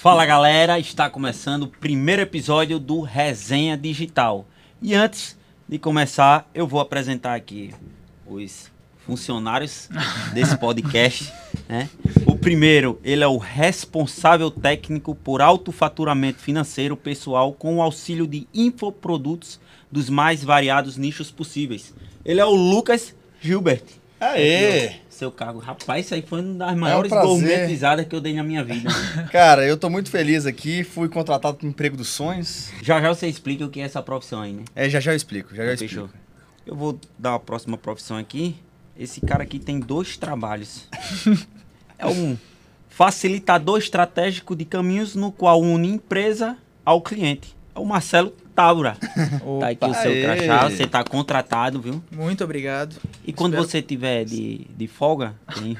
[0.00, 4.46] Fala galera, está começando o primeiro episódio do Resenha Digital.
[4.80, 5.36] E antes
[5.68, 7.74] de começar, eu vou apresentar aqui
[8.26, 8.72] os
[9.04, 9.90] funcionários
[10.32, 11.30] desse podcast.
[11.68, 11.90] Né?
[12.26, 18.26] O primeiro, ele é o responsável técnico por alto faturamento financeiro pessoal com o auxílio
[18.26, 19.60] de infoprodutos
[19.92, 21.92] dos mais variados nichos possíveis.
[22.24, 23.84] Ele é o Lucas Gilbert.
[24.18, 24.94] Aê!
[25.20, 25.58] Seu cargo.
[25.58, 27.28] Rapaz, isso aí foi uma das maiores prazer.
[27.28, 28.88] gourmetizadas que eu dei na minha vida.
[29.30, 32.70] Cara, eu tô muito feliz aqui, fui contratado pro emprego dos sonhos.
[32.80, 34.64] já já você explica o que é essa profissão aí, né?
[34.74, 36.06] É, já já eu explico, já já eu Fechou.
[36.06, 36.24] explico.
[36.66, 38.56] Eu vou dar a próxima profissão aqui.
[38.98, 40.88] Esse cara aqui tem dois trabalhos.
[41.98, 42.34] é um
[42.88, 47.54] facilitador estratégico de caminhos no qual une empresa ao cliente.
[47.74, 48.96] É o Marcelo Távora.
[49.60, 52.02] Tá aqui o seu crachá, você tá contratado, viu?
[52.10, 52.96] Muito obrigado.
[53.24, 55.76] E quando Espero- você tiver de, de folga, tem,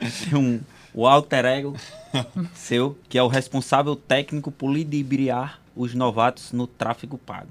[0.00, 0.60] tem um,
[0.92, 1.76] o alter ego
[2.54, 7.48] seu, que é o responsável técnico por ludibriar os novatos no tráfego pago.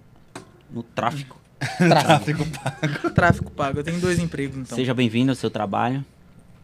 [0.72, 1.40] No tráfico.
[1.78, 3.10] Tráfego pago.
[3.12, 3.80] Tráfico pago.
[3.80, 4.76] Eu tenho dois empregos, então.
[4.78, 6.04] Seja bem-vindo ao seu trabalho.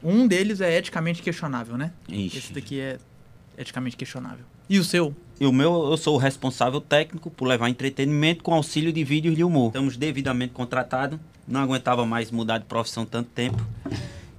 [0.03, 1.91] Um deles é eticamente questionável, né?
[2.07, 2.37] Ixi.
[2.37, 2.97] Esse daqui é
[3.57, 4.45] eticamente questionável.
[4.69, 5.13] E o seu?
[5.39, 9.35] E o meu, eu sou o responsável técnico por levar entretenimento com auxílio de vídeos
[9.35, 9.67] de humor.
[9.67, 11.17] Estamos devidamente contratados.
[11.47, 13.65] Não aguentava mais mudar de profissão tanto tempo.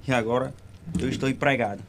[0.07, 0.53] E agora
[0.99, 1.83] eu estou empregado.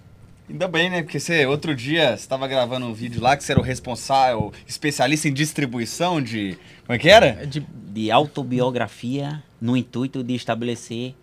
[0.49, 1.01] Ainda bem, né?
[1.01, 4.53] Porque você, outro dia, você tava gravando um vídeo lá que você era o responsável,
[4.65, 6.57] especialista em distribuição de.
[6.85, 7.45] Como é que era?
[7.45, 11.15] De De autobiografia no intuito de estabelecer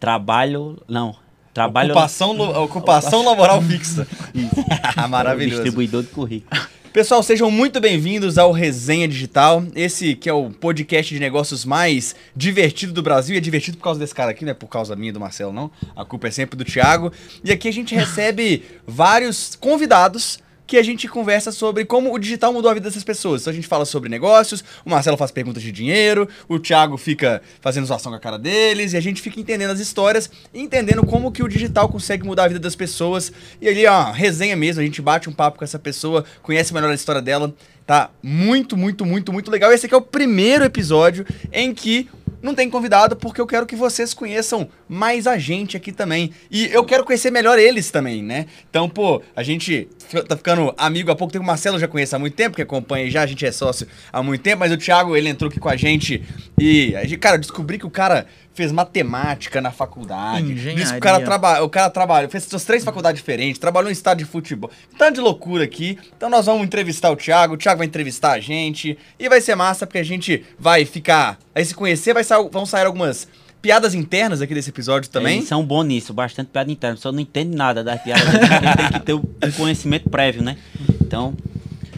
[0.00, 0.82] trabalho.
[0.88, 1.16] Não.
[1.56, 1.92] Trabalho.
[1.92, 4.06] Ocupação, lo- ocupação laboral fixa.
[5.08, 5.62] Maravilhoso.
[5.62, 6.60] Distribuidor de currículo.
[6.92, 9.64] Pessoal, sejam muito bem-vindos ao Resenha Digital.
[9.74, 13.34] Esse que é o podcast de negócios mais divertido do Brasil.
[13.34, 15.50] E é divertido por causa desse cara aqui, não é por causa minha do Marcelo,
[15.50, 15.70] não.
[15.96, 17.10] A culpa é sempre do Thiago.
[17.42, 22.52] E aqui a gente recebe vários convidados que a gente conversa sobre como o digital
[22.52, 23.42] mudou a vida dessas pessoas.
[23.42, 27.40] Então a gente fala sobre negócios, o Marcelo faz perguntas de dinheiro, o Thiago fica
[27.60, 31.30] fazendo zoação com a cara deles, e a gente fica entendendo as histórias entendendo como
[31.30, 33.32] que o digital consegue mudar a vida das pessoas.
[33.60, 36.90] E ali, ó, resenha mesmo, a gente bate um papo com essa pessoa, conhece melhor
[36.90, 37.54] a história dela.
[37.86, 39.72] Tá muito, muito, muito, muito legal.
[39.72, 42.08] Esse aqui é o primeiro episódio em que
[42.46, 46.30] não tem convidado, porque eu quero que vocês conheçam mais a gente aqui também.
[46.50, 48.46] E eu quero conhecer melhor eles também, né?
[48.70, 49.88] Então, pô, a gente
[50.28, 51.42] tá ficando amigo há pouco tempo.
[51.42, 54.22] O Marcelo já conhece há muito tempo, que acompanha já, a gente é sócio há
[54.22, 56.22] muito tempo, mas o Thiago, ele entrou aqui com a gente
[56.58, 60.52] e, cara, descobri que o cara fez matemática na faculdade.
[60.52, 60.74] Engenharia.
[60.74, 63.92] Disse que o cara, traba o cara trabalha, fez suas três faculdades diferentes, trabalhou em
[63.92, 64.70] estado de futebol.
[64.98, 65.98] Tanto de loucura aqui.
[66.16, 68.98] Então nós vamos entrevistar o Thiago, o Thiago vai entrevistar a gente.
[69.18, 71.38] E vai ser massa, porque a gente vai ficar.
[71.54, 73.28] Aí se conhecer, vai sa vão sair algumas
[73.60, 75.38] piadas internas aqui desse episódio também.
[75.38, 76.96] Eles são bons nisso, bastante piada interna.
[76.96, 78.24] Só não entende nada das piadas.
[78.24, 80.56] Tem que ter o conhecimento prévio, né?
[81.00, 81.34] Então.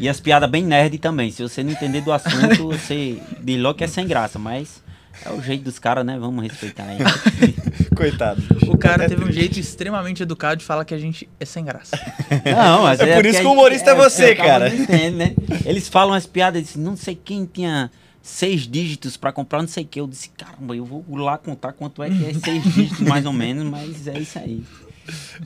[0.01, 1.31] E as piadas bem nerd também.
[1.31, 4.39] Se você não entender do assunto, você diz logo que é sem graça.
[4.39, 4.81] Mas
[5.25, 6.19] é o jeito dos caras, né?
[6.19, 6.99] Vamos respeitar aí.
[7.97, 8.43] Coitado.
[8.69, 9.41] O cara É teve um triste.
[9.41, 11.99] jeito extremamente educado de falar que a gente é sem graça.
[12.45, 15.35] Não, mas É por isso que o humorista é você, o cara entende, né?
[15.65, 17.91] Eles falam as piadas, dizem, não sei quem tinha
[18.23, 20.01] seis dígitos pra comprar não sei o que.
[20.01, 23.33] Eu disse, caramba, eu vou lá contar quanto é que é seis dígitos mais ou
[23.33, 24.63] menos, mas é isso aí.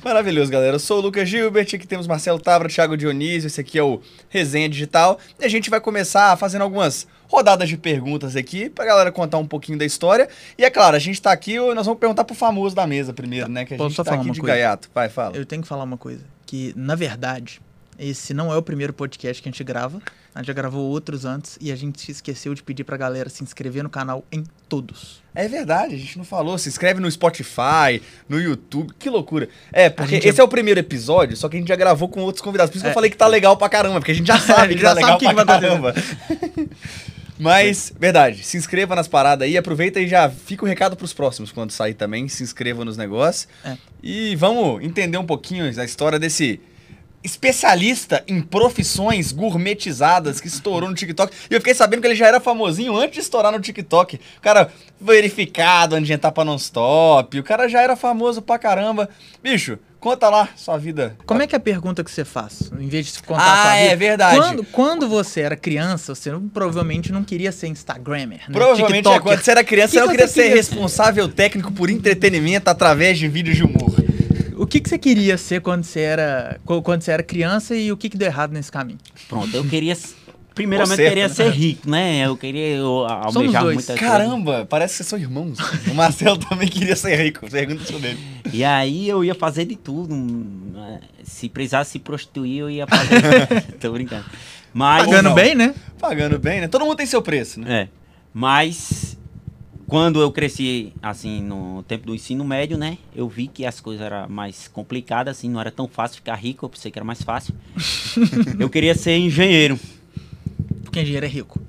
[0.04, 0.74] Maravilhoso, galera.
[0.76, 4.00] Eu sou o Lucas Gilbert, aqui temos Marcelo Tavra, Thiago Dionísio, esse aqui é o
[4.28, 5.18] Resenha Digital.
[5.40, 9.46] E a gente vai começar fazendo algumas rodadas de perguntas aqui pra galera contar um
[9.46, 10.28] pouquinho da história.
[10.58, 13.48] E é claro, a gente tá aqui, nós vamos perguntar pro famoso da mesa primeiro,
[13.48, 13.64] né?
[13.64, 14.54] Que a Posso gente só tá falar aqui uma de coisa?
[14.54, 14.90] gaiato.
[14.94, 15.36] Vai, fala.
[15.36, 16.22] Eu tenho que falar uma coisa.
[16.44, 17.60] Que, na verdade,
[18.02, 20.02] esse não é o primeiro podcast que a gente grava.
[20.34, 23.28] A gente já gravou outros antes e a gente se esqueceu de pedir pra galera
[23.28, 25.22] se inscrever no canal em todos.
[25.34, 26.58] É verdade, a gente não falou.
[26.58, 28.92] Se inscreve no Spotify, no YouTube.
[28.98, 29.48] Que loucura.
[29.72, 30.44] É, porque esse é...
[30.44, 32.70] o primeiro episódio, só que a gente já gravou com outros convidados.
[32.70, 34.52] Por isso que eu falei que tá legal pra caramba, porque a gente já sabe
[34.52, 34.64] É.
[34.64, 35.94] A gente que tá já legal sabe o que pra caramba.
[37.38, 41.50] Mas, verdade, se inscreva nas paradas aí, aproveita e já fica o recado pros próximos
[41.50, 42.28] quando sair também.
[42.28, 43.48] Se inscreva nos negócios.
[43.64, 43.76] É.
[44.02, 46.60] E vamos entender um pouquinho da história desse
[47.24, 51.32] especialista em profissões gourmetizadas que estourou no TikTok.
[51.50, 54.16] E eu fiquei sabendo que ele já era famosinho antes de estourar no TikTok.
[54.16, 54.70] O cara
[55.00, 57.38] verificado onde entrar pra non-stop.
[57.38, 59.08] O cara já era famoso pra caramba.
[59.42, 61.16] Bicho, conta lá sua vida.
[61.26, 62.70] Como é que é a pergunta que você faz?
[62.78, 63.92] Em vez de contar Ah, a sua vida?
[63.92, 64.36] é verdade.
[64.36, 68.52] Quando, quando você era criança, você não- provavelmente não queria ser Instagrammer, né?
[68.52, 71.90] Provavelmente é, quando você era criança, Que que queria você ser queria responsável técnico por
[71.90, 73.92] entretenimento através de vídeos de humor.
[74.72, 77.96] O que, que você queria ser quando você era, quando você era criança e o
[77.96, 78.98] que, que deu errado nesse caminho?
[79.28, 79.94] Pronto, eu queria.
[80.54, 81.34] Primeiramente, certo, queria né?
[81.34, 82.26] ser rico, né?
[82.26, 83.94] Eu queria eu, almejar muita coisa.
[83.96, 85.58] Caramba, parece que vocês são irmãos.
[85.90, 87.50] O Marcelo também queria ser rico.
[87.50, 88.20] Pergunta sobre ele.
[88.50, 90.16] E aí eu ia fazer de tudo.
[90.16, 91.00] né?
[91.22, 93.76] Se precisasse se prostituir, eu ia fazer.
[93.78, 94.24] Tô brincando.
[94.72, 95.04] Mas.
[95.04, 95.74] Pagando bem, né?
[95.98, 96.68] Pagando bem, né?
[96.68, 97.82] Todo mundo tem seu preço, né?
[97.82, 97.88] É.
[98.32, 99.18] Mas
[99.92, 102.96] quando eu cresci, assim, no tempo do ensino médio, né?
[103.14, 106.64] Eu vi que as coisas eram mais complicadas, assim, não era tão fácil ficar rico,
[106.64, 107.54] eu pensei que era mais fácil.
[108.58, 109.78] eu queria ser engenheiro.
[110.82, 111.60] Porque engenheiro é rico.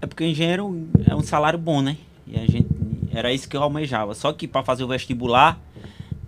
[0.00, 1.98] É porque engenheiro é um salário bom, né?
[2.26, 2.66] E a gente.
[3.12, 4.14] Era isso que eu almejava.
[4.14, 5.60] Só que para fazer o vestibular,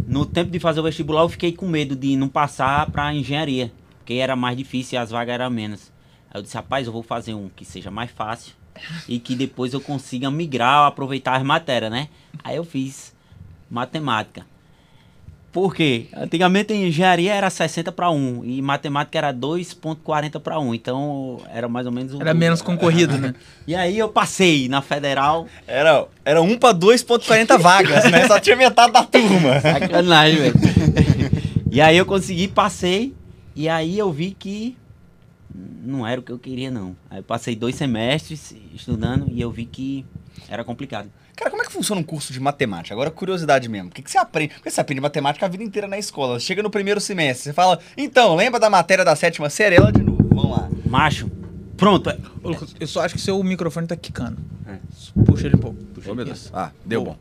[0.06, 3.72] no tempo de fazer o vestibular, eu fiquei com medo de não passar para engenharia.
[4.00, 5.90] Porque era mais difícil e as vagas eram menos.
[6.30, 8.57] Aí eu disse, rapaz, eu vou fazer um que seja mais fácil
[9.08, 12.08] e que depois eu consiga migrar, aproveitar as matérias, né?
[12.42, 13.14] Aí eu fiz
[13.70, 14.44] matemática.
[15.50, 16.06] Por quê?
[16.14, 20.74] Antigamente em engenharia era 60 para 1 e matemática era 2.40 para 1.
[20.74, 23.34] Então era mais ou menos um Era menos concorrido, né?
[23.66, 25.46] E aí eu passei na federal.
[25.66, 28.26] Era, era 1 pra 2.40 vagas, né?
[28.26, 29.58] Só tinha metade da turma.
[29.60, 30.54] Sacanagem, velho.
[31.72, 33.14] e aí eu consegui, passei.
[33.56, 34.76] E aí eu vi que
[35.54, 36.96] não era o que eu queria, não.
[37.10, 40.04] Aí eu passei dois semestres estudando e eu vi que
[40.48, 41.10] era complicado.
[41.34, 42.92] Cara, como é que funciona um curso de matemática?
[42.94, 43.88] Agora, curiosidade mesmo.
[43.88, 44.54] O que, que você aprende?
[44.54, 46.40] Porque você aprende matemática a vida inteira na escola.
[46.40, 49.76] Chega no primeiro semestre, você fala, então, lembra da matéria da sétima série?
[49.76, 50.68] Ela de novo, vamos lá.
[50.84, 51.30] Macho,
[51.76, 52.10] pronto.
[52.42, 54.36] Ô, Lucas, Eu só acho que seu microfone tá quicando.
[54.66, 54.78] É.
[55.24, 55.78] Puxa ele um pouco.
[56.08, 56.50] Oh, meu Deus.
[56.52, 57.16] Ah, deu bom.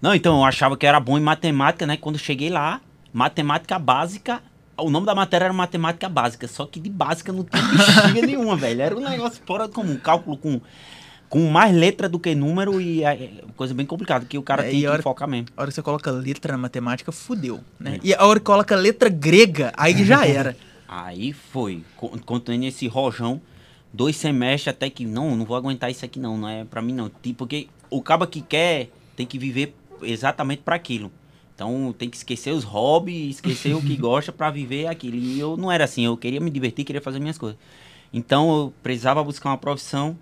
[0.00, 1.96] Não, então eu achava que era bom em matemática, né?
[1.98, 2.80] Quando eu cheguei lá,
[3.12, 4.42] matemática básica.
[4.76, 8.56] O nome da matéria era matemática básica, só que de básica não tinha bexiga nenhuma,
[8.56, 8.80] velho.
[8.82, 9.96] Era um negócio fora do comum.
[9.96, 10.60] Cálculo com,
[11.28, 14.70] com mais letra do que número e é, coisa bem complicada, que o cara É,
[14.70, 15.48] tem que hora- focar mesmo.
[15.56, 17.96] A hora que você coloca letra na matemática, fudeu, né?
[17.96, 18.00] É.
[18.02, 20.56] E a hora que coloca letra grega, aí já era.
[20.88, 23.40] Aí foi, co- continuei nesse rojão,
[23.92, 26.92] dois semestres até que, não, não vou aguentar isso aqui não, não é pra mim
[26.94, 27.08] não.
[27.08, 31.12] Tipo, porque o caba que quer tem que viver exatamente para aquilo.
[31.62, 35.14] Então tem que esquecer os hobbies, esquecer o que gosta pra viver aquilo.
[35.14, 37.56] E eu não era assim, eu queria me divertir, queria fazer minhas coisas.
[38.12, 40.18] Então eu precisava buscar uma profissão,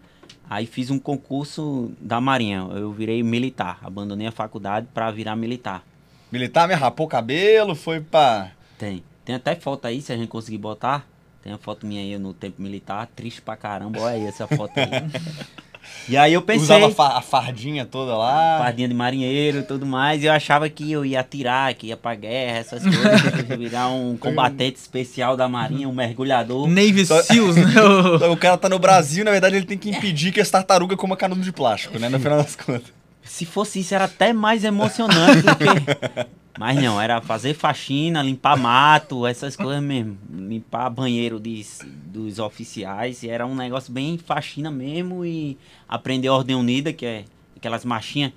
[0.48, 2.68] aí fiz um concurso da Marinha.
[2.72, 5.82] Eu virei militar, abandonei a faculdade pra virar militar.
[6.30, 8.52] Militar me rapou o cabelo, foi pra.
[8.78, 9.02] Tem.
[9.24, 11.06] Tem até foto aí, se a gente conseguir botar.
[11.42, 13.98] Tem a foto minha aí no tempo militar, triste pra caramba.
[13.98, 14.90] Olha aí essa foto aí.
[16.08, 18.58] e aí eu pensei, Usava a fa- a fardinha toda lá.
[18.58, 21.96] fardinha de marinheiro e tudo mais, e eu achava que eu ia atirar, que ia
[21.96, 26.66] pra guerra, essas coisas, que eu virar um combatente especial da marinha, um mergulhador.
[26.68, 27.64] Navy Seals, né?
[27.80, 30.50] O- Então, O cara tá no Brasil, na verdade, ele tem que impedir que as
[30.50, 32.08] tartarugas comam canudo de plástico, né?
[32.08, 32.99] No final das contas.
[33.30, 36.26] Se fosse isso, era até mais emocionante do que.
[36.58, 40.18] Mas não, era fazer faxina, limpar mato, essas coisas mesmo.
[40.28, 41.64] Limpar banheiro de,
[42.06, 43.22] dos oficiais.
[43.22, 45.24] E era um negócio bem faxina mesmo.
[45.24, 45.56] E
[45.88, 47.24] aprender ordem unida, que é
[47.56, 48.32] aquelas marchinhas.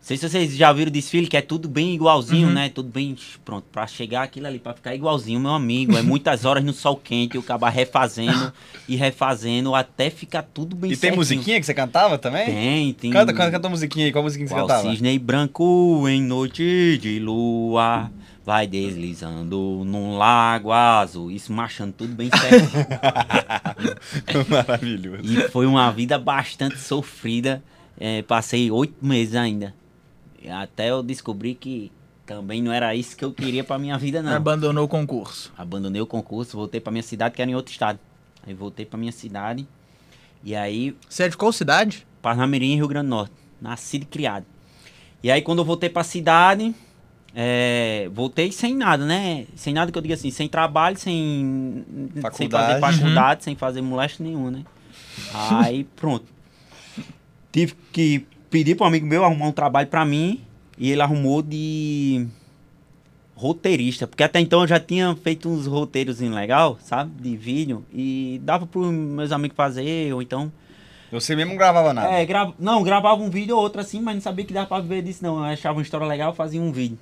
[0.00, 2.54] Não sei se vocês já viram o desfile, que é tudo bem igualzinho, Uhum.
[2.54, 2.70] né?
[2.70, 3.14] Tudo bem
[3.44, 3.66] pronto.
[3.70, 5.94] Pra chegar aquilo ali, pra ficar igualzinho, meu amigo.
[5.98, 8.50] É muitas horas no sol quente, eu acabar refazendo
[8.88, 11.16] e refazendo até ficar tudo bem E tem certinho.
[11.18, 12.46] musiquinha que você cantava também?
[12.46, 13.10] Tem, tem.
[13.10, 14.12] Canta, canta, canta a musiquinha aí.
[14.12, 14.88] Qual musiquinha que você cantava?
[14.90, 18.10] cisne branco em noite de lua
[18.46, 21.30] vai deslizando num lago azul.
[21.30, 22.70] Isso marchando tudo bem certo.
[24.48, 25.22] Maravilhoso.
[25.22, 27.62] e foi uma vida bastante sofrida.
[28.00, 29.74] É, passei oito meses ainda.
[30.50, 31.90] Até eu descobri que
[32.26, 34.32] também não era isso que eu queria pra minha vida, não.
[34.34, 35.52] Abandonou o concurso.
[35.56, 37.98] Abandonei o concurso, voltei pra minha cidade, que era em outro estado.
[38.46, 39.66] Aí voltei pra minha cidade.
[40.44, 42.06] E aí Você é de qual cidade?
[42.22, 43.32] Parnamirim, Rio Grande do Norte.
[43.60, 44.44] Nascido e criado.
[45.22, 46.72] E aí, quando eu voltei pra cidade,
[47.34, 49.46] é, voltei sem nada, né?
[49.56, 52.80] Sem nada que eu diga assim, sem trabalho, sem, sem Faculdade.
[52.80, 54.64] fazer faculdade, sem fazer moleste nenhum, né?
[55.34, 56.26] Aí, pronto.
[57.50, 60.40] Tive que pedir para um amigo meu arrumar um trabalho pra mim
[60.78, 62.26] e ele arrumou de
[63.34, 68.40] roteirista, porque até então eu já tinha feito uns roteiros legal, sabe, de vídeo e
[68.42, 70.50] dava para meus amigos fazer ou então
[71.12, 72.12] Você mesmo não gravava nada.
[72.12, 72.52] é, grava...
[72.58, 75.22] não, gravava um vídeo ou outro assim, mas não sabia que dava pra viver disso
[75.22, 75.38] não.
[75.38, 76.98] Eu achava uma história legal, fazia um vídeo.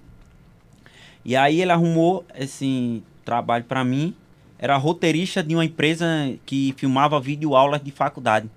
[1.25, 4.15] E aí ele arrumou esse trabalho pra mim.
[4.59, 6.07] Era roteirista de uma empresa
[6.47, 8.49] que filmava vídeo aulas de faculdade.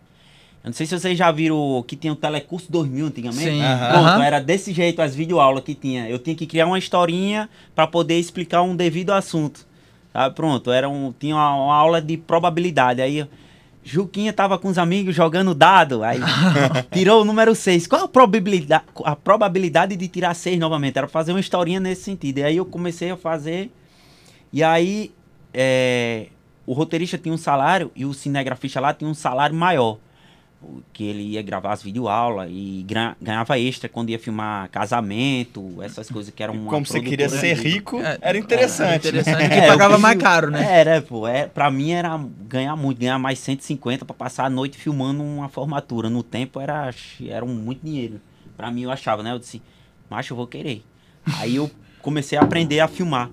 [0.63, 3.43] Eu não sei se vocês já viram que tinha o Telecurso 2000 antigamente.
[3.43, 3.61] Sim.
[3.61, 3.91] Aham.
[3.91, 6.09] Pronto, era desse jeito as videoaulas que tinha.
[6.09, 9.65] Eu tinha que criar uma historinha pra poder explicar um devido assunto.
[10.11, 10.29] Tá?
[10.29, 13.01] Pronto, era um, tinha uma, uma aula de probabilidade.
[13.01, 13.25] Aí
[13.83, 16.19] Juquinha tava com os amigos jogando dado, aí
[16.91, 17.87] tirou o número 6.
[17.87, 20.97] Qual a probabilidade, a probabilidade de tirar 6 novamente?
[20.97, 22.39] Era fazer uma historinha nesse sentido.
[22.39, 23.71] E aí eu comecei a fazer.
[24.51, 25.11] E aí
[25.53, 26.27] é,
[26.65, 29.97] o roteirista tinha um salário e o cinegrafista lá tinha um salário maior.
[30.91, 32.85] Que ele ia gravar as videoaulas e
[33.21, 37.53] ganhava extra quando ia filmar casamento, essas coisas que eram uma Como você queria ser
[37.55, 39.07] rico, É, era interessante.
[39.07, 40.79] Era interessante É, que eu pagava quis- mais caro, né?
[40.79, 41.25] Era, pô.
[41.27, 45.47] É, pra mim era ganhar muito, ganhar mais 150 pra passar a noite filmando uma
[45.47, 46.09] formatura.
[46.09, 46.93] No tempo era,
[47.25, 48.19] era muito dinheiro.
[48.57, 49.31] Pra mim eu achava, né?
[49.31, 49.61] Eu disse,
[50.09, 50.83] macho, eu vou querer.
[51.37, 53.29] Aí eu comecei a aprender a filmar.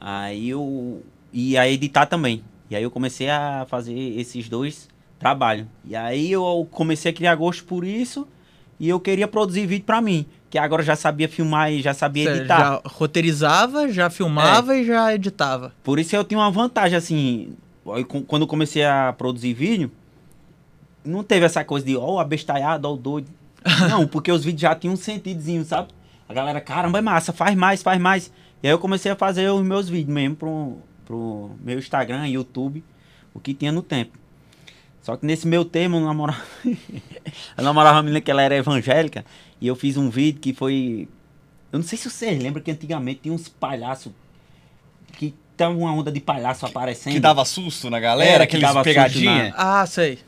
[0.00, 1.02] Aí eu.
[1.32, 2.42] E a editar também.
[2.68, 4.88] E aí eu comecei a fazer esses dois
[5.20, 5.66] trabalhos.
[5.84, 8.26] E aí eu comecei a criar gosto por isso.
[8.80, 10.26] E eu queria produzir vídeo pra mim.
[10.48, 12.58] Que agora já sabia filmar e já sabia Você editar.
[12.58, 14.80] já roteirizava, já filmava É.
[14.80, 15.72] e já editava.
[15.84, 17.52] Por isso eu tinha uma vantagem, assim.
[18.26, 19.90] Quando eu comecei a produzir vídeo,
[21.04, 23.28] não teve essa coisa de, ó, o abestalhado, ó, o doido.
[23.90, 25.88] Não, porque os vídeos já tinham um sentidozinho, sabe?
[26.28, 28.32] A galera, caramba, é massa, faz mais, faz mais.
[28.62, 32.82] E aí eu comecei a fazer os meus vídeos mesmo pro, pro meu Instagram, YouTube,
[33.34, 34.18] o que tinha no tempo.
[35.02, 39.24] Só que nesse meu termo, eu namorava, eu namorava uma menina que ela era evangélica,
[39.60, 41.08] e eu fiz um vídeo que foi.
[41.72, 44.12] Eu não sei se vocês lembram que antigamente tinha uns palhaços
[45.12, 47.14] que tava uma onda de palhaço aparecendo.
[47.14, 49.54] Que dava susto na galera, Era, que aqueles dava susto pegadinha.
[49.56, 50.18] Ah, sei.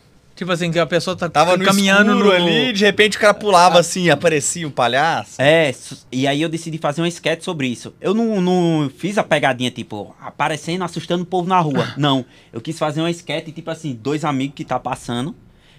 [0.42, 2.32] Tipo assim, que a pessoa tá Tava no caminhando escuro no...
[2.32, 5.40] ali, de repente o cara pulava assim, aparecia um palhaço.
[5.40, 5.72] É,
[6.10, 7.94] e aí eu decidi fazer um sketch sobre isso.
[8.00, 11.86] Eu não, não fiz a pegadinha, tipo, aparecendo, assustando o povo na rua.
[11.96, 12.24] Não.
[12.52, 15.32] Eu quis fazer um sketch, tipo assim, dois amigos que tá passando.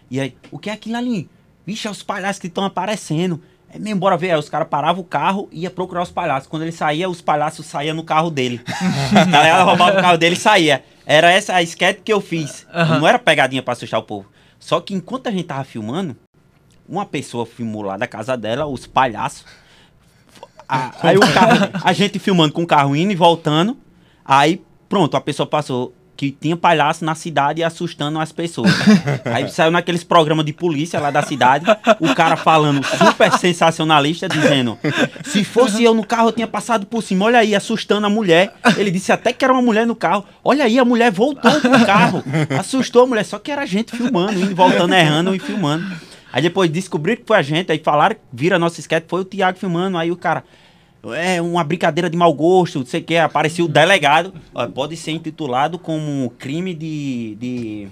[0.09, 1.29] E aí, o que é aquilo ali?
[1.65, 3.41] Vixe, é os palhaços que estão aparecendo.
[3.69, 4.31] É mesmo, bora ver.
[4.31, 6.47] Aí os caras paravam o carro e ia procurar os palhaços.
[6.47, 8.61] Quando ele saía, os palhaços saíam no carro dele.
[9.13, 10.85] a galera roubava o carro dele e saía.
[11.05, 12.65] Era essa a sketch que eu fiz.
[13.01, 14.32] Não era pegadinha pra assustar o povo.
[14.63, 16.15] Só que enquanto a gente tava filmando,
[16.87, 19.43] uma pessoa filmou lá da casa dela, os palhaços.
[20.69, 23.77] A- aí o carro, a gente filmando com o carro indo e voltando.
[24.23, 25.93] Aí, pronto, a pessoa passou
[26.31, 28.71] que tinha palhaço na cidade assustando as pessoas.
[29.25, 31.65] Aí saiu naqueles programas de polícia lá da cidade,
[31.99, 34.77] o cara falando super sensacionalista, dizendo:
[35.25, 37.25] se fosse eu no carro, eu tinha passado por cima.
[37.25, 38.53] Olha aí, assustando a mulher.
[38.77, 40.25] Ele disse até que era uma mulher no carro.
[40.43, 42.23] Olha aí, a mulher voltou pro carro.
[42.57, 45.85] Assustou a mulher, só que era a gente filmando, indo, e voltando, errando e filmando.
[46.31, 49.57] Aí depois descobriram que foi a gente, aí falaram, vira nosso sketch, foi o Thiago
[49.59, 50.43] filmando, aí o cara,
[51.11, 54.95] é uma brincadeira de mau gosto, não sei o que, apareceu o delegado, ó, pode
[54.95, 57.87] ser intitulado como crime de, de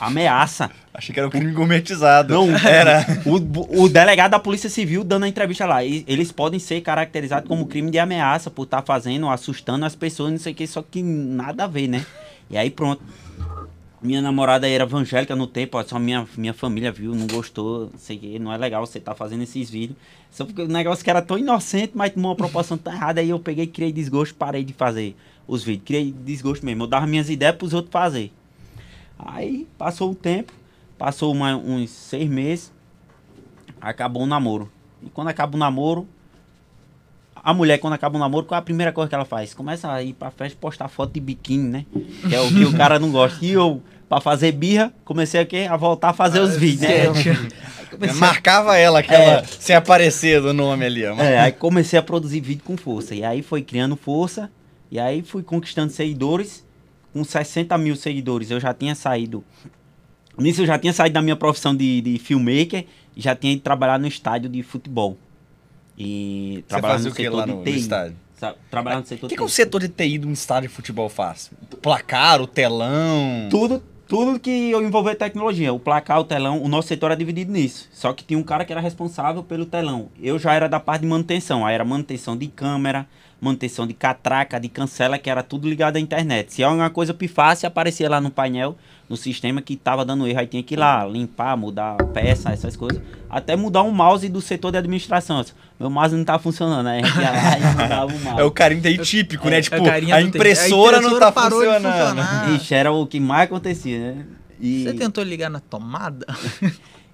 [0.00, 0.70] ameaça.
[0.92, 2.34] Achei que era um crime gourmetizado.
[2.34, 3.06] Não, era.
[3.24, 5.84] O, o delegado da Polícia Civil dando a entrevista lá.
[5.84, 10.32] E eles podem ser caracterizados como crime de ameaça por estar fazendo, assustando as pessoas,
[10.32, 12.04] não sei o que, só que nada a ver, né?
[12.50, 13.02] E aí pronto.
[14.00, 17.98] Minha namorada era evangélica no tempo, ó, só minha, minha família viu, não gostou, não
[17.98, 19.98] sei o que, não é legal você estar fazendo esses vídeos.
[20.30, 23.30] Só porque o negócio que era tão inocente, mas tomou uma proporção tão errada, aí
[23.30, 25.16] eu peguei, criei desgosto, parei de fazer
[25.46, 25.84] os vídeos.
[25.86, 28.32] Criei desgosto mesmo, eu dava minhas ideias pros outros fazer.
[29.18, 30.52] Aí passou o tempo,
[30.96, 32.72] passou uma- uns seis meses,
[33.80, 34.70] acabou o namoro.
[35.02, 36.06] E quando acaba o namoro,
[37.34, 39.54] a mulher, quando acaba o namoro, qual é a primeira coisa que ela faz?
[39.54, 41.86] Começa a ir pra festa postar foto de biquíni, né?
[42.28, 43.44] Que é o que o cara não gosta.
[43.44, 45.66] E eu, pra fazer birra, comecei a, quê?
[45.68, 47.06] a voltar a fazer os vídeos, né?
[47.90, 49.44] Comecei a- Marcava ela, aquela, É.
[49.44, 51.14] sem aparecer do nome ali, ó.
[51.16, 53.14] É, aí comecei a produzir vídeo com força.
[53.14, 54.50] E aí foi criando força.
[54.90, 56.64] E aí fui conquistando seguidores.
[57.12, 59.42] Com 60 mil seguidores eu já tinha saído.
[60.36, 62.84] Nisso eu já tinha saído da minha profissão de, de filmmaker.
[63.16, 65.16] E já tinha ido trabalhar no estádio de futebol.
[65.96, 67.76] E trabalhar no o que setor lá de no, no TI.
[67.78, 68.16] estádio?
[68.70, 69.44] Trabalhar no O setor que, que TI.
[69.44, 71.50] o setor de TI de um estádio de futebol faz?
[71.82, 73.48] Placar, o telão.
[73.50, 75.72] Tudo, tudo que envolver tecnologia.
[75.72, 77.88] O placar, o telão, o nosso setor era dividido nisso.
[77.92, 80.08] Só que tinha um cara que era responsável pelo telão.
[80.20, 81.66] Eu já era da parte de manutenção.
[81.66, 83.06] Aí era manutenção de câmera,
[83.38, 86.54] manutenção de catraca, de cancela, que era tudo ligado à internet.
[86.54, 88.76] Se alguma coisa pifasse, aparecia lá no painel,
[89.08, 90.40] no sistema que tava dando erro.
[90.40, 93.00] Aí tinha que ir lá, limpar, mudar a peça, essas coisas.
[93.30, 95.44] Até mudar um mouse do setor de administração.
[95.78, 96.86] Meu mouse não tá funcionando.
[96.88, 98.40] Aí a gente ia lá e mudava o mouse.
[98.40, 99.58] É o carinho típico, né?
[99.58, 100.36] É, Tipo, a carinha a do TI.
[100.36, 102.54] impressora, A não tá funcionando.
[102.56, 104.26] Ixi, era o que mais acontecia, né?
[104.60, 104.84] E...
[104.84, 106.26] Você tentou ligar na tomada?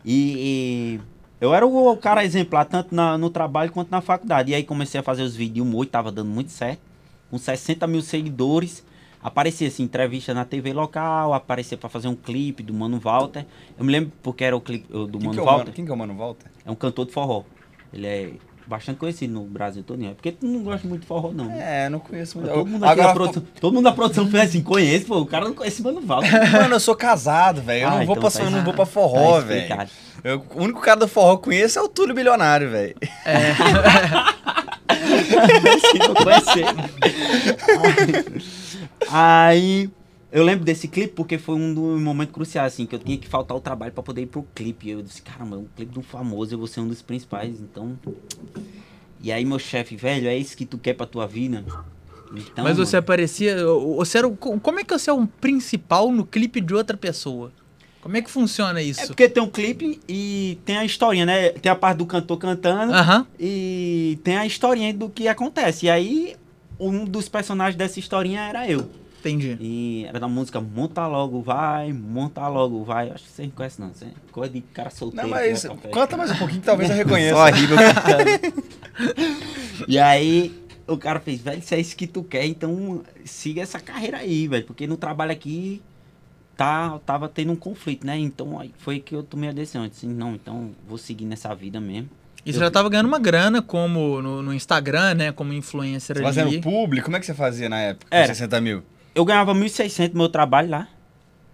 [0.06, 1.00] E, e
[1.40, 4.52] eu era o, cara exemplar, tanto na- no trabalho quanto na faculdade.
[4.52, 6.80] E aí comecei a fazer os vídeos de humor, e tava dando muito certo.
[7.30, 8.84] Com 60 mil seguidores.
[9.24, 13.46] Aparecia assim, entrevista na TV local, aparecia pra fazer um clipe do Mano Walter.
[13.78, 15.58] Eu me lembro porque era o clipe do Quem Mano que, é Walter.
[15.64, 16.46] mano, quem que é o Mano Walter?
[16.66, 17.42] É um cantor de forró.
[17.90, 18.30] Ele é
[18.66, 20.04] bastante conhecido no Brasil todo.
[20.04, 21.46] É porque tu não gosta muito de forró, não.
[21.46, 21.84] né?
[21.86, 22.52] É, não conheço muito.
[22.52, 25.54] Todo mundo, Agora, produção, todo mundo da produção fez assim, conhece, pô, o cara não
[25.54, 26.30] conhece Mano Walter.
[26.52, 27.82] mano, eu sou casado, velho.
[27.84, 29.88] Eu Ah, não vou então pra, tá eu não vou pra forró, tá velho.
[30.22, 32.94] Eu- O único cara do forró que conheço é o Túlio Bilionário, velho.
[35.80, 36.64] Se não conhecer.
[39.10, 39.90] aí
[40.32, 43.28] eu lembro desse clipe porque foi um dos momentos cruciais, assim, que eu tinha que
[43.28, 44.90] faltar o trabalho pra poder ir pro clipe.
[44.90, 47.96] Eu disse, caramba, é um clipe do famoso, eu vou ser um dos principais, então.
[49.20, 51.64] E aí meu chefe, velho, é isso que tu quer pra tua vida?
[52.34, 53.56] Então, Mas você mano, aparecia.
[53.96, 57.52] Você era, como é que você é um principal no clipe de outra pessoa?
[58.00, 59.06] Como é que funciona É isso?
[59.06, 61.50] porque tem um clipe e tem a historinha, né?
[61.50, 62.92] Tem a parte do cantor cantando
[63.40, 65.86] e tem a historinha do que acontece.
[65.86, 66.36] E aí,
[66.78, 68.88] um dos personagens dessa historinha era eu.
[69.20, 69.56] Entendi.
[69.58, 73.10] E era da música Monta Logo Vai, Monta Logo Vai.
[73.10, 73.88] Acho que você não conhece, não.
[73.88, 75.26] Você é coisa de cara solteiro.
[75.26, 77.34] Não, mas canta mais um pouquinho que talvez eu reconheça.
[77.34, 78.64] Só horrível cantando.
[79.88, 80.54] E aí,
[80.86, 84.46] o cara fez, velho, se é isso que tu quer, então siga essa carreira aí,
[84.46, 84.64] velho.
[84.64, 85.82] Porque no trabalho aqui
[86.56, 88.16] tá, tava tendo um conflito, né?
[88.18, 89.84] Então aí foi que eu tomei a decisão.
[89.84, 92.10] Eu disse, não, então vou seguir nessa vida mesmo.
[92.44, 95.32] E você já tava ganhando uma grana como no, no Instagram, né?
[95.32, 96.34] Como influencer Você ali.
[96.34, 98.10] Fazendo público, como é que você fazia na época?
[98.10, 98.26] com Era.
[98.26, 98.82] 60 mil.
[99.14, 100.88] Eu ganhava 1.600 no meu trabalho lá.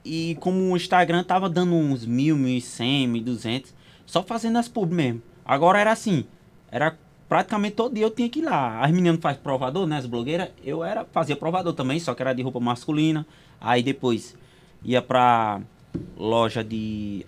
[0.04, 3.66] E como o Instagram tava dando uns 1.000, 1.100, 1.200,
[4.06, 5.22] só fazendo as pub mesmo.
[5.44, 6.24] Agora era assim,
[6.70, 6.96] era
[7.28, 8.80] praticamente todo dia eu tinha que ir lá.
[8.80, 12.32] As meninas fazem provador, né, as blogueiras, eu era fazia provador também, só que era
[12.32, 13.26] de roupa masculina.
[13.60, 14.34] Aí depois
[14.82, 15.60] ia pra
[16.16, 17.26] loja de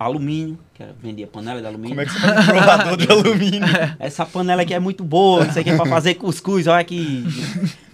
[0.00, 1.90] alumínio, que era, vendia panela de alumínio.
[1.90, 3.68] Como é que você faz um provador de alumínio?
[3.98, 7.22] Essa panela aqui é muito boa, isso aqui é pra fazer cuscuz, olha aqui.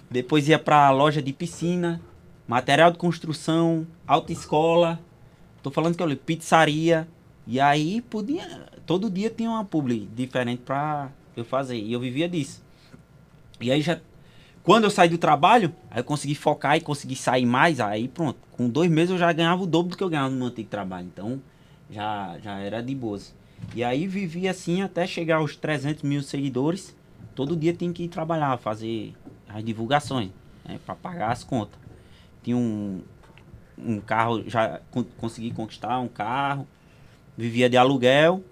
[0.09, 1.99] Depois ia pra loja de piscina,
[2.47, 5.01] material de construção, autoescola.
[5.61, 7.05] Tô falando que eu li pizzaria.
[7.45, 8.67] E aí podia.
[8.85, 11.75] Todo dia tinha uma publi diferente pra eu fazer.
[11.75, 12.63] E eu vivia disso.
[13.59, 13.99] E aí já.
[14.63, 18.37] Quando eu saí do trabalho, aí eu consegui focar e consegui sair mais, aí pronto.
[18.51, 20.69] Com dois meses eu já ganhava o dobro do que eu ganhava no meu antigo
[20.69, 21.07] trabalho.
[21.13, 21.41] Então
[21.89, 23.33] já, já era de boas.
[23.75, 26.95] E aí vivi assim até chegar aos 300 mil seguidores.
[27.35, 29.13] Todo dia tinha que ir trabalhar, fazer
[29.47, 30.29] as divulgações,
[30.65, 31.79] né, para pagar as contas.
[32.43, 33.01] Tinha um,
[33.77, 36.67] um carro, já con- consegui conquistar um carro,
[37.37, 38.43] vivia de aluguel,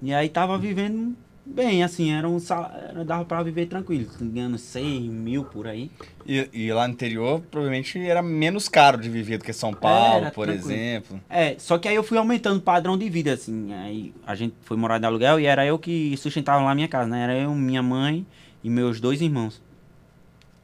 [0.00, 4.58] e aí tava vivendo bem, assim, era um sal- era, dava para viver tranquilo, ganhando
[4.58, 5.90] 100 mil por aí.
[6.26, 10.22] E, e lá no interior, provavelmente era menos caro de viver do que São Paulo,
[10.24, 10.72] Era, por tranquilo.
[10.72, 11.20] exemplo.
[11.28, 13.72] É, só que aí eu fui aumentando o padrão de vida, assim.
[13.72, 16.88] Aí a gente foi morar de aluguel e era eu que sustentava lá a minha
[16.88, 17.22] casa, né?
[17.24, 18.26] Era eu, minha mãe
[18.62, 19.60] e meus dois irmãos.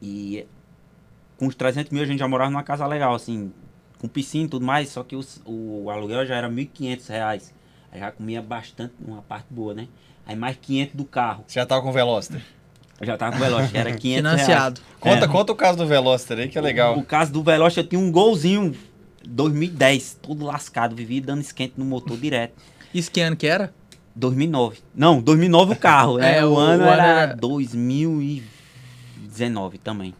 [0.01, 0.45] E
[1.37, 3.51] com os 300 mil a gente já morava numa casa legal, assim,
[3.99, 7.53] com piscina e tudo mais, só que os- o, aluguel já era 1.500 reais.
[7.91, 9.87] Aí já comia bastante, uma parte boa, né?
[10.29, 11.43] Aí mais 500 do carro.
[11.47, 12.39] Você já tava com o Veloster.
[13.01, 14.81] Eu já tava com o Veloz, que era 500 Financiado.
[14.99, 15.27] Conta, É.
[15.27, 16.97] conta o caso do Veloster aí, que é legal.
[16.99, 18.75] O caso do Veloz, eu tinha um golzinho
[19.25, 22.53] 2010, todo lascado, vivia dando esquente no motor direto.
[22.93, 23.73] Isso que ano que era?
[24.15, 24.77] 2009.
[24.93, 26.17] Não, 2009 o carro.
[26.19, 26.37] né?
[26.39, 30.13] É, o, o- ano o ano era era- 2019 também.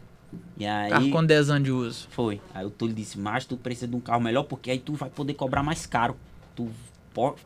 [0.56, 2.06] E aí Carro com 10 anos de uso.
[2.10, 2.40] foi.
[2.54, 5.08] Aí o Túlio disse, mas tu precisa de um carro melhor porque aí tu vai
[5.08, 6.16] poder cobrar mais caro.
[6.56, 6.68] Tu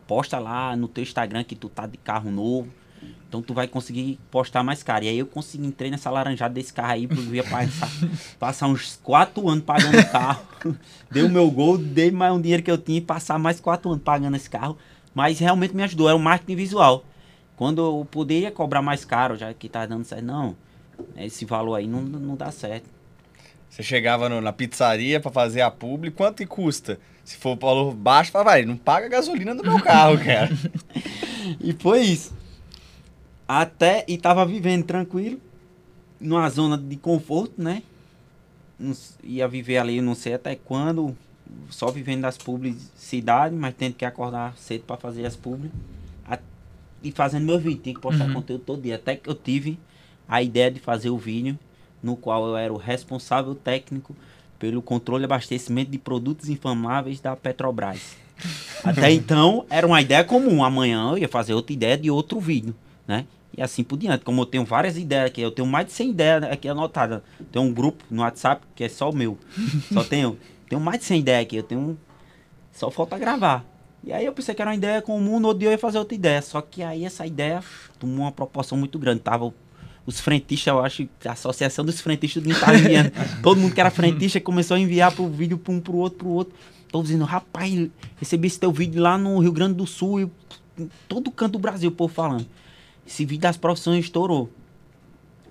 [0.07, 2.69] posta lá no teu Instagram que tu tá de carro novo.
[3.29, 5.05] Então tu vai conseguir postar mais caro.
[5.05, 7.91] E aí eu consegui, entrei nessa laranjada desse carro aí, porque eu ia passar,
[8.39, 10.47] passar uns 4 anos pagando o carro.
[11.11, 13.91] Dei o meu gol, dei mais um dinheiro que eu tinha e passar mais 4
[13.91, 14.79] anos pagando esse carro.
[15.13, 17.05] Mas realmente me ajudou, era o marketing visual.
[17.57, 20.57] Quando eu poderia cobrar mais caro, já que tá dando certo, não,
[21.17, 22.89] esse valor aí não, não dá certo.
[23.69, 26.99] Você chegava no- na pizzaria pra fazer a publi, quanto que custa?
[27.25, 30.51] Se for valor baixo, fala, vai, não paga a gasolina do meu carro, cara.
[31.61, 32.35] E foi isso.
[33.47, 35.41] Até, e tava vivendo tranquilo,
[36.21, 37.83] numa zona de conforto, né?
[38.79, 41.17] Não ia viver ali, não sei até quando,
[41.71, 45.71] só vivendo das publicidades, mas tendo que acordar cedo para fazer as publi.
[46.27, 46.39] A-
[47.03, 48.33] E fazendo meu vídeo, tinha que postar Uhum.
[48.35, 48.95] conteúdo todo dia.
[48.97, 49.79] Até que eu tive
[50.27, 51.59] a ideia de fazer o vídeo,
[52.03, 54.17] no qual eu era o responsável técnico
[54.59, 58.17] pelo controle e abastecimento de produtos inflamáveis da Petrobras.
[58.83, 60.65] Até então, era uma ideia comum.
[60.65, 62.75] Amanhã eu ia fazer outra ideia de outro vídeo,
[63.07, 63.27] né?
[63.57, 64.25] E assim por diante.
[64.25, 67.23] Como eu tenho várias ideias aqui, eu tenho mais de 100 ideias aqui anotadas.
[67.53, 69.39] Tem um grupo no WhatsApp que é só o meu.
[69.93, 70.39] Só tenho,
[70.69, 71.57] tenho mais de 100 ideias aqui.
[71.57, 71.99] Eu tenho.
[72.73, 73.65] Só falta gravar.
[74.03, 75.99] E aí eu pensei que era uma ideia comum, no outro dia eu ia fazer
[75.99, 76.43] outra ideia.
[76.43, 77.63] Só que aí essa ideia
[77.99, 79.21] tomou uma proporção muito grande.
[79.21, 79.55] Tava
[80.07, 83.13] os frentistas, eu acho, a associação dos frentistas do estava enviando.
[83.43, 86.29] Todo mundo que era frentista começou a enviar pro vídeo pra um pro outro, pro
[86.29, 86.55] outro.
[86.91, 90.31] Tô dizendo, rapaz, recebi esse teu vídeo lá no Rio Grande do Sul e
[90.79, 92.47] em todo canto do Brasil, o povo falando.
[93.07, 94.51] Esse vídeo das profissões estourou.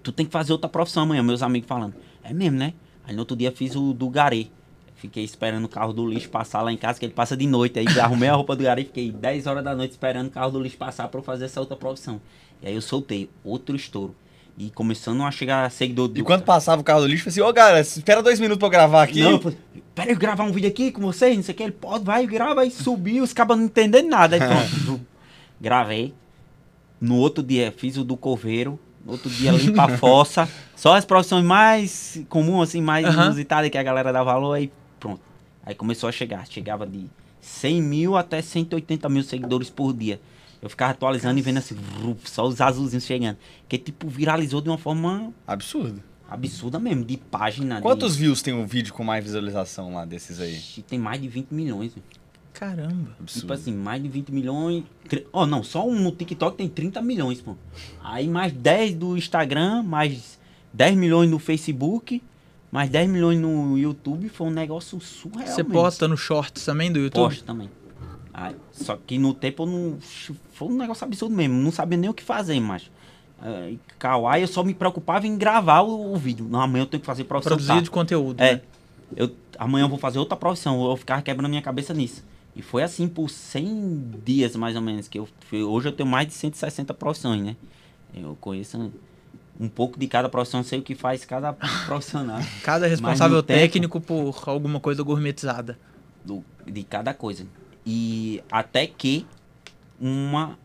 [0.01, 1.95] Tu tem que fazer outra profissão amanhã, meus amigos falando.
[2.23, 2.73] É mesmo, né?
[3.05, 4.47] Aí no outro dia fiz o do Garê.
[4.95, 7.77] Fiquei esperando o carro do lixo passar lá em casa, que ele passa de noite.
[7.77, 10.59] Aí arrumei a roupa do Garê, fiquei 10 horas da noite esperando o carro do
[10.61, 12.21] lixo passar pra eu fazer essa outra profissão.
[12.61, 14.15] E aí eu soltei outro estouro.
[14.57, 16.19] E começando a chegar seguidor do.
[16.19, 18.59] E quando passava o carro do lixo, eu falei assim, ô galera, espera dois minutos
[18.59, 19.21] pra eu gravar aqui.
[19.21, 19.39] Não,
[19.95, 21.63] pera eu gravar um vídeo aqui com vocês, não sei o que.
[21.63, 24.35] Ele pode, vai, grava, aí subiu, os cabas não entendendo nada.
[24.35, 24.41] Aí
[24.85, 25.01] pronto,
[25.59, 26.13] gravei.
[27.01, 28.79] No outro dia fiz o do coveiro.
[29.03, 30.47] No outro dia limpa a fossa.
[30.75, 35.21] Só as profissões mais comuns, assim, mais inusitadas que a galera dá valor, aí pronto.
[35.65, 36.47] Aí começou a chegar.
[36.47, 37.09] Chegava de
[37.41, 40.21] 100 mil até 180 mil seguidores por dia.
[40.63, 41.75] Eu ficava atualizando e vendo assim,
[42.23, 43.37] só os azulzinhos chegando.
[43.67, 46.01] Que tipo, viralizou de uma forma Absurdo.
[46.29, 47.75] absurda mesmo, de página.
[47.75, 50.57] de- Quantos views tem um vídeo com mais visualização lá desses aí?
[50.87, 51.91] Tem mais de 20 milhões.
[51.93, 52.05] velho.
[52.53, 53.09] Caramba.
[53.19, 53.41] Absurdo.
[53.41, 54.85] Tipo assim, mais de 20 milhões.
[55.33, 57.55] Ó, não, só um no TikTok tem 30 milhões, pô.
[58.01, 60.39] Aí mais 10 do Instagram, mais
[60.71, 62.21] 10 milhões no Facebook,
[62.71, 64.29] mais 10 milhões no YouTube.
[64.29, 65.47] Foi um negócio surreal.
[65.47, 65.73] Você mesmo.
[65.73, 67.23] posta no Shorts também do YouTube?
[67.31, 67.69] Posto também.
[68.33, 69.97] Aí, só que no tempo eu não.
[70.53, 71.53] Foi um negócio absurdo mesmo.
[71.55, 72.89] Não sabia nem o que fazer, mas.
[73.39, 76.47] Uh, Kawaii, eu só me preocupava em gravar o, o vídeo.
[76.49, 77.51] Não, amanhã eu tenho que fazer profissão.
[77.51, 77.81] Produzir tá.
[77.81, 78.41] de conteúdo.
[78.41, 78.55] É.
[78.55, 78.61] né?
[79.15, 80.83] Eu, amanhã eu vou fazer outra profissão.
[80.83, 82.23] Eu ficava quebrando minha cabeça nisso.
[82.55, 85.07] E foi assim por 100 dias, mais ou menos.
[85.07, 87.55] que eu Hoje eu tenho mais de 160 profissões, né?
[88.15, 88.91] Eu conheço
[89.59, 91.53] um pouco de cada profissão, sei o que faz cada
[91.85, 92.39] profissional.
[92.63, 95.77] Cada responsável no tempo- técnico por alguma coisa gourmetizada.
[96.23, 97.45] do- de cada coisa.
[97.85, 99.25] E até que
[99.99, 100.57] uma.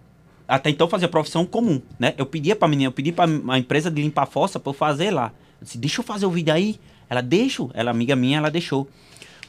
[0.46, 2.14] Até então fazia profissão comum, né?
[2.16, 5.10] Eu pedia pra menina, eu pedi pra a empresa de limpar fossa pra eu fazer
[5.10, 5.32] lá.
[5.60, 6.80] Eu disse, deixa eu fazer o vídeo aí.
[7.10, 8.88] Ela deixou, ela amiga minha, ela deixou.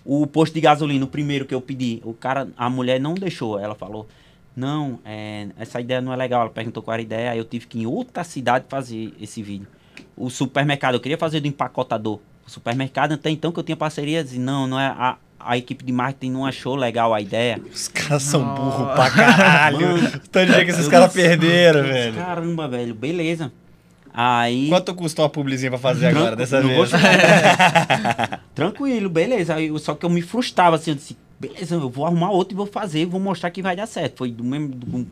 [0.03, 3.59] O posto de gasolina, o primeiro que eu pedi, o cara, a mulher não deixou.
[3.59, 4.07] Ela falou,
[4.55, 6.41] não, é, essa ideia não é legal.
[6.41, 9.13] Ela perguntou qual era a ideia, aí eu tive que ir em outra cidade fazer
[9.21, 9.67] esse vídeo.
[10.17, 12.19] O supermercado, eu queria fazer do empacotador.
[12.45, 15.83] O supermercado, até então que eu tinha parceria, disse, não, não é a, a equipe
[15.85, 17.59] de marketing não achou legal a ideia.
[17.73, 18.61] Os caras são Nossa.
[18.61, 19.87] burros pra caralho.
[20.03, 22.15] Mano, Tanto dia que esses caras perderam, velho.
[22.15, 23.51] Caramba, velho, beleza.
[24.13, 24.67] Aí.
[24.69, 26.91] Quanto custou a publizinha pra fazer agora, Tranqu- dessa não vou vez?
[28.55, 29.55] Tranquilo, beleza.
[29.55, 32.57] Aí, só que eu me frustrava assim, eu disse, beleza, eu vou arrumar outro e
[32.57, 34.17] vou fazer, vou mostrar que vai dar certo.
[34.17, 35.05] Foi do mesmo do- com,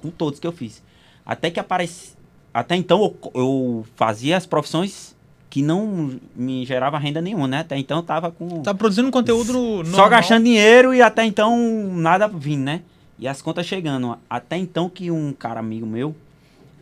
[0.00, 0.82] com todos que eu fiz.
[1.24, 2.14] Até que aparece.
[2.54, 5.14] Até então eu, eu fazia as profissões
[5.56, 7.60] que não me gerava renda nenhuma, né?
[7.60, 8.60] Até então eu tava com.
[8.60, 10.10] Tá produzindo conteúdo Só normal.
[10.10, 11.56] gastando dinheiro e até então
[11.94, 12.82] nada vindo, né?
[13.18, 14.18] E as contas chegando.
[14.28, 16.14] Até então que um cara amigo meu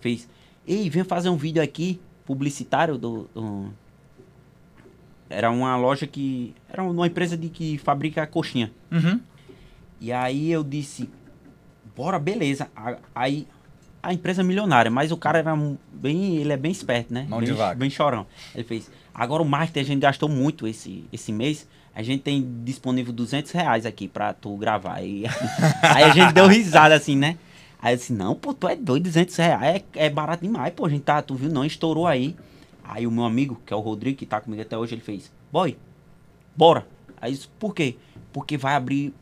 [0.00, 0.28] fez.
[0.66, 3.28] Ei, vem fazer um vídeo aqui, publicitário do.
[3.32, 3.68] do-
[5.30, 6.52] Era uma loja que.
[6.68, 8.72] Era uma empresa de que fabrica coxinha.
[8.90, 9.20] Uhum.
[10.00, 11.08] E aí eu disse,
[11.96, 12.68] bora, beleza.
[13.14, 13.46] Aí
[14.08, 17.26] a empresa é milionária, mas o cara era um- bem, ele é bem esperto, né?
[17.28, 17.74] Mão bem, de vaca.
[17.74, 18.26] bem chorão.
[18.54, 22.46] Ele fez, agora o marketing a gente gastou muito esse, esse mês, a gente tem
[22.64, 25.02] disponível 200 reais aqui pra tu gravar.
[25.02, 25.24] E,
[25.82, 27.38] aí a gente deu risada assim, né?
[27.80, 30.86] Aí eu disse, não, pô, tu é doido, 200 reais é, é barato demais, pô,
[30.86, 32.34] a gente tá, tu viu, não, estourou aí.
[32.82, 35.32] Aí o meu amigo, que é o Rodrigo, que tá comigo até hoje, ele fez,
[35.52, 35.76] boy,
[36.56, 36.86] bora.
[37.20, 37.96] Aí por quê?
[38.32, 39.14] Porque vai abrir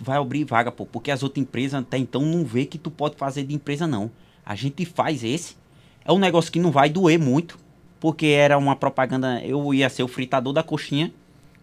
[0.00, 3.16] vai abrir vaga, pô, porque as outras empresas até então não vê que tu pode
[3.16, 4.10] fazer de empresa não.
[4.44, 5.56] A gente faz esse.
[6.04, 7.58] É um negócio que não vai doer muito,
[8.00, 11.12] porque era uma propaganda, eu ia ser o fritador da coxinha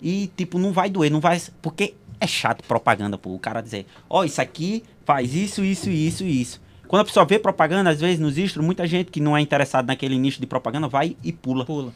[0.02, 3.86] e tipo não vai doer, não vai, porque é chato propaganda, pô, o cara dizer,
[4.10, 6.62] ó, isso aqui faz isso, isso, isso isso.
[6.88, 9.88] Quando a pessoa vê propaganda, às vezes nos istros, muita gente que não é interessado
[9.88, 11.66] naquele nicho de propaganda vai e pula.
[11.66, 11.94] Pula.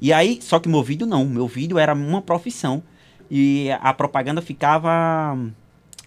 [0.00, 1.24] E aí, só que meu vídeo não.
[1.24, 2.82] Meu vídeo era uma profissão.
[3.30, 5.38] E a propaganda ficava.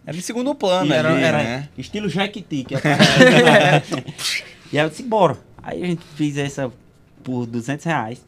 [0.05, 1.69] Era em segundo plano, era, ali, era né?
[1.77, 2.63] estilo Jequiti.
[2.63, 2.79] Que é
[4.73, 5.37] e aí eu disse, bora.
[5.61, 6.71] Aí a gente fez essa
[7.23, 8.25] por 200 reais.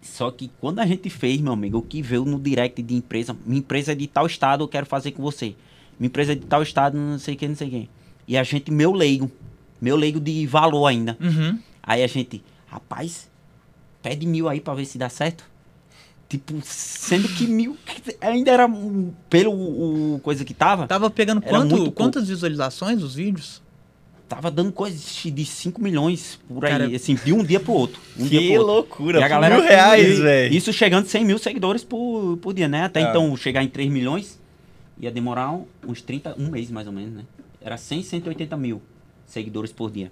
[0.00, 3.36] Só que quando a gente fez, meu amigo, o que veio no direct de empresa,
[3.44, 5.54] minha empresa é de tal estado, eu quero fazer com você.
[5.98, 7.88] Minha empresa é de tal estado, não sei quem, não sei quem.
[8.26, 9.30] E a gente, meu leigo,
[9.80, 11.16] meu leigo de valor ainda.
[11.20, 11.58] Uhum.
[11.82, 13.30] Aí a gente, rapaz,
[14.02, 15.44] pede mil aí pra ver se dá certo.
[16.34, 17.76] Tipo, sendo que mil
[18.20, 23.62] ainda era um, pelo o, coisa que tava, Tava pegando quanto, quantas visualizações os vídeos?
[24.26, 24.96] tava dando coisa
[25.30, 28.00] de 5 milhões por aí, Cara, assim, de um dia pro outro.
[28.18, 28.72] Um dia Que pro outro.
[28.74, 30.52] loucura, E a galera mil reais, velho.
[30.52, 32.82] Isso chegando 100 mil seguidores por, por dia, né?
[32.84, 33.10] Até É.
[33.10, 34.40] então chegar em 3 milhões
[34.98, 37.22] ia demorar uns 30, um mês mais ou menos, né?
[37.60, 38.82] Era 100, 180 mil
[39.24, 40.10] seguidores por dia.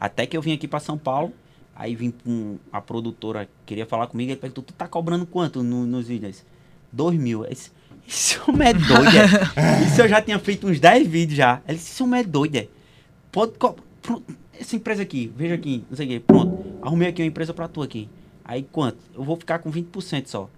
[0.00, 1.32] Até que eu vim aqui pra São Paulo,
[1.80, 5.86] aí vim com a produtora, queria falar comigo, ele perguntou, tu tá cobrando quanto no-
[5.86, 6.44] nos vídeos?
[6.92, 7.44] 2 mil.
[7.48, 7.70] Disse,
[8.06, 9.16] Esse homem é doido,
[9.56, 9.82] é.
[9.86, 11.62] Isso eu já tinha feito uns 10 vídeos já.
[11.66, 12.68] Ele disse, esse homem é doido, é.
[13.32, 13.52] Pode.
[14.02, 14.22] Pronto,
[14.58, 16.20] essa empresa aqui, veja aqui, não sei o quê.
[16.20, 18.08] Pronto, arrumei aqui uma empresa pra tu aqui.
[18.44, 18.98] Aí quanto?
[19.14, 20.50] Eu vou ficar com 20% só.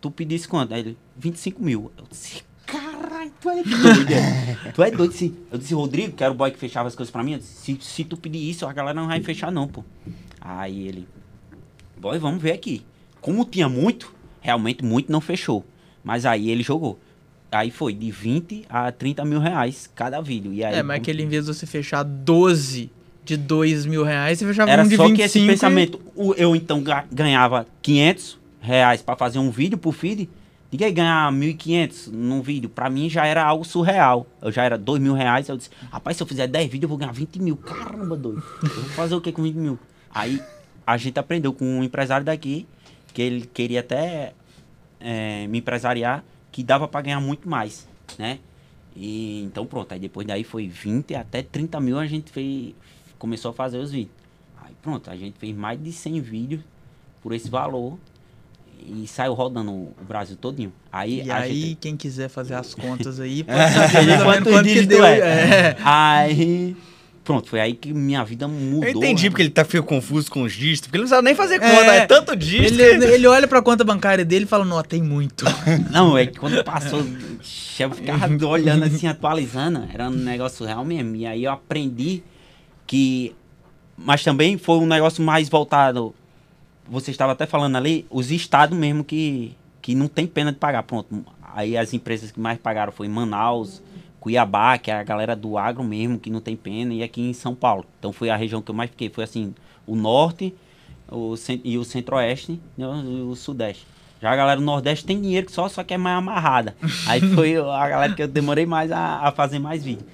[0.00, 0.74] Tu pedisse quanto?
[0.74, 1.90] Aí ele, 25 mil.
[1.96, 4.12] Eu disse, caralho, tu é doido.
[4.12, 4.72] é.
[4.74, 5.34] tu é doido, sim.
[5.50, 7.38] Eu disse, Rodrigo, que era o boy que fechava as coisas pra mim.
[7.38, 9.84] disse, se, se tu pedir isso, a galera não vai fechar, não, pô.
[10.48, 11.08] Aí ele,
[11.98, 12.82] boy, vamos ver aqui.
[13.20, 15.64] Como tinha muito, realmente muito não fechou.
[16.04, 16.98] Mas aí ele jogou.
[17.50, 20.52] Aí foi de 20 a 30 mil reais cada vídeo.
[20.52, 22.90] E aí, É, mas aquele em vez de você fechar 12
[23.24, 26.00] de 2 mil reais, você fechava Era um de só 25 que esse e- pensamento,
[26.14, 30.28] o- eu então ga- ganhava 500 reais pra fazer um vídeo pro feed.
[30.70, 34.26] Ninguém ganhar 1.500 num vídeo, pra mim já era algo surreal.
[34.42, 36.88] Eu já era 2 mil reais, eu disse, rapaz, se eu fizer 10 vídeos eu
[36.88, 37.56] vou ganhar 20 mil.
[37.56, 38.42] Caramba, doido.
[38.62, 39.78] Eu vou fazer o que com 20 mil?
[40.16, 40.42] Aí
[40.86, 42.66] a gente aprendeu com um empresário daqui,
[43.12, 44.32] que ele queria até
[44.98, 47.86] é, me empresariar, que dava pra ganhar muito mais,
[48.18, 48.38] né?
[48.96, 52.72] E então pronto, aí depois daí foi 20 até 30 mil a gente fez,
[53.18, 54.16] começou a fazer os vídeos.
[54.64, 56.62] Aí pronto, a gente fez mais de 100 vídeos
[57.22, 57.98] por esse valor
[58.86, 60.72] e saiu rodando o Brasil todinho.
[60.90, 61.74] Aí E aí, gente...
[61.74, 65.04] quem quiser fazer as contas aí, pode saber Quantos quanto que deu.
[65.04, 65.18] é?
[65.18, 65.76] É.
[65.84, 66.74] Aí
[67.26, 68.84] pronto, foi aí que minha vida mudou.
[68.84, 69.30] Eu entendi né?
[69.30, 71.92] porque ele tá ficou confuso com os dígitos, porque ele não sabe nem fazer conta,
[71.92, 71.96] É.
[71.98, 72.80] é tanto dígito.
[72.80, 75.44] Ele, ele olha pra conta bancária dele e fala, não, tem muito.
[75.90, 77.00] Não, é que quando passou,
[77.80, 81.16] eu ficava olhando assim, atualizando, era um negócio real mesmo.
[81.16, 82.22] E aí eu aprendi
[82.86, 83.34] que.
[83.98, 86.14] Mas também foi um negócio mais voltado.
[86.88, 90.84] Você estava até falando ali, os estados mesmo que, que não tem pena de pagar.
[90.84, 91.24] Pronto.
[91.54, 93.82] Aí as empresas que mais pagaram foi Manaus,
[94.26, 97.32] Cuiabá, que é a galera do agro mesmo, que não tem pena, e aqui em
[97.32, 97.86] São Paulo.
[97.96, 99.08] Então foi a região que eu mais fiquei.
[99.08, 99.54] Foi assim,
[99.86, 100.52] o norte
[101.08, 103.86] o, e o centro-oeste né, e o sudeste.
[104.20, 106.74] Já a galera do Nordeste tem dinheiro que só, só que é mais amarrada.
[107.06, 110.04] Aí foi a galera que eu demorei mais a, a fazer mais vídeo.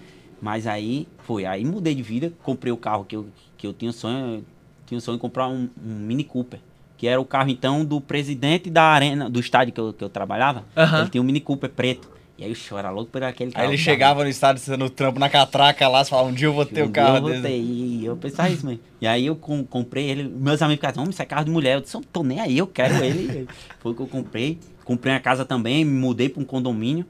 [0.42, 3.92] Mas aí foi, aí mudei de vida, comprei o carro que eu, que eu tinha
[3.92, 4.44] sonho, eu
[4.84, 6.60] tinha sonho de comprar um, um Mini Cooper.
[6.98, 10.10] Que era o carro então do presidente da arena, do estádio que eu, que eu
[10.10, 10.64] trabalhava.
[10.76, 11.00] Aham.
[11.00, 12.11] Ele tinha um Mini Cooper preto.
[12.42, 13.64] E aí eu choro, era louco por aquele carro.
[13.64, 16.52] Aí ele chegava no estádio, no trampo, na catraca lá, você falava, um dia eu
[16.52, 17.40] vou ter o Um carro dia eu desse.
[17.42, 18.80] voltei, E eu pensava isso mesmo.
[19.00, 20.24] E aí eu com- comprei ele.
[20.24, 21.74] Meus amigos ficavam, homem, isso é carro de mulher.
[21.76, 23.46] Eu disse, não tô nem aí, eu quero ele.
[23.78, 24.58] Foi o que eu comprei.
[24.84, 27.06] Comprei uma casa também, me mudei para um condomínio,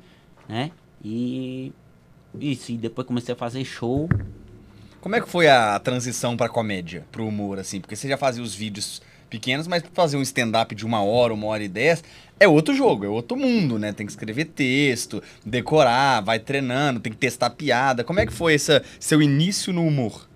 [0.47, 0.71] né?
[1.03, 1.73] E
[2.39, 4.11] isso, e depois comecei a fazer show.
[5.01, 7.81] Como é que foi a transição pra comédia, pro humor, assim?
[7.81, 11.47] Porque você já fazia os vídeos pequenos, mas fazer um stand-up de uma hora, uma
[11.47, 12.05] hora e dez,
[12.43, 13.93] é outro jogo, é outro mundo, né?
[13.93, 18.03] Tem que escrever texto, decorar, vai treinando, tem que testar piada.
[18.03, 20.29] Como é que foi essa, seu início no humor?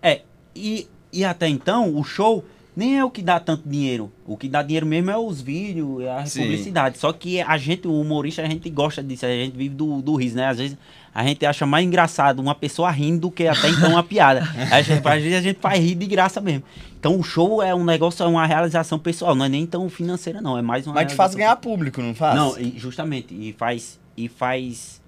[0.00, 0.22] É,
[0.54, 4.10] e, e até então, o show nem é o que dá tanto dinheiro.
[4.26, 6.42] O que dá dinheiro mesmo é os vídeos, é a Sim.
[6.42, 6.96] publicidade.
[6.96, 10.14] Só que a gente, o humorista, a gente gosta disso, a gente vive do, do
[10.14, 10.46] riso, né?
[10.46, 10.78] Às vezes
[11.14, 14.42] a gente acha mais engraçado uma pessoa rindo do que até então uma piada.
[14.72, 16.64] Às vezes a gente faz rir de graça mesmo.
[17.02, 20.40] Então o show é um negócio, é uma realização pessoal, não é nem tão financeira,
[20.40, 20.56] não.
[20.56, 22.36] É mais uma Mas te faz ganhar público, não faz?
[22.36, 25.01] não, justamente, e faz, e faz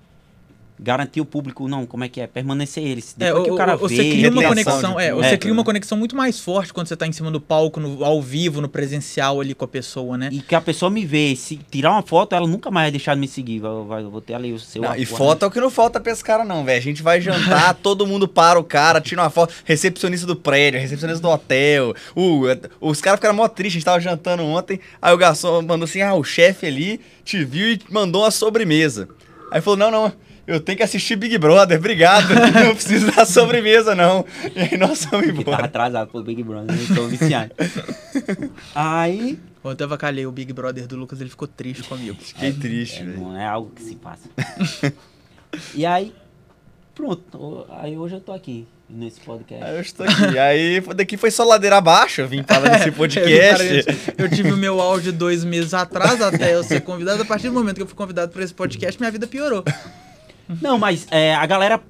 [0.78, 2.26] garantir o público, não, como é que é?
[2.26, 3.14] Permanecer eles.
[3.20, 5.37] É, Depois o- que o cara você vê, cria uma conexão, é, você É.
[5.37, 8.20] cria uma conexão muito mais forte quando você tá em cima do palco, no- ao
[8.20, 10.28] vivo, no presencial ali com a pessoa, né?
[10.32, 13.14] E que a pessoa me vê, se tirar uma foto, ela nunca mais vai deixar
[13.14, 13.60] de me seguir.
[13.60, 14.82] Vai, vai- vou ter ali o seu.
[14.82, 16.78] Não, e o- foto é o que não falta pra esse cara, não, velho.
[16.78, 19.54] A gente vai jantar, todo mundo para o cara, tira uma foto.
[19.64, 21.94] Recepcionista do prédio, recepcionista do hotel.
[22.16, 22.42] O,
[22.80, 24.80] os caras ficaram mó tristes, a gente tava jantando ontem.
[25.00, 29.08] Aí o garçom mandou assim: ah, o chefe ali te viu e mandou uma sobremesa.
[29.52, 30.12] Aí falou: não, não.
[30.46, 32.28] Eu tenho que assistir Big Brother, obrigado.
[32.52, 34.24] Não preciso da sobremesa, não.
[34.54, 35.64] E aí nós vamos embora.
[35.64, 37.52] atrasado pro Big Brother, eu tô viciado.
[38.74, 39.38] Aí.
[39.62, 42.18] Ontem eu avacalhei o Big Brother do Lucas, ele ficou triste comigo.
[42.20, 43.18] Fiquei triste, é, velho.
[43.18, 44.28] não é algo que se passa.
[45.74, 46.12] e aí,
[46.94, 47.66] pronto.
[47.70, 49.64] Aí hoje eu tô aqui, nesse podcast.
[49.64, 50.38] Aí eu estou aqui.
[50.38, 53.64] Aí daqui foi só ladeira abaixo, eu vim falar desse podcast.
[54.18, 57.22] Eu tive o meu auge dois meses atrás, até eu ser convidado.
[57.22, 59.64] A partir do momento que eu fui convidado para esse podcast, minha vida piorou.
[60.61, 61.80] Não, mas é, a galera.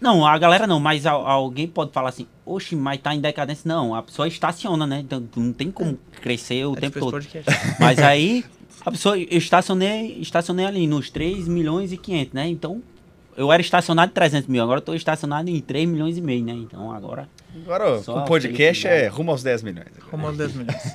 [0.00, 3.68] Não, a galera não, mas al- alguém pode falar assim, oxe, mas tá em decadência.
[3.68, 5.00] Não, a pessoa estaciona, né?
[5.00, 7.12] Então não tem como crescer o É tempo tipo todo.
[7.12, 7.50] podcast.
[7.78, 8.42] Mas aí,
[8.84, 12.48] a pessoa, eu estacionei, estacionei ali nos 3 milhões e 500, né?
[12.48, 12.82] Então,
[13.36, 16.44] eu era estacionado em 300 mil, agora eu tô estacionado em 3 milhões e meio,
[16.46, 16.52] né?
[16.54, 17.28] Então agora.
[17.62, 19.88] Agora, o podcast é rumo aos 10 milhões.
[20.10, 20.94] Como aos 10 milhões.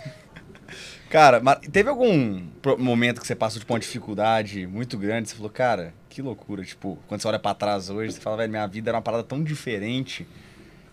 [1.09, 2.41] Cara, mas teve algum
[2.79, 5.29] momento que você passou tipo, uma dificuldade muito grande?
[5.29, 6.63] Você falou, cara, que loucura.
[6.63, 9.23] Tipo, quando você olha pra trás hoje, você fala, velho, minha vida era uma parada
[9.23, 10.25] tão diferente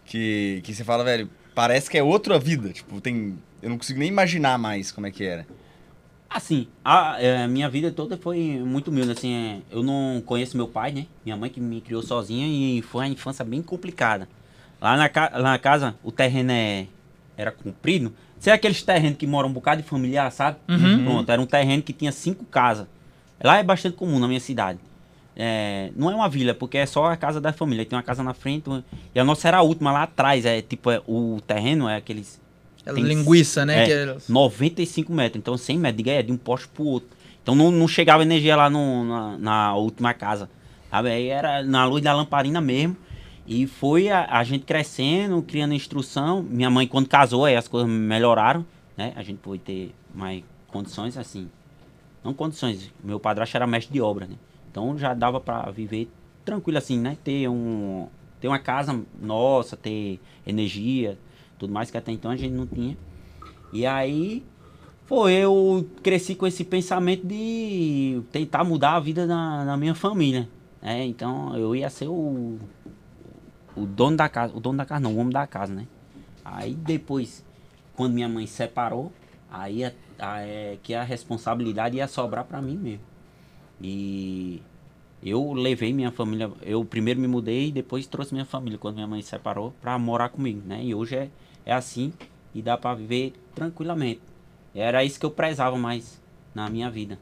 [0.04, 2.70] que, que você fala, velho, parece que é outra vida.
[2.70, 3.38] Tipo, tem.
[3.62, 5.46] Eu não consigo nem imaginar mais como é que era.
[6.28, 10.66] Assim, a é, minha vida toda foi muito humilde, assim, é, eu não conheço meu
[10.66, 11.06] pai, né?
[11.24, 14.26] Minha mãe que me criou sozinha e foi uma infância bem complicada.
[14.80, 16.88] Lá na, lá na casa, o terreno é,
[17.36, 18.12] era comprido.
[18.40, 20.56] Você é aqueles terrenos que moram um bocado de familiar, sabe?
[20.68, 21.04] Uhum.
[21.04, 22.88] Pronto, era um terreno que tinha cinco casas.
[23.44, 24.80] Lá é bastante comum na minha cidade.
[25.34, 27.84] É, não é uma vila, porque é só a casa da família.
[27.86, 28.64] Tem uma casa na frente
[29.14, 30.44] e a nossa era a última lá atrás.
[30.44, 32.40] É tipo, é, o terreno é aqueles
[32.80, 33.82] Aquela tem- linguiça, né?
[33.82, 37.08] é, que é- 95 metros, então 100 metros de é de um poste pro outro.
[37.42, 40.48] Então não, não chegava energia lá no- na, na última casa.
[40.90, 41.08] Sabe?
[41.08, 42.96] Aí era na luz da lamparina mesmo.
[43.46, 46.42] E foi a, a gente crescendo, criando instrução.
[46.42, 48.64] Minha mãe, quando casou, aí as coisas melhoraram,
[48.96, 49.12] né?
[49.16, 51.48] A gente pôde ter mais condições, assim.
[52.22, 54.36] Não condições, meu padrasto era mestre de obra, né?
[54.72, 56.10] Então já dava pra viver
[56.44, 57.16] tranquilo assim, né?
[57.22, 58.08] Ter um
[58.40, 61.16] ter uma casa nossa, ter energia,
[61.58, 62.96] tudo mais que até então a gente não tinha.
[63.72, 64.42] E aí
[65.04, 70.48] foi, eu cresci com esse pensamento de tentar mudar a vida da, minha família.
[70.80, 71.04] né?
[71.06, 72.58] então eu ia ser o,
[73.76, 75.86] o dono da casa, o dono da casa não, o homem da casa, né?
[76.44, 77.44] Aí depois,
[77.94, 79.12] quando minha mãe separou,
[79.50, 83.11] aí a, a- é que a responsabilidade ia sobrar pra mim mesmo.
[83.82, 84.62] E
[85.22, 89.06] eu levei minha família, eu primeiro me mudei e depois trouxe minha família quando minha
[89.06, 90.84] mãe separou pra morar comigo, né?
[90.84, 91.30] E hoje é,
[91.66, 92.12] é assim
[92.54, 94.20] e dá pra viver tranquilamente.
[94.74, 96.20] Era isso que eu prezava mais
[96.54, 97.18] na minha vida.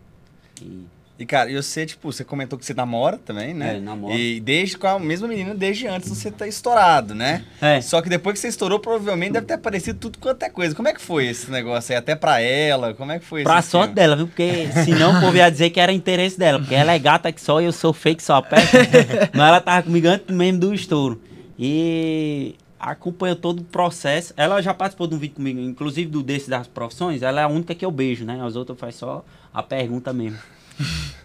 [0.63, 0.85] E
[1.21, 3.77] E, cara, e você, tipo, você comentou que você namora também, né?
[3.77, 4.15] É, namoro.
[4.15, 7.45] E desde com a mesma menina desde antes você ter estourado, né?
[7.61, 7.79] É.
[7.83, 10.75] Só que depois que você estourou, provavelmente deve ter aparecido tudo quanto é coisa.
[10.75, 11.99] Como é que foi esse negócio aí?
[11.99, 12.95] Até pra ela?
[12.95, 14.29] Como é que foi Pra sorte dela, viu?
[14.29, 16.59] Porque senão o povo ia dizer que era interesse dela.
[16.59, 18.41] Porque ela é gata que só eu sou fake só.
[18.41, 18.79] Perto.
[19.37, 21.21] Mas ela tava comigo antes mesmo do estouro.
[21.59, 24.33] E acompanhou todo o processo.
[24.39, 27.21] Ela já participou de um vídeo comigo, inclusive do desse das profissões.
[27.21, 28.41] Ela é a única que eu beijo, né?
[28.43, 30.39] As outras faz só a pergunta mesmo.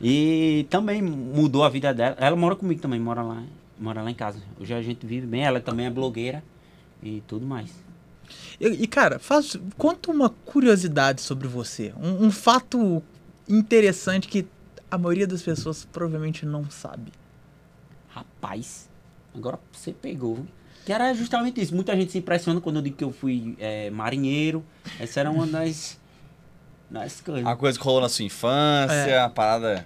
[0.02, 2.16] E também mudou a vida dela.
[2.20, 3.44] Ela mora comigo também, mora lá,
[3.80, 4.40] mora lá em casa.
[4.60, 5.44] Hoje a gente vive bem.
[5.44, 6.44] Ela também é blogueira
[7.02, 7.72] e tudo mais.
[8.60, 11.94] E, e, cara, faz, conta uma curiosidade sobre você.
[12.02, 13.02] Um, um fato
[13.48, 14.46] interessante que
[14.90, 17.12] a maioria das pessoas provavelmente não sabe.
[18.10, 18.90] Rapaz,
[19.34, 20.46] agora você pegou.
[20.86, 21.74] Que era justamente isso.
[21.74, 24.64] Muita gente se impressiona quando eu digo que eu fui é, marinheiro.
[25.00, 26.00] Essa era uma das,
[26.90, 27.44] das coisas.
[27.44, 29.20] Uma coisa que rolou na sua infância, É.
[29.20, 29.86] a parada.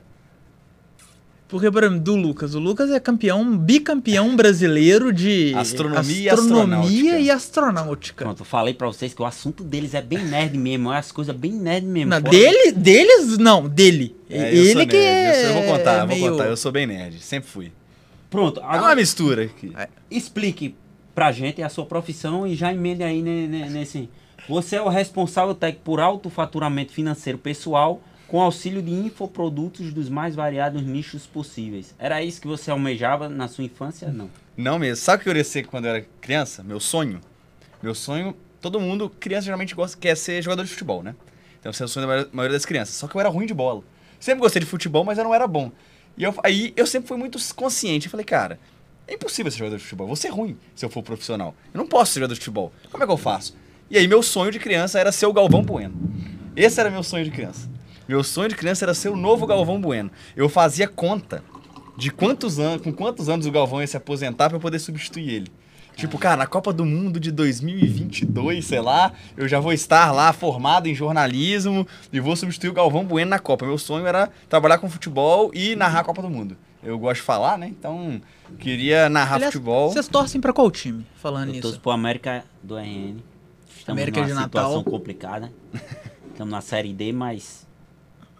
[1.47, 2.53] Porque, por exemplo, do Lucas.
[2.53, 7.19] O Lucas é campeão, bicampeão brasileiro de Astronomia e astronomia astronáutica.
[7.19, 8.23] e astronáutica.
[8.25, 10.93] Pronto, eu falei pra vocês que o assunto deles é bem nerd mesmo.
[10.93, 12.11] É as coisas bem nerd mesmo.
[12.11, 14.15] Não, dele, deles, não, dele.
[14.29, 15.07] É, eu Ele sou que nerd.
[15.07, 15.29] é.
[15.29, 16.45] Eu, sou- eu vou contar, é eu vou meio- contar.
[16.45, 17.71] Eu sou bem nerd, sempre fui.
[18.29, 19.73] Pronto, É uma agora mistura aqui.
[20.11, 20.75] explique
[21.15, 24.07] pra gente a sua profissão e já emende aí ne- ne- nesse.
[24.47, 30.35] Você é o responsável por alto faturamento financeiro pessoal com auxílio de infoprodutos dos mais
[30.35, 31.95] variados nichos possíveis.
[31.97, 34.11] Era isso que você almejava na sua infância?
[34.11, 34.29] Não.
[34.55, 35.03] Não mesmo.
[35.03, 36.63] Sabe o que eu queria ser quando eu era criança?
[36.63, 37.21] Meu sonho?
[37.81, 41.15] Meu sonho, todo mundo, criança geralmente gosta, quer ser jogador de futebol, né?
[41.59, 42.95] Então esse é o sonho da maioria- das crianças.
[42.95, 43.83] Só que eu era ruim de bola.
[44.19, 45.71] Sempre gostei de futebol, mas eu não era bom.
[46.17, 48.07] E eu, aí eu sempre fui muito consciente.
[48.07, 48.59] Eu falei, cara,
[49.07, 50.03] é impossível ser jogador de futebol.
[50.05, 51.55] Eu vou ser ruim se eu for profissional.
[51.73, 52.71] Eu não posso ser jogador de futebol.
[52.91, 53.55] Como é que eu faço?
[53.89, 55.95] E aí meu sonho de criança era ser o Galvão Bueno.
[56.55, 57.69] Esse era meu sonho de criança.
[58.07, 60.11] Meu sonho de criança era ser o novo Galvão Bueno.
[60.35, 61.43] Eu fazia conta
[61.97, 65.29] de quantos anos, com quantos anos o Galvão ia se aposentar pra eu poder substituir
[65.29, 65.51] ele.
[65.95, 70.31] Tipo, cara, na Copa do Mundo de 2022, sei lá, eu já vou estar lá
[70.31, 73.65] formado em jornalismo e vou substituir o Galvão Bueno na Copa.
[73.65, 76.55] Meu sonho era trabalhar com futebol e narrar a Copa do Mundo.
[76.81, 77.67] Eu gosto de falar, né?
[77.67, 78.21] Então,
[78.59, 79.91] queria narrar Aliás, futebol.
[79.91, 81.05] Vocês torcem pra qual time?
[81.15, 81.79] Falando Eu torço nisso.
[81.81, 83.17] pro América do RN.
[83.91, 84.63] Estamos América numa de Natal.
[84.71, 85.51] situação complicada.
[86.31, 87.67] Estamos na Série D, mas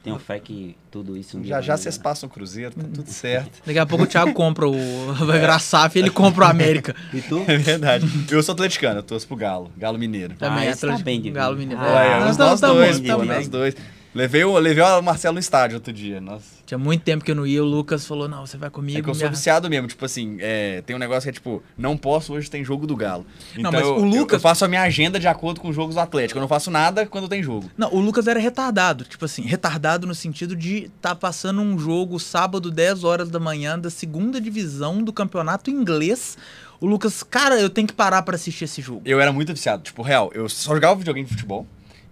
[0.03, 3.61] tenho fé que tudo isso um Já já vocês passam o Cruzeiro, tá tudo certo.
[3.65, 4.73] Daqui a pouco o Thiago compra o.
[5.25, 6.95] Vai virar SAF e ele compra o América.
[7.13, 7.43] E tu?
[7.47, 8.07] É verdade.
[8.31, 10.35] Eu sou atleticano, eu torço pro Galo, Galo Mineiro.
[10.35, 11.57] Também Ah, esse tá bem de Galo.
[11.57, 11.81] Mineiro.
[11.81, 13.75] Ah, É, Olha, nós os tamo- nós dois, bom, nós dois.
[14.13, 16.19] Levei o, levei o Marcelo no estádio outro dia.
[16.19, 16.59] Nossa.
[16.65, 18.97] Tinha muito tempo que eu não ia, o Lucas falou, não, você vai comigo.
[18.99, 21.61] É que eu sou viciado mesmo, tipo assim, é, tem um negócio que é tipo,
[21.77, 23.25] não posso, hoje tem jogo do Galo.
[23.55, 25.75] Então mas eu, o eu- Lucas- eu faço a minha agenda de acordo com os
[25.75, 26.37] jogos do Atlético.
[26.37, 27.69] Eu não faço nada quando tem jogo.
[27.77, 29.03] Não, o Lucas era retardado.
[29.03, 33.77] Tipo assim, retardado no sentido de tá passando um jogo sábado, 10 horas da manhã,
[33.77, 36.37] da segunda divisão do campeonato inglês.
[36.81, 39.01] O Lucas, cara, eu tenho que parar pra assistir esse jogo.
[39.05, 41.67] Eu era muito viciado, tipo, real, eu só jogava videogame de futebol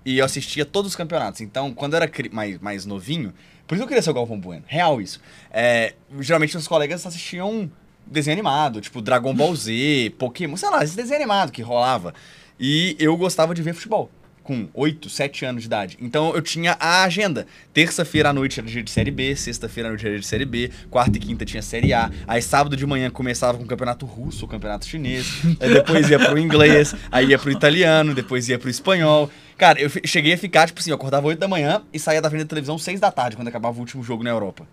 [0.07, 1.41] e eu assistia todos os campeonatos.
[1.41, 3.33] Então, quando eu era mais, mais novinho,
[3.67, 5.19] por isso eu queria ser o Galvão Bueno, real isso.
[5.51, 7.69] É, geralmente meus colegas assistiam
[8.05, 12.13] desenho animado, tipo Dragon Ball Z, Pokémon, sei lá, esse desenho animado que rolava.
[12.57, 14.09] E eu gostava de ver futebol.
[14.43, 15.97] Com 8, 7 anos de idade.
[15.99, 17.45] Então eu tinha a agenda.
[17.73, 20.45] Terça-feira à noite era dia de Série B, sexta-feira à noite era dia de Série
[20.45, 22.09] B, quarta e quinta tinha Série A.
[22.25, 25.41] Aí sábado de manhã começava com o campeonato russo, o campeonato chinês.
[25.59, 29.29] Aí depois ia pro inglês, aí ia pro italiano, depois ia pro espanhol.
[29.57, 32.29] Cara, eu cheguei a ficar, tipo assim, eu acordava 8 da manhã e saía da
[32.29, 34.67] frente da televisão 6 da tarde, quando acabava o último jogo na Europa.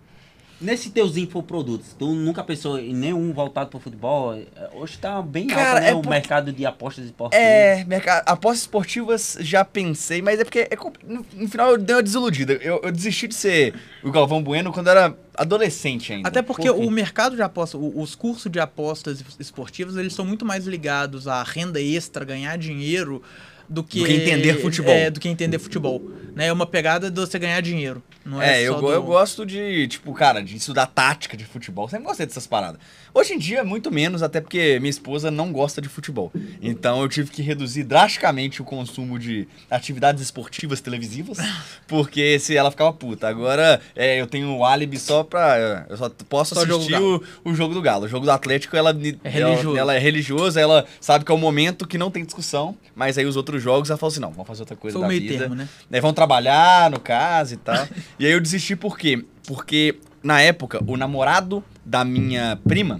[0.61, 4.33] Nesse teus infoprodutos, tu nunca pensou em nenhum voltado pro futebol?
[4.33, 5.89] É, Hoje tá bem Cara, alto, né?
[5.89, 7.43] é o por- mercado de apostas esportivas.
[7.45, 11.93] É, mercado, apostas esportivas já pensei, mas é porque é no, no final eu dei
[11.97, 12.53] uma desiludida.
[12.53, 16.29] Eu, eu desisti de ser o Galvão Bueno quando eu era adolescente ainda.
[16.29, 20.45] Até porque Por o mercado de apostas, os cursos de apostas esportivas, eles são muito
[20.45, 23.21] mais ligados à renda extra, ganhar dinheiro,
[23.69, 24.93] do que, Do que entender futebol.
[24.93, 26.01] É, do que entender futebol.
[26.35, 26.47] Né?
[26.47, 28.03] É uma pegada de você ganhar dinheiro.
[28.25, 31.87] Não é, É, eu, do- eu gosto de, tipo, cara, de estudar tática de futebol.
[31.87, 32.79] Sempre gostei dessas paradas.
[33.17, 36.33] Hoje em dia, muito menos, até porque minha esposa não gosta de futebol.
[36.61, 41.37] Então eu tive que reduzir drasticamente o consumo de atividades esportivas televisivas,
[41.87, 43.29] porque se ela ficava puta.
[43.29, 45.85] Agora é, eu tenho um álibi só pra.
[45.89, 48.03] Eu só posso Só assistir o, o jogo do Galo.
[48.03, 48.89] O jogo do Atlético, ela,
[49.23, 49.69] É religioso.
[49.69, 53.17] ela, ela é religiosa, ela sabe que é o momento que não tem discussão, mas
[53.17, 55.21] aí os outros jogos ela falou assim: não, vamos fazer outra coisa Foi da meio
[55.21, 55.37] vida.
[55.37, 55.69] termo, né?
[55.89, 57.87] Né, vão trabalhar, no caso e tal.
[58.19, 59.23] e aí eu desisti por quê?
[59.47, 62.99] Porque, na época, o namorado da minha prima,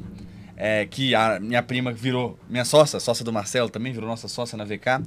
[0.55, 4.57] é, que a minha prima virou minha sócia, sócia do Marcelo também, virou nossa sócia
[4.57, 5.03] na VK,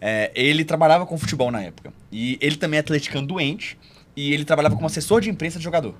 [0.00, 1.92] é, ele trabalhava com futebol na época.
[2.10, 3.78] E ele também é atleticano doente,
[4.16, 5.94] e ele trabalhava como assessor de imprensa de jogador.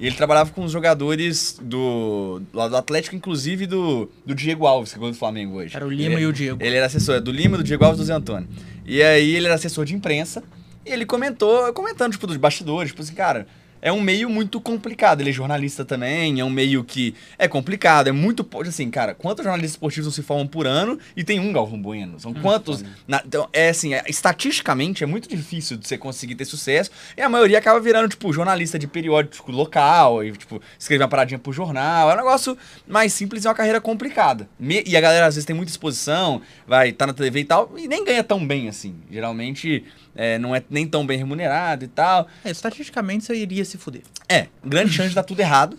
[0.00, 4.98] E ele trabalhava com os jogadores do, do Atlético, inclusive do, do Diego Alves, que
[4.98, 5.74] é o do Flamengo hoje.
[5.74, 6.62] Era o Lima Ele- e o Diego.
[6.62, 8.48] ele era assessor é do Lima, do Diego Alves e do Zé Antônio.
[8.86, 10.42] E aí ele era assessor de imprensa.
[10.86, 13.48] E ele comentou, comentando, tipo, dos bastidores, tipo assim, cara,
[13.82, 15.20] é um meio muito complicado.
[15.20, 18.46] Ele é jornalista também, é um meio que é complicado, é muito.
[18.66, 22.18] Assim, cara, quantos jornalistas esportivos não se formam por ano e tem um Galvão Bueno?
[22.20, 22.84] São quantos.
[23.06, 26.90] na- então, é assim, é- estatisticamente é muito difícil de você conseguir ter sucesso.
[27.16, 31.38] E a maioria acaba virando, tipo, jornalista de periódico local, e, tipo, escrever uma paradinha
[31.38, 32.10] pro jornal.
[32.10, 32.56] É um negócio
[32.86, 34.48] mais simples e uma carreira complicada.
[34.58, 37.72] Me- e a galera às vezes tem muita exposição, vai estar na TV e tal,
[37.76, 38.94] e nem ganha tão bem assim.
[39.10, 39.84] Geralmente
[40.18, 42.26] é, não é nem tão bem remunerado e tal.
[42.44, 44.02] É, estatisticamente você iria se fuder.
[44.28, 45.78] É, grande chance de dar tudo errado.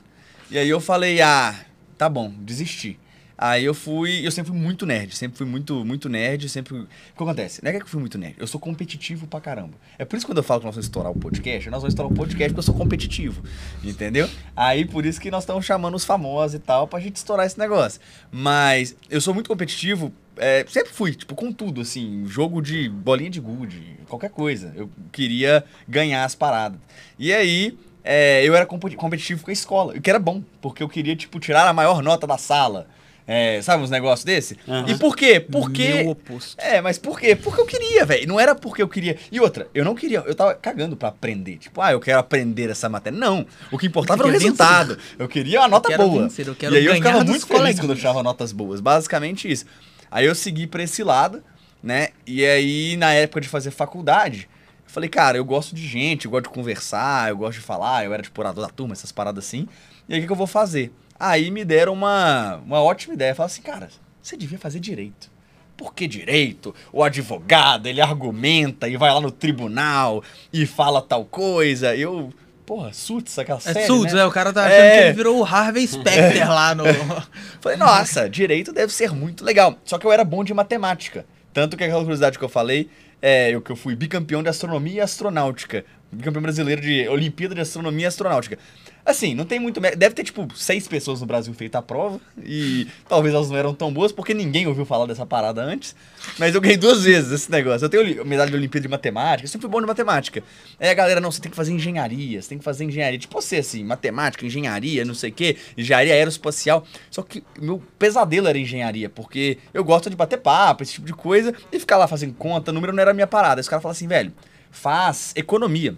[0.50, 1.54] E aí eu falei, ah,
[1.98, 2.98] tá bom, desisti.
[3.42, 6.74] Aí eu fui, eu sempre fui muito nerd, sempre fui muito, muito nerd, sempre...
[6.78, 7.64] O que acontece?
[7.64, 9.76] Não é que eu fui muito nerd, eu sou competitivo pra caramba.
[9.98, 11.94] É por isso que quando eu falo que nós vamos estourar o podcast, nós vamos
[11.94, 13.42] estourar o podcast porque eu sou competitivo,
[13.82, 14.30] entendeu?
[14.54, 17.58] Aí por isso que nós estamos chamando os famosos e tal pra gente estourar esse
[17.58, 18.02] negócio.
[18.30, 23.30] Mas eu sou muito competitivo, é, sempre fui, tipo, com tudo, assim, jogo de bolinha
[23.30, 24.74] de gude, qualquer coisa.
[24.76, 26.80] Eu queria ganhar as paradas.
[27.18, 30.82] E aí, é, eu era compe- competitivo com a escola, o que era bom, porque
[30.82, 32.88] eu queria, tipo, tirar a maior nota da sala.
[33.32, 34.58] É, sabe uns negócios desse?
[34.68, 34.90] Aham.
[34.90, 35.40] E por quê?
[35.40, 35.88] Porque.
[35.88, 36.56] Meu oposto.
[36.60, 37.36] É, mas por quê?
[37.36, 38.28] Porque eu queria, velho.
[38.28, 39.18] Não era porque eu queria.
[39.32, 41.58] E outra, eu não queria, eu tava cagando pra aprender.
[41.58, 43.20] Tipo, ah, eu quero aprender essa matéria.
[43.20, 43.46] Não.
[43.72, 44.98] O que importava era o resultado.
[45.20, 46.24] Eu queria uma nota boa.
[46.24, 48.82] vencer, eu quero e aí eu ficava muito feliz quando eu tirava notas boas.
[48.82, 49.64] Basicamente isso.
[50.12, 51.44] Aí eu segui pra esse lado,
[51.82, 52.10] né?
[52.26, 54.50] E aí, na época de fazer faculdade,
[54.86, 58.06] eu falei, cara, eu gosto de gente, eu gosto de conversar, eu gosto de falar,
[58.06, 59.68] eu era tipo orador da turma, essas paradas assim.
[60.08, 60.92] E aí, o que, que eu vou fazer?
[61.20, 63.36] Aí me deram uma, uma ótima ideia.
[63.36, 63.90] Falaram assim, cara,
[64.22, 65.30] você devia fazer direito.
[65.76, 66.74] Por que direito?
[66.92, 71.96] O advogado, ele argumenta e vai lá no tribunal e fala tal coisa.
[71.96, 72.34] Eu,
[72.70, 74.22] porra, Suits, aquela É série, Suits, né?
[74.22, 74.92] é, o cara tá achando É.
[74.92, 76.84] que ele virou o Harvey Specter lá no...
[77.60, 79.76] Falei, nossa, direito deve ser muito legal.
[79.84, 81.26] Só que eu era bom de matemática.
[81.52, 82.88] Tanto que aquela curiosidade que eu falei,
[83.20, 85.84] é eu que eu fui bicampeão de astronomia e astronáutica.
[86.12, 88.60] Bicampeão brasileiro de Olimpíada de Astronomia e Astronáutica.
[89.06, 89.80] Assim, não tem muito.
[89.80, 92.20] Deve ter, tipo, seis pessoas no Brasil feito a prova.
[92.44, 95.96] E talvez elas não eram tão boas, porque ninguém ouviu falar dessa parada antes.
[96.38, 97.86] Mas eu ganhei duas vezes esse negócio.
[97.86, 100.44] Eu tenho medalha de Olimpíada de Matemática, eu sempre fui bom de matemática.
[100.80, 103.18] Aí a galera, não, você tem que fazer engenharia, você tem que fazer engenharia.
[103.18, 106.86] Tipo você, assim, matemática, engenharia, não sei o quê, engenharia aeroespacial.
[107.10, 111.14] Só que meu pesadelo era engenharia, porque eu gosto de bater papo, esse tipo de
[111.14, 113.62] coisa, e ficar lá fazendo conta, número não era a minha parada.
[113.62, 114.34] Os caras falam assim, velho,
[114.70, 115.96] faz economia.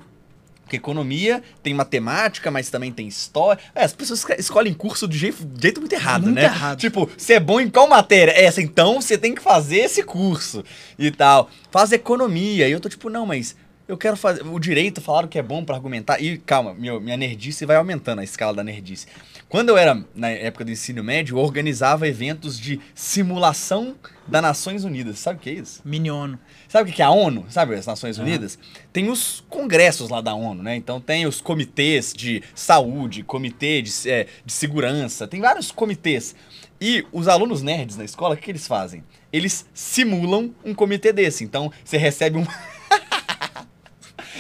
[0.72, 3.62] Porque economia tem matemática, mas também tem história.
[3.76, 6.46] É, as pessoas esco- escolhem curso de jeito, de jeito muito errado, Muito né?
[6.46, 6.80] errado.
[6.80, 8.32] Tipo, você é bom em qual matéria?
[8.32, 10.64] Essa, então você tem que fazer esse curso
[10.98, 11.50] e tal.
[11.70, 12.70] Faz economia.
[12.70, 13.54] E eu tô tipo, não, mas
[13.86, 14.44] eu quero fazer.
[14.48, 16.22] O direito falaram que é bom pra argumentar.
[16.24, 19.08] E calma, meu, minha nerdice vai aumentando a escala da nerdice.
[19.50, 23.96] Quando eu era na época do ensino médio, eu organizava eventos de simulação
[24.26, 25.20] das Nações Unidas.
[25.20, 25.82] Sabe o que é isso?
[25.84, 26.40] Miniono.
[26.72, 27.46] Sabe o que é a ONU?
[27.50, 28.58] Sabe as Nações Unidas?
[28.94, 30.74] Tem os congressos lá da ONU, né?
[30.74, 36.34] Então tem os comitês de saúde, comitê de, eh, de segurança, tem vários comitês.
[36.80, 39.04] E os alunos nerds na escola, o que, que eles fazem?
[39.34, 41.44] Eles simulam um comitê desse.
[41.44, 42.46] Então você recebe um.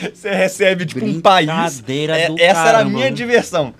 [0.01, 1.47] Você recebe, tipo, um país.
[2.15, 2.89] É, essa era a caramba.
[2.89, 3.71] minha diversão.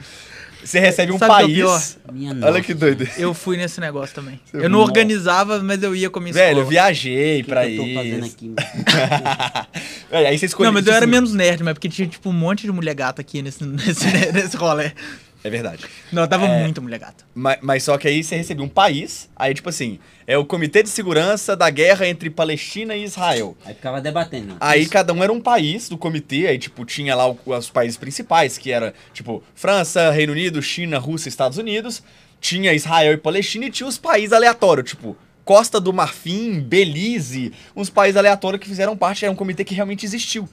[0.64, 1.97] Você recebe um Sabe o que é país.
[2.14, 2.62] Olha nossa.
[2.62, 3.07] que doido.
[3.18, 4.39] Eu fui nesse negócio também.
[4.45, 6.70] Você eu não organizava, mas eu ia com a minha Velho, eu escola.
[6.70, 8.36] viajei O que pra que eu tô fazendo isso.
[8.36, 8.53] aqui?
[10.12, 10.72] Velho, aí você escolheu.
[10.72, 13.22] Não, mas eu era menos nerd, mas porque tinha, tipo, um monte de mulher gata
[13.22, 14.91] aqui nesse, nesse, nesse rolê.
[15.43, 15.85] É verdade.
[16.11, 17.23] Não, tava muito mulher gata.
[17.33, 20.83] Mas, mas só que aí você recebia um país, aí tipo assim, é o Comitê
[20.83, 23.57] de Segurança da Guerra entre Palestina e Israel.
[23.65, 24.55] Aí ficava debatendo.
[24.59, 24.91] Aí Isso.
[24.91, 28.71] cada um era um país do comitê, aí tipo tinha lá os países principais, que
[28.71, 32.03] era tipo França, Reino Unido, China, Rússia, Estados Unidos,
[32.39, 37.89] tinha Israel e Palestina e tinha os países aleatórios, tipo Costa do Marfim, Belize, uns
[37.89, 40.47] países aleatórios que fizeram parte, era um comitê que realmente existiu.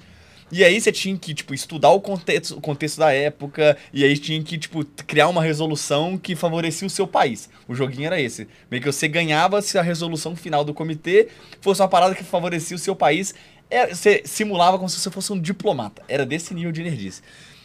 [0.51, 4.17] E aí você tinha que, tipo, estudar o contexto, o contexto da época, e aí
[4.17, 7.51] tinha que, tipo, criar uma resolução que favorecia o seu país.
[7.69, 8.49] O joguinho era esse.
[8.71, 11.29] Meio que você ganhava se a resolução final do comitê
[11.61, 13.35] fosse uma parada que favorecia o seu país.
[13.71, 16.03] Era- você simulava como se você fosse um diplomata.
[16.09, 17.21] Era desse nível de nerdice.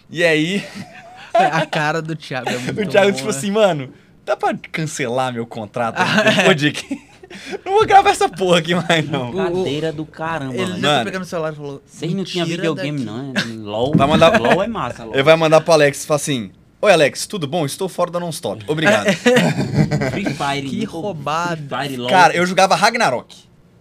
[0.09, 0.63] E aí,
[1.33, 3.91] A cara do Thiago é muito o Thiago, tipo assim, mano,
[4.23, 5.97] dá pra cancelar meu contrato?
[6.55, 7.12] De que...
[7.65, 9.31] Não vou gravar essa porra aqui mais, não.
[9.33, 10.75] Cadeira do caramba, Ele velho.
[10.81, 10.99] já Mano.
[10.99, 11.81] tá pegando o celular e falou.
[11.85, 13.33] Vocês não tinham "Me tira videogame, daqui." não.
[13.35, 13.53] é?
[13.69, 13.93] LOL.
[13.95, 15.13] Vai mandar- LOL é massa, LOL.
[15.13, 17.65] Ele vai mandar pro Alex e falar assim: Oi, Alex, tudo bom?
[17.65, 18.65] Estou fora da Non-Stop.
[18.67, 19.05] Obrigado.
[20.11, 20.69] Free Fire.
[20.69, 21.55] Que roubada.
[21.77, 22.09] Free Fire, LOL.
[22.09, 23.35] Cara, eu jogava Ragnarok.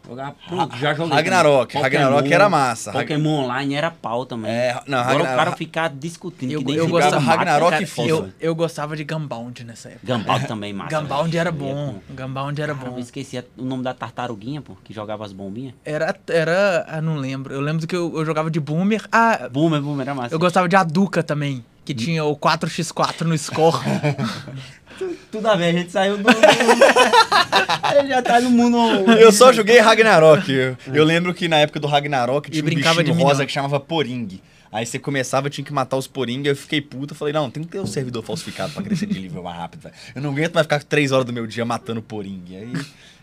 [0.06, 1.14] Jogava, pronto, já joguei.
[1.14, 1.72] Ragnarok.
[1.72, 1.82] também.
[1.82, 2.92] Ragnarok era massa.
[2.92, 4.50] Pokémon Online era pau também.
[4.50, 8.08] É, não, Agora Ragnar- o cara ficar discutindo Eu, eu gostava mata, Ragnarok cara, e
[8.08, 10.12] eu, eu gostava de Gunbound nessa época.
[10.14, 10.98] Gunbound também, massa.
[11.00, 12.00] Gunbound era ia bom.
[12.10, 12.98] Gunbound era Cara, eu bom.
[12.98, 15.74] esqueci o nome da tartaruguinha, pô, que jogava as bombinhas.
[15.84, 16.84] Era, era.
[16.88, 17.54] Ah, não lembro.
[17.54, 19.06] Eu lembro que eu, eu jogava de Boomer.
[19.12, 20.34] Ah, Boomer, Boomer era massa.
[20.34, 21.64] eu gostava de Aduca também.
[21.84, 23.76] Que tinha o 4x4 no score.
[25.30, 26.28] Tudo a ver, a gente saiu do...
[27.98, 28.76] Ele já tá no mundo...
[29.12, 30.50] Eu só joguei Ragnarok.
[30.50, 33.52] Eu, eu lembro que na época do Ragnarok tinha um brincava bichinho de rosa que
[33.52, 34.40] chamava Poring.
[34.72, 37.14] Aí você começava, tinha que matar os Poring, eu fiquei puto.
[37.14, 39.82] Falei, não, tem que ter um servidor falsificado pra crescer de nível mais rápido.
[39.82, 39.94] velho.
[40.14, 42.42] Eu não aguento mais ficar três horas do meu dia matando Poring.
[42.50, 42.72] Aí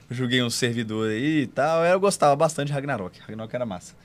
[0.10, 1.84] eu joguei um servidor aí e tal.
[1.84, 3.20] Eu gostava bastante de Ragnarok.
[3.22, 3.96] Ragnarok era massa.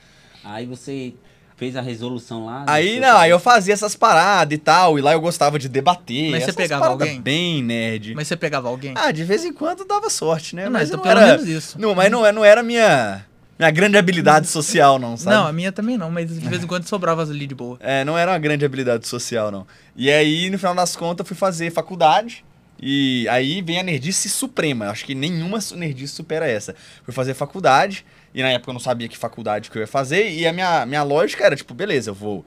[0.42, 1.12] Aí você
[1.56, 2.64] fez a resolução lá.
[2.66, 5.68] Aí do- não, aí eu fazia essas paradas e tal, e lá eu gostava de
[5.68, 6.30] debater.
[6.30, 7.20] Mas você pegava alguém?
[7.20, 8.14] Bem nerd.
[8.14, 8.92] Mas você pegava alguém?
[8.96, 10.64] Ah, de vez em quando dava sorte, né?
[10.64, 11.78] Não, mas então não pelo era, menos isso.
[11.80, 13.24] Não, mas não, é- não era minha,
[13.58, 15.36] minha grande habilidade social, não, sabe?
[15.36, 17.76] Não, a minha também não, mas de vez em quando sobrava ali de boa.
[17.80, 19.66] É, não era uma grande habilidade social, não.
[19.96, 22.44] E aí, no final das contas, fui fazer faculdade.
[22.86, 24.88] E aí vem a nerdice suprema.
[24.90, 26.74] Acho que nenhuma nerdice supera essa.
[27.04, 28.04] Fui fazer faculdade.
[28.34, 30.30] E na época eu não sabia que faculdade que eu ia fazer.
[30.30, 32.44] E a minha, minha lógica era, tipo, beleza, eu vou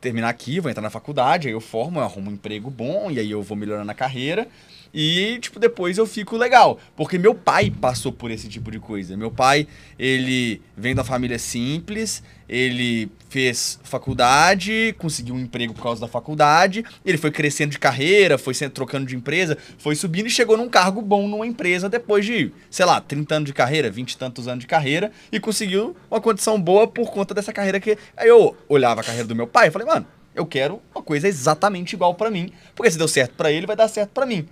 [0.00, 3.18] terminar aqui, vou entrar na faculdade, aí eu formo, eu arrumo um emprego bom, e
[3.18, 4.48] aí eu vou melhorando a carreira.
[4.92, 6.78] E, tipo, depois eu fico legal.
[6.96, 9.16] Porque meu pai passou por esse tipo de coisa.
[9.16, 9.66] Meu pai,
[9.98, 16.84] ele vem da família simples, ele fez faculdade, conseguiu um emprego por causa da faculdade,
[17.04, 21.00] ele foi crescendo de carreira, foi trocando de empresa, foi subindo e chegou num cargo
[21.00, 24.64] bom numa empresa depois de, sei lá, 30 anos de carreira, 20 e tantos anos
[24.64, 27.96] de carreira, e conseguiu uma condição boa por conta dessa carreira que.
[28.16, 31.28] Aí eu olhava a carreira do meu pai e falei, mano, eu quero uma coisa
[31.28, 34.48] exatamente igual pra mim, porque se deu certo pra ele, vai dar certo pra mim.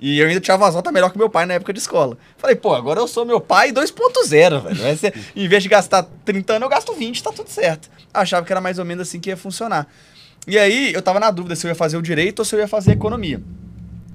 [0.00, 2.16] E eu ainda tirava umas notas melhor que meu pai na época de escola.
[2.38, 4.76] Falei, pô, agora eu sou meu pai 2.0, velho.
[4.76, 7.90] Vai ser, em vez de gastar 30 anos, eu gasto 20, tá tudo certo.
[8.12, 9.86] Achava que era mais ou menos assim que ia funcionar.
[10.46, 12.60] E aí, eu tava na dúvida se eu ia fazer o direito ou se eu
[12.60, 13.42] ia fazer economia.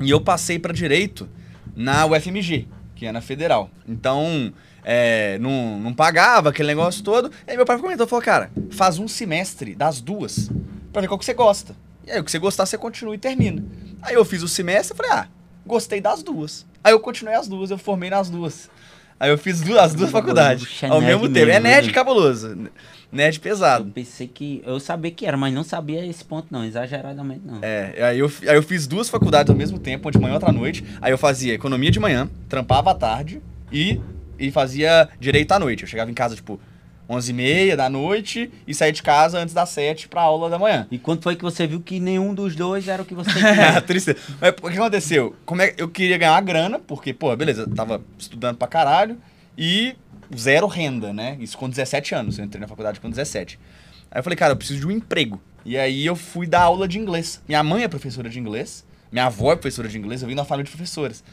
[0.02, 1.30] E eu passei pra direito
[1.76, 3.70] na UFMG, que é na federal.
[3.88, 4.52] Então,
[4.84, 7.32] é, não, não pagava aquele negócio todo.
[7.46, 10.50] Aí meu pai comentou, falou, cara, faz um semestre das duas
[10.92, 11.76] pra ver qual que você gosta.
[12.08, 13.64] E aí, o que você gostar, você continua e termina.
[14.02, 15.28] Aí eu fiz o semestre e falei, ah,
[15.66, 16.66] gostei das duas.
[16.84, 18.70] Aí eu continuei as duas, eu formei nas duas.
[19.20, 21.46] Aí eu fiz du- as duas faculdades Puxa, ao nerd mesmo tempo.
[21.50, 21.94] É mesmo, nerd né?
[21.94, 22.70] cabuloso.
[23.12, 23.86] Nerd Eu pesado.
[23.94, 24.62] pensei que...
[24.66, 27.60] Eu sabia que era, mas não sabia esse ponto não, exageradamente não.
[27.62, 30.36] É, aí eu, aí eu fiz duas faculdades ao mesmo tempo, uma de manhã e
[30.36, 30.84] outra noite.
[31.02, 33.42] Aí eu fazia economia de manhã, trampava à tarde
[33.72, 34.02] e,
[34.38, 35.84] e fazia direito à noite.
[35.84, 36.60] Eu chegava em casa, tipo,
[37.10, 40.88] 11h30 da noite e saía de casa antes das 7 pra aula da manhã.
[40.90, 43.82] E quando foi que você viu que nenhum dos dois era o que você queria?
[43.84, 44.16] triste.
[44.40, 45.36] Mas o que aconteceu?
[45.46, 49.18] Como é, eu queria ganhar grana, porque, pô, beleza, eu tava estudando pra caralho
[49.58, 49.96] e
[50.36, 51.38] zero renda, né?
[51.40, 52.38] Isso com 17 anos.
[52.38, 53.60] Eu entrei na faculdade com 17.
[54.12, 55.42] Aí eu falei, cara, eu preciso de um emprego.
[55.64, 57.42] E aí eu fui dar aula de inglês.
[57.48, 60.46] Minha mãe é professora de inglês, minha avó é professora de inglês, eu vim da
[60.46, 61.24] família de professoras.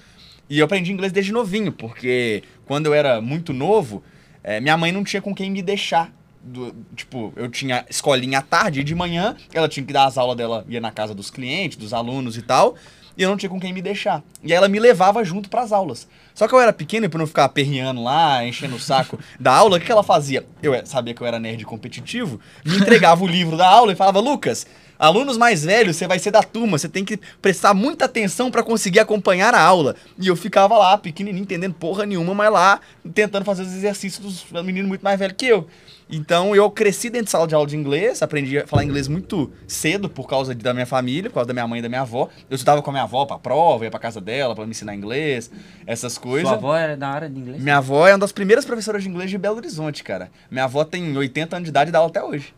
[0.48, 4.02] E eu aprendi inglês desde novinho, porque quando eu era muito novo,
[4.45, 6.11] eh, minha mãe não tinha com quem me deixar.
[6.45, 10.18] Do- tipo, eu tinha escolinha à tarde e de manhã, ela tinha que dar as
[10.18, 12.74] aulas dela, ia na casa dos clientes, dos alunos e tal,
[13.16, 14.22] e eu não tinha com quem me deixar.
[14.43, 16.09] E aí ela me levava junto pras aulas.
[16.34, 19.53] Só que eu era pequeno e pra não ficar aperreando lá, enchendo o saco da
[19.55, 20.45] aula, o que que ela fazia?
[20.61, 23.97] Eu eh, sabia que eu era nerd competitivo, me entregava o livro da aula e
[23.97, 24.66] falava, Lucas,
[25.03, 28.62] Alunos mais velhos, você vai ser da turma, você tem que prestar muita atenção pra
[28.62, 29.96] conseguir acompanhar a aula.
[30.16, 32.80] E eu ficava lá, pequenininho, entendendo porra nenhuma, mas lá,
[33.12, 35.66] tentando fazer os exercícios dos meninos muito mais velhos que eu.
[36.09, 39.50] Então eu cresci dentro de sala de aula de inglês, aprendi a falar inglês muito
[39.66, 42.28] cedo por causa da minha família, por causa da minha mãe e da minha avó.
[42.48, 44.94] Eu estudava com a minha avó pra prova, ia pra casa dela pra me ensinar
[44.94, 45.50] inglês,
[45.84, 46.48] essas coisas.
[46.48, 47.61] Sua avó era da área de inglês?
[47.61, 50.30] Minha avó é uma das primeiras professoras de inglês de Belo Horizonte, cara.
[50.48, 52.55] Minha avó tem 80 anos de idade e dá aula até hoje.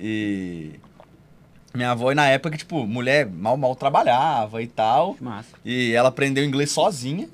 [0.00, 0.72] E.
[1.78, 5.16] Minha avó, na época, tipo, mulher mal, mal trabalhava e tal.
[5.20, 5.50] Massa.
[5.64, 7.28] E ela aprendeu inglês sozinha.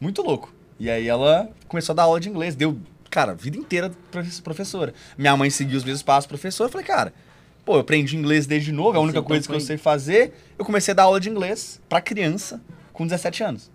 [0.00, 0.50] Muito louco.
[0.78, 2.54] E aí ela começou a dar aula de inglês.
[2.54, 2.78] Deu,
[3.10, 4.94] cara, vida inteira profe- professora.
[5.18, 6.68] Minha mãe seguiu os mesmos passos professora.
[6.68, 7.12] Eu falei, cara,
[7.62, 9.76] pô, eu aprendi inglês desde novo, é a única então coisa que eu foi- sei
[9.76, 10.32] fazer.
[10.58, 12.58] Eu comecei a dar aula de inglês pra criança
[12.94, 13.70] com 17 anos.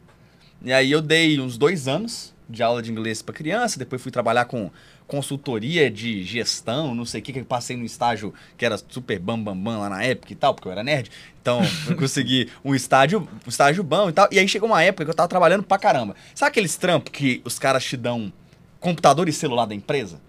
[0.63, 4.11] E aí eu dei uns dois anos de aula de inglês pra criança, depois fui
[4.11, 4.71] trabalhar com
[5.07, 9.19] consultoria de gestão, não sei o que, que eu passei no estágio que era super
[9.19, 11.11] bam bam bam lá na época e tal, porque eu era nerd.
[11.41, 14.27] Então, eu consegui um estágio, um estágio bom e tal.
[14.31, 16.15] E aí chegou uma época que eu tava trabalhando pra caramba.
[16.33, 18.33] Sabe aqueles trampos que os caras te dão
[18.79, 20.19] computador e celular da empresa?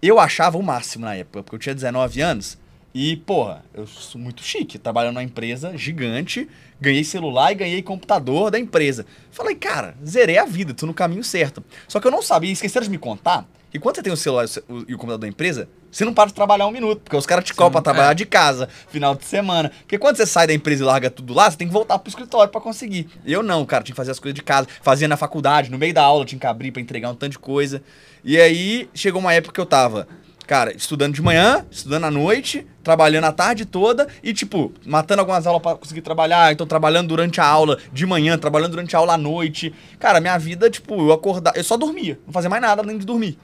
[0.00, 2.56] Eu achava o máximo na época, porque eu tinha 19 anos.
[3.00, 6.48] E, porra, eu sou muito chique, trabalhando numa empresa gigante,
[6.80, 9.06] ganhei celular e ganhei computador da empresa.
[9.30, 11.62] Falei, cara, zerei a vida, tô no caminho certo.
[11.86, 14.46] Só que eu não sabia, esqueceram de me contar, que quando você tem o celular
[14.46, 17.24] e o e computador da empresa, você não para de trabalhar um minuto, porque os
[17.24, 19.70] caras te cobram pra trabalhar de casa, final de semana.
[19.82, 22.08] Porque quando você sai da empresa e larga tudo lá, você tem que voltar pro
[22.08, 23.08] escritório pra conseguir.
[23.24, 25.94] Eu não, cara, tinha que fazer as coisas de casa, fazia na faculdade, no meio
[25.94, 27.80] da aula, tinha que abrir pra entregar um tanto de coisa.
[28.24, 30.08] E aí chegou uma época que eu tava
[30.48, 35.46] Cara, estudando de manhã, estudando à noite, trabalhando a tarde toda e, tipo, matando algumas
[35.46, 36.50] aulas pra conseguir trabalhar.
[36.50, 39.74] Então, trabalhando durante a aula de manhã, trabalhando durante a aula à noite.
[39.98, 41.54] Cara, minha vida, tipo, eu acordava.
[41.54, 42.18] Eu só dormia.
[42.24, 43.38] Não fazia mais nada além de dormir.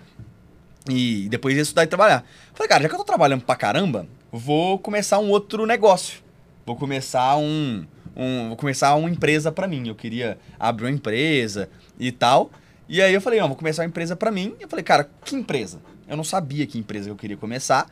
[0.89, 2.25] E depois ia estudar e trabalhar.
[2.55, 6.23] Falei, cara, já que eu tô trabalhando pra caramba, vou começar um outro negócio.
[6.65, 7.85] Vou começar um.
[8.17, 9.87] um vou começar uma empresa pra mim.
[9.87, 11.69] Eu queria abrir uma empresa
[12.01, 12.51] e tal.
[12.89, 14.55] E aí eu falei, não, vou começar uma empresa pra mim.
[14.59, 15.81] Eu falei, cara, que empresa?
[16.07, 17.87] Eu não sabia que empresa eu queria começar.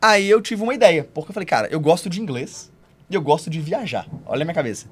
[0.00, 2.70] Aí eu tive uma ideia, porque eu falei, cara, eu gosto de inglês
[3.10, 4.06] e eu gosto de viajar.
[4.26, 4.86] Olha a minha cabeça.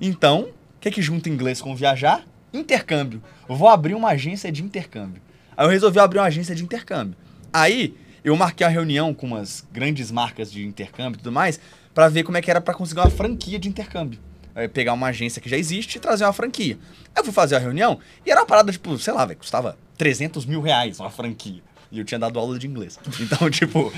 [0.00, 0.42] Então,
[0.76, 2.24] o que que junta inglês com viajar?
[2.52, 3.22] Intercâmbio.
[3.48, 5.22] Eu vou abrir uma agência de intercâmbio.
[5.56, 7.16] Aí eu resolvi abrir uma agência de intercâmbio.
[7.52, 11.58] Aí eu marquei uma reunião com umas grandes marcas de intercâmbio e tudo mais
[11.94, 14.18] pra ver como é que era pra conseguir uma franquia de intercâmbio.
[14.54, 16.78] Aí pegar uma agência que já existe e trazer uma franquia.
[17.14, 19.76] Aí eu fui fazer a reunião e era uma parada, tipo, sei lá, velho, custava
[19.96, 21.62] 300 mil reais uma franquia.
[21.92, 22.98] E eu tinha dado aula de inglês.
[23.20, 23.92] Então, tipo,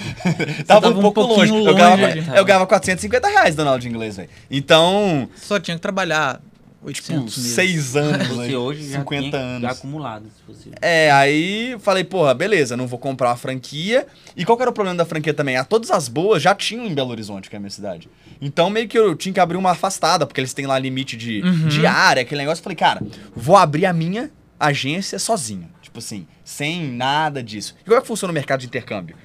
[0.67, 1.51] tava, tava um um pouco longe.
[1.53, 2.37] pouquinho Eu ganhava, longe ali.
[2.39, 4.29] eu ganhava 450 reais dando aula de inglês, velho.
[4.51, 6.41] Então, Só tinha que trabalhar
[6.83, 7.55] 800 tipo, meses.
[7.55, 8.57] seis anos, Você né?
[8.57, 9.63] hoje já 50 tinha anos.
[9.63, 10.71] já acumulado, se fosse.
[10.83, 14.07] É, aí falei, porra, beleza, não vou comprar uma franquia.
[14.37, 15.57] E qual que era o problema da franquia também?
[15.57, 18.09] Ah, todas as boas já tinham em Belo Horizonte, que é a minha cidade.
[18.41, 21.41] Então meio que eu tinha que abrir uma afastada, porque eles têm lá limite de,
[21.43, 21.69] Uhum.
[21.69, 22.61] de área, aquele negócio.
[22.61, 23.01] Eu falei, cara,
[23.35, 24.31] vou abrir a minha
[24.67, 25.71] agência sozinho.
[25.83, 27.75] Tipo assim, sem nada disso.
[27.81, 29.17] E como é que funciona o mercado de intercâmbio?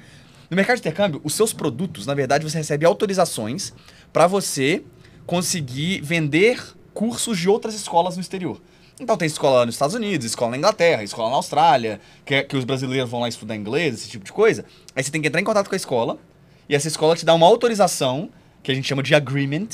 [0.49, 3.73] No mercado de intercâmbio, os seus produtos, na verdade, você recebe autorizações
[4.11, 4.83] para você
[5.25, 6.59] conseguir vender
[6.93, 8.59] cursos de outras escolas no exterior.
[8.99, 12.57] Então tem escola nos Estados Unidos, escola na Inglaterra, escola na Austrália, que, é- que
[12.57, 14.65] os brasileiros vão lá estudar inglês, esse tipo de coisa.
[14.95, 16.17] Aí você tem que entrar em contato com a escola
[16.67, 18.29] e essa escola te dá uma autorização,
[18.61, 19.67] que a gente chama de agreement,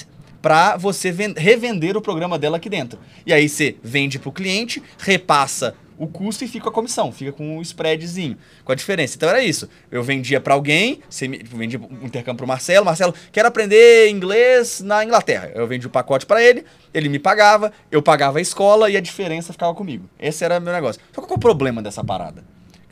[0.45, 2.99] para você ven- revender o programa dela aqui dentro.
[3.25, 7.57] E aí você vende pro cliente, repassa o custo e fica a comissão, fica com
[7.57, 9.15] o spreadzinho, com a diferença.
[9.15, 9.67] Então era isso.
[9.89, 14.07] Eu vendia para alguém, você me- tipo, vendia um intercâmbio pro Marcelo, Marcelo, quero aprender
[14.11, 15.49] inglês na Inglaterra.
[15.55, 19.01] Eu vendi o pacote para ele, ele me pagava, eu pagava a escola e a
[19.01, 20.07] diferença ficava comigo.
[20.19, 21.01] Esse era o meu negócio.
[21.11, 22.43] Só qual é o problema dessa parada?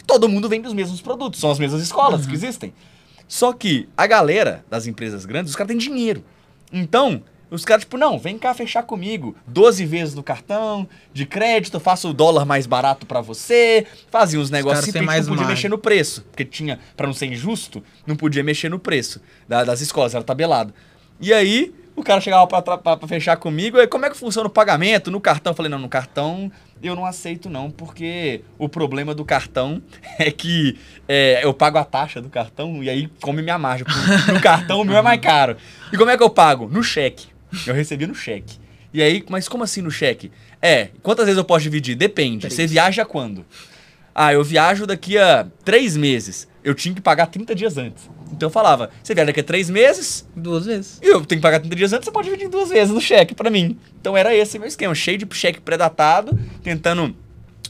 [0.08, 2.74] Todo mundo vende os mesmos produtos, são as mesmas escolas que existem.
[3.28, 6.24] Só que a galera das empresas grandes, os caras têm dinheiro.
[6.72, 7.22] Então,
[7.56, 9.36] os caras, tipo, não, vem cá fechar comigo.
[9.48, 13.86] 12 vezes no cartão, de crédito, faço o dólar mais barato pra você.
[14.10, 15.56] Fazia uns negócios assim, mais não podia margem.
[15.56, 16.24] mexer no preço.
[16.32, 20.24] Porque tinha, pra não ser injusto, não podia mexer no preço da- das escolas, era
[20.24, 20.74] tabelado.
[21.22, 25.12] E aí, o cara chegava pra fechar comigo, e como é que funciona o pagamento
[25.12, 25.52] no cartão?
[25.52, 26.52] Eu falei, não, no cartão
[26.82, 29.82] eu não aceito não, porque o problema do cartão
[30.20, 30.78] é que
[31.08, 33.86] é, eu pago a taxa do cartão e aí come minha margem.
[34.34, 35.56] No cartão o meu é mais caro.
[35.94, 36.68] E como é que eu pago?
[36.68, 37.28] No cheque.
[37.68, 38.58] Eu recebi no cheque.
[38.94, 40.32] E aí, mas como assim no cheque?
[40.62, 41.96] É, quantas vezes eu posso dividir?
[41.96, 42.50] Depende.
[42.50, 43.46] Você viaja quando?
[44.14, 46.48] Ah, eu viajo daqui a três meses.
[46.64, 48.10] Eu tinha que pagar 30 dias antes.
[48.32, 51.00] Então eu falava, você viaja daqui a três meses, Duas vezes.
[51.02, 53.02] e eu tenho que pagar 30 dias antes, você pode dividir em duas vezes no
[53.02, 53.78] cheque pra mim.
[54.00, 57.16] Então era esse meu esquema, cheio de cheque pré-datado, tentando.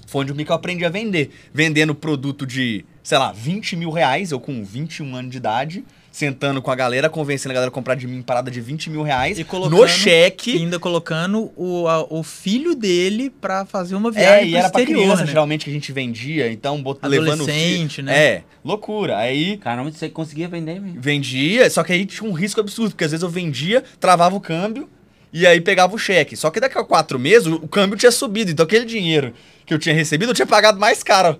[0.07, 1.31] Foi onde eu aprendi a vender.
[1.53, 5.84] Vendendo produto de, sei lá, 20 mil reais, eu com 21 anos de idade,
[6.14, 9.01] sentando com a galera, convencendo a galera a comprar de mim parada de 20 mil
[9.01, 10.55] reais E colocando- no E cheque.
[10.57, 14.70] ainda colocando o, a- o filho dele pra fazer uma É, viagem e pro era
[14.70, 15.28] pra exterior, criança, né?
[15.28, 17.51] geralmente, que a gente vendia, então bot- levando o filho.
[17.57, 18.16] Adolescente, né?
[18.16, 19.18] É, loucura.
[19.18, 21.01] Aí Caramba, você conseguia vender mesmo.
[21.01, 24.39] vendia, só que aí tinha um risco absurdo, porque às vezes eu vendia, travava o
[24.39, 24.88] câmbio
[25.34, 26.36] e aí pegava o cheque.
[26.38, 29.34] Só que daqui a quatro meses o, o câmbio tinha subido, então aquele dinheiro
[29.66, 31.39] que eu tinha recebido eu tinha pagado mais caro.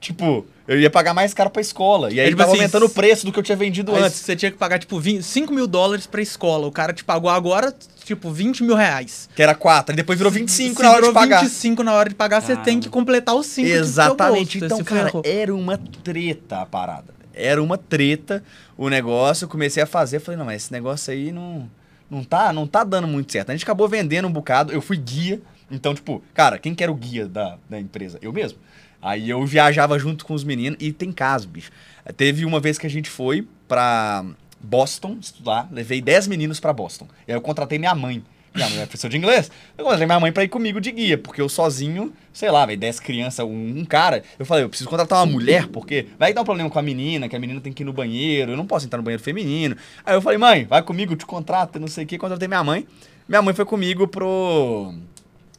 [0.00, 2.12] Tipo, eu ia pagar mais caro pra escola.
[2.12, 4.18] E aí É, tipo tava assim, aumentando o preço do que eu tinha vendido antes.
[4.20, 6.66] você tinha que pagar, tipo, 20, 5 mil dólares pra escola.
[6.66, 9.28] O cara te pagou agora, tipo, 20 mil reais.
[9.34, 11.42] Que era quatro, e depois virou 25 Se na hora de virou pagar.
[11.42, 14.58] 25 na hora de pagar, você tem que completar os 5 Exatamente.
[14.60, 15.40] Do Então, cara, bolso, ferrou.
[15.42, 17.14] era uma treta a parada.
[17.34, 18.42] Era uma treta
[18.76, 19.44] o negócio.
[19.44, 21.68] Eu comecei a fazer, falei, não, mas esse negócio aí não,
[22.10, 23.50] não, tá, não tá dando muito certo.
[23.50, 25.40] A gente acabou vendendo um bocado, eu fui guia.
[25.70, 28.18] Então, tipo, cara, quem que era o guia da, da empresa?
[28.22, 28.58] Eu mesmo.
[29.04, 31.70] Aí eu viajava junto com os meninos e tem caso, bicho.
[32.16, 34.24] Teve uma vez que a gente foi pra
[34.58, 37.06] Boston estudar, levei 10 meninos pra Boston.
[37.28, 38.22] E aí eu contratei minha mãe.
[38.54, 39.50] Minha mãe é professora de inglês.
[39.76, 42.80] Eu contratei minha mãe pra ir comigo de guia, porque eu sozinho, sei lá, velho,
[42.80, 44.22] 10 crianças, um, um cara.
[44.38, 47.28] Eu falei, eu preciso contratar uma mulher, porque vai dar um problema com a menina,
[47.28, 49.76] que a menina tem que ir no banheiro, eu não posso entrar no banheiro feminino.
[50.06, 52.16] Aí eu falei, mãe, vai comigo, te contrato, não sei o que.
[52.16, 52.86] Contratei minha mãe.
[53.28, 54.94] Minha mãe foi comigo pro.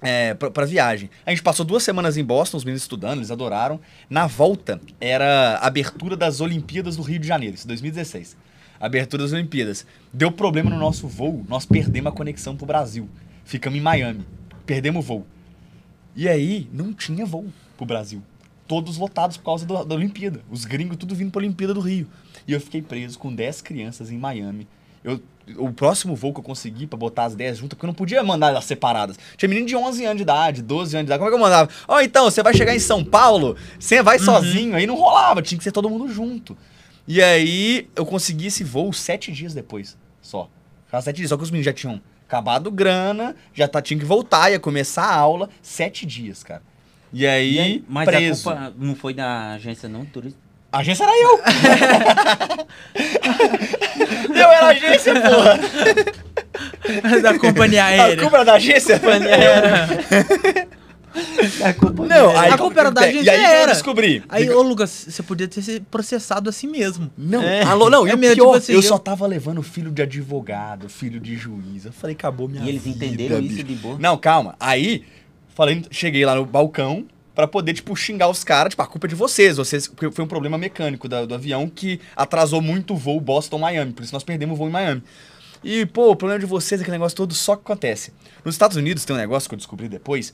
[0.06, 1.10] É, pra viagem.
[1.26, 3.80] A gente passou duas semanas em Boston, os meninos estudando, eles adoraram.
[4.10, 8.38] Na volta, era a abertura das Olimpíadas do Rio de Janeiro, isso 2016.
[8.80, 9.86] Abertura das Olimpíadas.
[10.14, 13.10] Deu problema no nosso voo, nós perdemos a conexão pro Brasil.
[13.46, 14.26] Ficamos em Miami.
[14.66, 15.28] Perdemos o voo.
[16.16, 17.48] E aí, não tinha voo
[17.78, 18.22] pro Brasil.
[18.68, 20.42] Todos lotados por causa do- da Olimpíada.
[20.50, 22.08] Os gringos tudo vindo pra Olimpíada do Rio.
[22.48, 24.68] E eu fiquei preso com 10 crianças em Miami.
[25.06, 25.22] Eu,
[25.58, 28.24] o próximo voo que eu consegui pra botar as 10 juntas, porque eu não podia
[28.24, 29.16] mandar elas separadas.
[29.38, 31.20] Tinha menino de 11 anos de idade, 12 anos de idade.
[31.20, 31.70] Como é que eu mandava?
[31.88, 34.76] Ó, então, você vai chegar em São Paulo, você vai sozinho.
[34.76, 36.58] Aí não rolava, tinha que ser todo mundo junto.
[37.08, 40.50] E aí, eu consegui esse voo sete dias depois, só.
[40.88, 44.06] Ficava sete dias, só que os meninos já tinham acabado grana, já tá, tinha que
[44.06, 46.64] voltar, ia começar a aula, sete dias, cara.
[47.14, 48.50] E aí, E aí, mas preso.
[48.50, 50.40] a culpa não foi da agência, não, turista?
[50.76, 51.40] A agência era eu.
[54.36, 55.58] eu era a agência, porra.
[57.24, 58.18] da companhia A aérea.
[58.22, 59.00] culpa era da agência?
[61.64, 63.72] A culpa Não, aí, A culpa era da E agência, aí que eu era.
[63.72, 64.22] descobri.
[64.28, 67.10] Aí, ô Lucas, você podia ter se processado assim mesmo.
[67.18, 67.64] Não, É.
[67.64, 70.02] alô, não, e É o mesmo, pior, assim, eu eu- só tava levando filho de
[70.02, 71.86] advogado, filho de juiz.
[71.86, 73.64] Eu falei, acabou minha E eles vida, entenderam isso bicho.
[73.64, 73.98] de boa?
[73.98, 74.56] Não, calma.
[74.60, 75.06] Aí,
[75.56, 77.06] falei, cheguei lá no balcão
[77.36, 79.58] pra poder, tipo, xingar os caras, tipo, a culpa é de vocês.
[79.58, 83.92] Vocês, porque foi um problema mecânico da- do avião que atrasou muito o voo Boston-Miami.
[83.94, 85.04] Por isso nós perdemos o voo em Miami.
[85.64, 88.14] E, pô, o problema de vocês é aquele negócio todo só que acontece.
[88.44, 90.34] Nos Estados Unidos tem um negócio que eu descobri depois,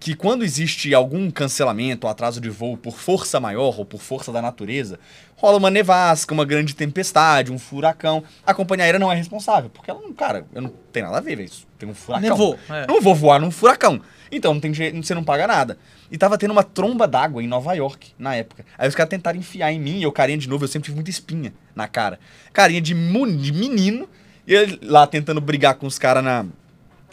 [0.00, 4.32] que quando existe algum cancelamento ou atraso de voo por força maior ou por força
[4.32, 4.98] da natureza,
[5.36, 9.88] rola uma nevasca, uma grande tempestade, um furacão, a companhia aérea não é responsável, porque
[9.88, 12.28] ela não, cara, eu não tem nada a ver, velho, isso tem um furacão.
[12.28, 12.84] Nevou, é.
[12.88, 14.00] Não vou voar num furacão.
[14.32, 15.78] Então não tem jeito, você não paga nada.
[16.12, 18.66] E tava tendo uma tromba d'água em Nova York, na época.
[18.76, 20.94] Aí os caras tentaram enfiar em mim, e eu carinha de novo, eu sempre tive
[20.94, 22.20] muita espinha na cara.
[22.52, 24.06] Carinha de, de menino,
[24.46, 26.44] e ele lá tentando brigar com os caras na,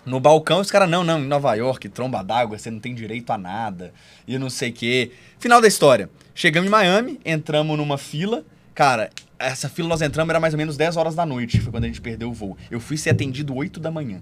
[0.05, 3.31] no balcão, os caras, não, não, em Nova York, tromba d'água, você não tem direito
[3.31, 3.93] a nada,
[4.27, 5.13] e não sei o quê.
[5.39, 6.09] Final da história.
[6.35, 8.43] Chegamos em Miami, entramos numa fila.
[8.75, 11.85] Cara, essa fila nós entramos era mais ou menos 10 horas da noite, foi quando
[11.85, 12.57] a gente perdeu o voo.
[12.69, 14.21] Eu fui ser atendido 8 da manhã,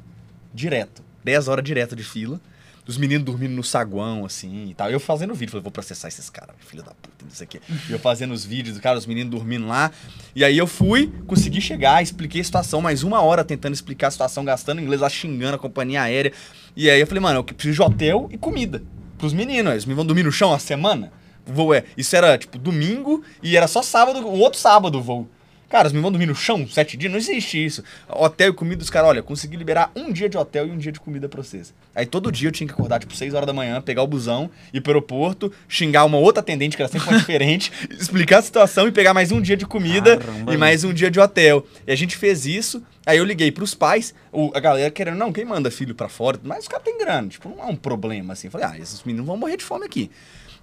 [0.54, 1.02] direto.
[1.24, 2.40] 10 horas direto de fila.
[2.88, 4.90] Os meninos dormindo no saguão, assim, e tal.
[4.90, 7.62] Eu fazendo vídeo, falei, vou processar esses caras, filho da puta, não sei o quê.
[7.90, 9.92] E eu fazendo os vídeos, cara, os meninos dormindo lá.
[10.36, 14.12] E aí eu fui, consegui chegar, expliquei a situação, mais uma hora tentando explicar a
[14.12, 16.32] situação, gastando inglês lá, xingando a companhia aérea.
[16.76, 18.82] E aí eu falei, mano, eu preciso de hotel e comida
[19.18, 19.72] pros meninos.
[19.72, 21.12] Eles me vão dormir no chão uma semana?
[21.48, 21.84] O voo é.
[21.98, 25.30] Isso era, tipo, domingo e era só sábado, o outro sábado o voo.
[25.70, 27.12] Cara, os me vão dormir no chão sete dias?
[27.12, 27.84] Não existe isso.
[28.08, 30.94] Hotel e comida, os caras, olha, consegui liberar um dia de hotel e um dia
[30.94, 31.74] de comida pra vocês.
[31.94, 34.50] Aí todo dia eu tinha que acordar, tipo, seis horas da manhã, pegar o busão,
[34.74, 38.88] ir pro aeroporto, xingar uma outra atendente, que era sempre uma diferente, explicar a situação
[38.88, 41.66] e pegar mais um dia de comida Caramba, e mais um dia de hotel.
[41.86, 44.16] E a gente fez isso, aí eu liguei pros pais,
[44.54, 46.40] a galera querendo, não, quem manda filho pra fora?
[46.44, 48.48] Mas os caras têm grana, tipo, não é um problema, assim.
[48.48, 50.10] Eu Falei, ah, esses meninos vão morrer de fome aqui.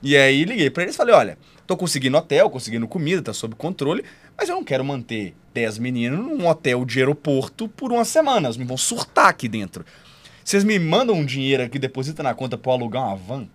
[0.03, 3.55] E aí liguei pra eles e falei, olha, tô conseguindo hotel, conseguindo comida, tá sob
[3.55, 4.05] controle,
[4.37, 8.57] mas eu não quero manter 10 meninos num hotel de aeroporto por uma semana, eles
[8.57, 9.85] me vão surtar aqui dentro.
[10.45, 13.47] Vocês me mandam um dinheiro aqui, deposita na conta pra eu alugar uma van?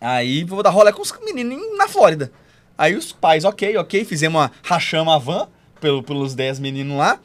[0.00, 2.32] Aí vou dar rolê com os meninos na Flórida.
[2.76, 5.48] Aí os pais, ok, ok, fizemos uma, rachamos a van
[5.80, 7.20] pelo, pelos 10 meninos lá.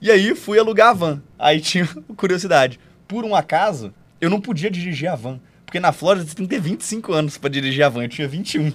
[0.00, 1.22] E aí fui alugar a van.
[1.38, 2.80] Aí tinha curiosidade.
[3.06, 5.38] Por um acaso, eu não podia dirigir a van.
[5.66, 8.04] Porque na Flórida você tem que ter 25 anos pra dirigir a van.
[8.04, 8.72] Eu tinha 21.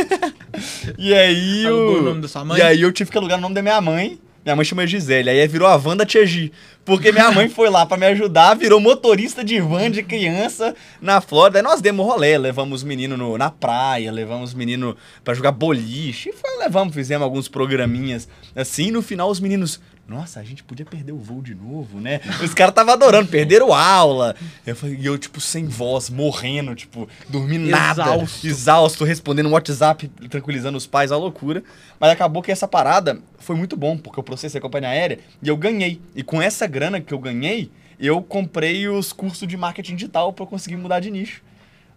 [0.96, 2.00] e aí Alugou eu...
[2.00, 2.58] o nome da sua mãe?
[2.58, 4.18] E aí eu tive que alugar o nome da minha mãe.
[4.44, 5.30] Minha mãe chama Gisele.
[5.30, 6.52] Aí virou a van da Tia Gi.
[6.84, 11.18] Porque minha mãe foi lá pra me ajudar, virou motorista de van de criança na
[11.20, 11.58] Flórida.
[11.58, 14.94] Aí nós demos rolê, levamos os meninos no- na praia, levamos os meninos
[15.24, 16.28] pra jogar boliche.
[16.28, 18.90] E foi, levamos, fizemos alguns programinhas assim.
[18.90, 19.80] No final, os meninos.
[20.06, 22.20] Nossa, a gente podia perder o voo de novo, né?
[22.42, 24.36] Os caras estavam adorando, perderam aula.
[24.66, 28.02] Eu falei, e eu, tipo, sem voz, morrendo, tipo, dormindo nada.
[28.02, 28.46] Exausto.
[28.46, 31.64] Exausto, respondendo um WhatsApp, tranquilizando os pais, a loucura.
[31.98, 35.48] Mas acabou que essa parada foi muito bom, porque eu processei a companhia aérea e
[35.48, 36.00] eu ganhei.
[36.14, 40.42] E com essa grana que eu ganhei, eu comprei os cursos de marketing digital pra
[40.42, 41.42] eu conseguir mudar de nicho.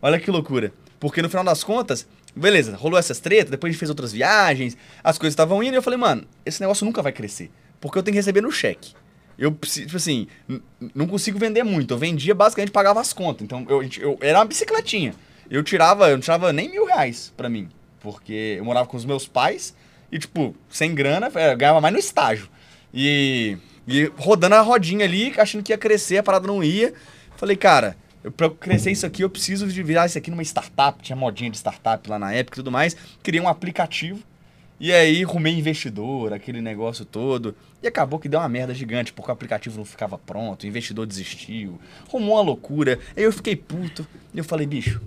[0.02, 0.72] Olha que loucura.
[1.00, 4.78] Porque no final das contas, beleza, rolou essas tretas, depois a gente fez outras viagens,
[5.04, 7.52] as coisas estavam indo e eu falei, mano, esse negócio nunca vai crescer.
[7.80, 8.94] Porque eu tenho que receber no cheque.
[9.38, 10.28] Eu, tipo assim,
[10.96, 11.94] não consigo vender muito.
[11.94, 13.44] Eu vendia, basicamente, pagava as contas.
[13.44, 15.14] Então, eu, eu- era uma bicicletinha.
[15.50, 17.70] Eu tirava, eu não tirava nem mil reais pra mim.
[18.00, 19.76] Porque eu morava com os meus pais
[20.12, 22.50] e, tipo, sem grana, eh, eu ganhava mais no estágio.
[22.94, 23.58] E,
[23.88, 26.94] e rodando a rodinha ali, achando que ia crescer, a parada não ia.
[27.36, 31.02] Falei, cara, eu crescer isso aqui, eu preciso de virar isso aqui numa startup.
[31.04, 32.96] Tinha modinha de startup lá na época e tudo mais.
[33.22, 34.20] Criei um aplicativo.
[34.80, 37.56] E aí, rumei investidor, aquele negócio todo.
[37.82, 41.06] E acabou que deu uma merda gigante, porque o aplicativo não ficava pronto, o investidor
[41.08, 41.80] desistiu.
[42.08, 43.00] Rumou uma loucura.
[43.16, 44.08] Aí eu fiquei puto.
[44.34, 45.02] E eu falei, bicho,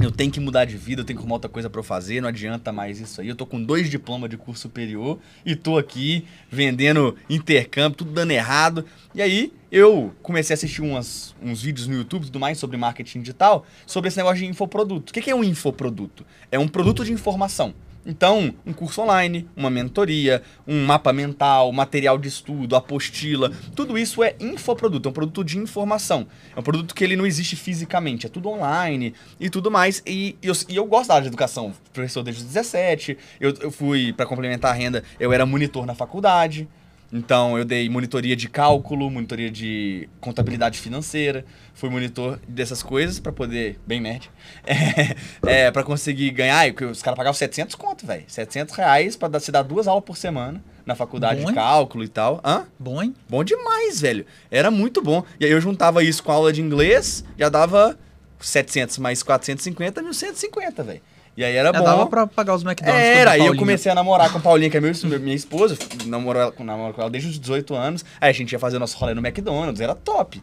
[0.00, 2.20] eu tenho que mudar de vida, eu tenho que arrumar outra coisa pra eu fazer,
[2.20, 3.28] não adianta mais isso aí.
[3.28, 8.32] Eu tô com dois diplomas de curso superior e tô aqui vendendo intercâmbio, tudo dando
[8.32, 8.84] errado.
[9.14, 12.76] E aí eu comecei a assistir umas, uns vídeos no YouTube e tudo mais sobre
[12.76, 15.10] marketing digital, sobre esse negócio de infoproduto.
[15.10, 16.24] O que é um infoproduto?
[16.50, 17.74] É um produto de informação.
[18.06, 24.22] Então, um curso online, uma mentoria, um mapa mental, material de estudo, apostila, tudo isso
[24.22, 26.26] é infoproduto, é um produto de informação.
[26.54, 30.02] É um produto que ele não existe fisicamente, é tudo online e tudo mais.
[30.06, 33.54] E, e eu, e eu gosto da área de educação, professor desde os 17, eu,
[33.60, 36.68] eu fui, para complementar a renda, eu era monitor na faculdade.
[37.12, 43.32] Então eu dei monitoria de cálculo, monitoria de contabilidade financeira, fui monitor dessas coisas pra
[43.32, 44.30] poder, bem nerd,
[44.66, 49.28] é, é, para conseguir ganhar, porque os caras pagavam 700 conto, velho, 700 reais pra
[49.28, 52.40] dar, se dar duas aulas por semana na faculdade Bom, de cálculo e tal.
[52.44, 52.66] Hã?
[52.78, 53.14] Bom, hein?
[53.28, 54.26] Bom demais, velho.
[54.50, 55.24] Era muito bom.
[55.40, 57.98] E aí eu juntava isso com a aula de inglês, já dava
[58.38, 61.00] 700 mais 450, 1150, velho.
[61.36, 61.84] E aí era Já bom.
[61.84, 63.04] dava pra pagar os McDonald's.
[63.04, 65.76] Era, aí eu comecei a namorar com a Paulinha, que é meu, minha esposa,
[66.06, 69.14] namoro, namoro com ela desde os 18 anos, aí a gente ia fazer nosso rolê
[69.14, 70.40] no McDonald's, era top.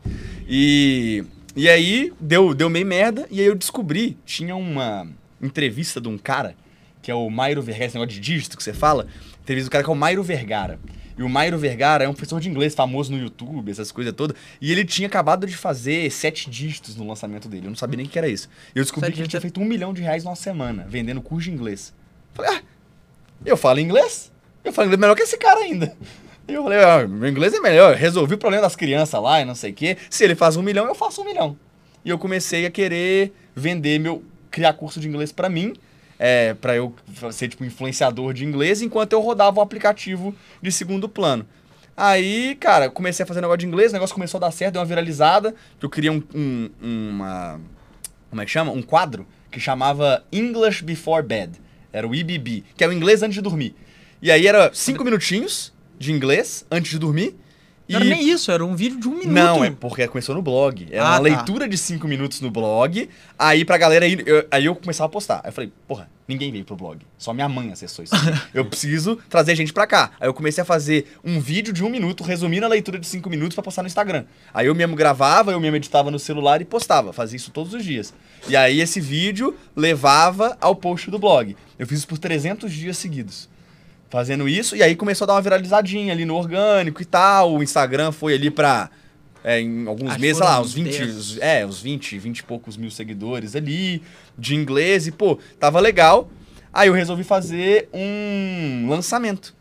[0.47, 1.23] E,
[1.55, 5.07] e aí deu, deu meio merda, e aí eu descobri, tinha uma
[5.41, 6.55] entrevista de um cara,
[7.01, 9.07] que é o Mairo Vergara, esse negócio de dígito que você fala,
[9.41, 10.77] entrevista do cara que é o Mairo Vergara.
[11.21, 14.35] E o Mairo Vergara é um professor de inglês famoso no YouTube, essas coisas todas.
[14.59, 17.67] E ele tinha acabado de fazer sete dígitos no lançamento dele.
[17.67, 18.49] Eu não sabia nem o que era isso.
[18.73, 20.83] E eu descobri Sete que ele tinha é- feito um milhão de reais numa semana,
[20.89, 21.93] vendendo curso de inglês.
[22.33, 22.61] Falei, ah,
[23.45, 24.31] eu falo inglês?
[24.63, 25.95] Eu falo inglês melhor que esse cara ainda.
[26.47, 27.93] E eu falei, ah, meu inglês é melhor.
[27.93, 29.95] Eu resolvi o problema das crianças lá e não sei o quê.
[30.09, 31.55] Se ele faz um milhão, eu faço um milhão.
[32.03, 34.23] E eu comecei a querer vender meu.
[34.49, 35.73] criar curso de inglês pra mim.
[36.23, 36.93] É, para eu
[37.31, 41.47] ser tipo influenciador de inglês, enquanto eu rodava o aplicativo de segundo plano.
[41.97, 44.81] Aí, cara, comecei a fazer negócio de inglês, o negócio começou a dar certo, deu
[44.81, 47.59] uma viralizada, eu queria um, um- uma.
[48.29, 48.71] Como é que chama?
[48.71, 51.53] Um quadro que chamava English Before Bed.
[51.91, 53.75] Era o IBB, que é o inglês antes de dormir.
[54.21, 57.35] E aí era cinco minutinhos de inglês antes de dormir.
[57.91, 59.27] Não era nem isso, era um vídeo de um minuto.
[59.31, 60.87] Não, é porque começou no blog.
[60.91, 61.19] Era Ah, uma tá.
[61.21, 63.09] leitura de cinco minutos no blog.
[63.37, 64.23] Aí pra galera ir.
[64.27, 65.41] eu- aí eu começava a postar.
[65.43, 66.99] Aí eu falei, porra, ninguém veio pro blog.
[67.17, 68.13] Só minha mãe acessou isso.
[68.53, 70.11] eu preciso trazer gente pra cá.
[70.19, 73.29] Aí eu comecei a fazer um vídeo de um minuto, resumindo a leitura de cinco
[73.29, 74.25] minutos pra postar no Instagram.
[74.53, 77.11] Aí eu mesmo gravava, eu mesmo editava no celular e postava.
[77.13, 78.13] Fazia isso todos os dias.
[78.47, 81.55] E aí esse vídeo levava ao post do blog.
[81.77, 83.49] Eu fiz isso por 300 dias seguidos
[84.11, 87.55] fazendo isso, e aí começou a dar uma viralizadinha ali no orgânico e tal.
[87.55, 88.91] O Instagram foi ali pra.
[89.43, 91.15] é, em alguns Acho meses, sei lá, uns uns 20, 10.
[91.17, 94.03] os- é, uns 20, 20 e poucos mil seguidores ali,
[94.37, 96.29] de inglês, e pô, tava legal.
[96.71, 99.55] Aí eu resolvi fazer um lançamento.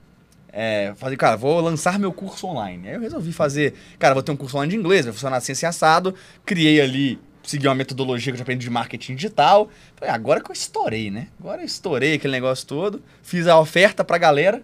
[0.52, 2.88] É, falei, cara, vou lançar meu curso online.
[2.88, 5.52] Aí eu resolvi fazer, cara, vou ter um curso online de inglês, vai funcionar assim,
[5.52, 6.14] assim, assado.
[6.44, 7.18] Criei ali,
[7.50, 9.68] segui uma metodologia que eu já aprendi de marketing digital.
[9.96, 11.28] Falei, agora que eu estourei, né?
[11.38, 13.02] Agora eu estourei aquele negócio todo.
[13.22, 14.62] Fiz a oferta pra galera.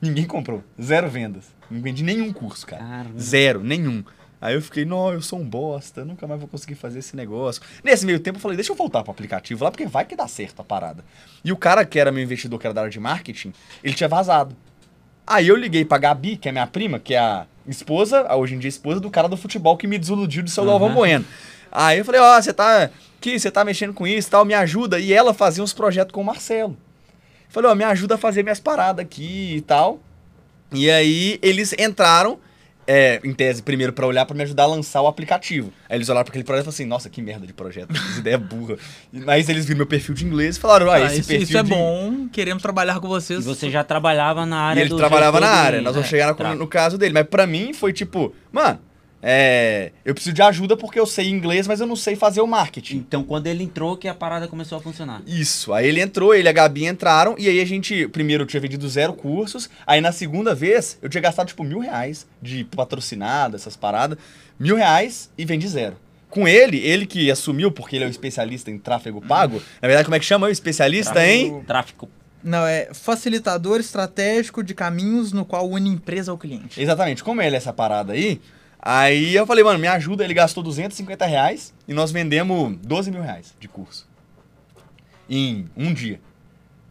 [0.00, 0.64] Ninguém comprou.
[0.80, 1.44] Zero vendas.
[1.70, 2.82] Não vendi nenhum curso, cara.
[2.82, 3.18] Caramba.
[3.18, 4.02] Zero, nenhum.
[4.40, 7.60] Aí eu fiquei, não, eu sou um bosta, nunca mais vou conseguir fazer esse negócio.
[7.82, 10.28] Nesse meio tempo eu falei, deixa eu voltar pro aplicativo lá, porque vai que dá
[10.28, 11.04] certo a parada.
[11.44, 13.52] E o cara que era meu investidor, que era da área de marketing,
[13.82, 14.56] ele tinha vazado.
[15.26, 18.54] Aí eu liguei pra Gabi, que é minha prima, que é a esposa, a hoje
[18.54, 20.94] em dia esposa do cara do futebol que me desiludiu de seu Galvão Aham.
[20.96, 21.24] Bueno.
[21.70, 24.54] Aí eu falei, ó, você tá aqui, você tá mexendo com isso e tal, me
[24.54, 24.98] ajuda.
[24.98, 26.76] E ela fazia uns projetos com o Marcelo.
[27.48, 30.00] Falei, ó, me ajuda a fazer minhas paradas aqui e tal.
[30.72, 32.38] E aí eles entraram,
[32.86, 35.72] é, em tese, primeiro pra olhar pra me ajudar a lançar o aplicativo.
[35.88, 38.18] Aí eles olharam pra aquele projeto e falaram assim, nossa, que merda de projeto, que
[38.18, 38.76] ideia burra.
[39.10, 41.58] Mas eles viram meu perfil de inglês e falaram, ah, Ah, esse isso, perfil isso
[41.58, 41.70] é de...
[41.70, 43.40] bom, queremos trabalhar com vocês.
[43.40, 46.10] E você já trabalhava na área E ele do trabalhava na área, nós vamos é,
[46.10, 46.60] chegar no, tráfego.
[46.60, 47.14] no caso dele.
[47.14, 48.78] Mas pra mim foi tipo, mano,
[49.22, 52.46] é, eu preciso de ajuda porque eu sei inglês, mas eu não sei fazer o
[52.46, 52.96] marketing.
[52.96, 55.22] Então, quando ele entrou, que a parada começou a funcionar.
[55.26, 58.46] Isso, aí ele entrou, ele e a Gabi entraram, e aí a gente, primeiro eu
[58.46, 62.64] tinha vendido zero cursos, aí na segunda vez eu tinha gastado tipo mil reais de
[62.64, 64.18] patrocinado, essas paradas,
[64.58, 65.96] mil reais e vendi zero.
[66.30, 70.04] Com ele, ele que assumiu, porque ele é o especialista em tráfego pago, na verdade
[70.04, 71.60] como é que chama o especialista em...
[71.62, 72.08] Tráfico.
[72.44, 76.80] Não, é facilitador estratégico de caminhos no qual une empresa ao cliente.
[76.80, 78.40] Exatamente, como ele é essa parada aí,
[78.80, 83.22] aí eu falei, mano, me ajuda, ele gastou 250 reais e nós vendemos 12 mil
[83.22, 84.08] reais de curso.
[85.28, 86.20] Em um dia,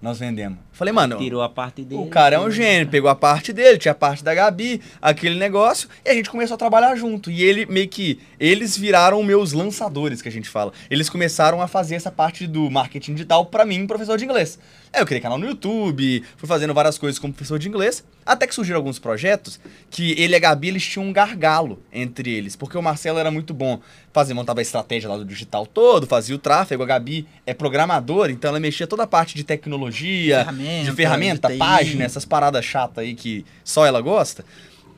[0.01, 0.59] nós vendemos.
[0.77, 1.99] Falei, mano, Tirou a parte dele.
[1.99, 5.33] o cara é um gênio, pegou a parte dele, tinha a parte da Gabi, aquele
[5.33, 7.31] negócio, e a gente começou a trabalhar junto.
[7.31, 8.19] E ele meio que.
[8.39, 10.71] Eles viraram meus lançadores, que a gente fala.
[10.87, 14.59] Eles começaram a fazer essa parte do marketing digital pra mim, professor de inglês.
[14.93, 18.45] Aí eu criei canal no YouTube, fui fazendo várias coisas como professor de inglês, até
[18.47, 19.59] que surgiram alguns projetos
[19.89, 23.29] que ele e a Gabi eles tinham um gargalo entre eles, porque o Marcelo era
[23.31, 23.79] muito bom
[24.13, 28.31] fazer, montava a estratégia lá do digital todo, fazia o tráfego, a Gabi é programadora,
[28.31, 32.63] então ela mexia toda a parte de tecnologia, Ferramenta, de ferramenta, de página, essas paradas
[32.65, 34.43] chatas aí que só ela gosta.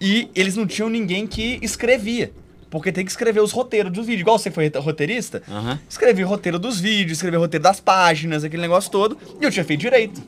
[0.02, 2.32] E eles não tinham ninguém que escrevia.
[2.70, 4.22] Porque tem que escrever os roteiros dos vídeos.
[4.22, 5.80] Igual você foi roteirista, Aham.
[5.90, 9.18] escrevi o roteiro dos vídeos, escrevi o roteiro das páginas, aquele negócio todo.
[9.42, 10.22] E eu tinha feito direito.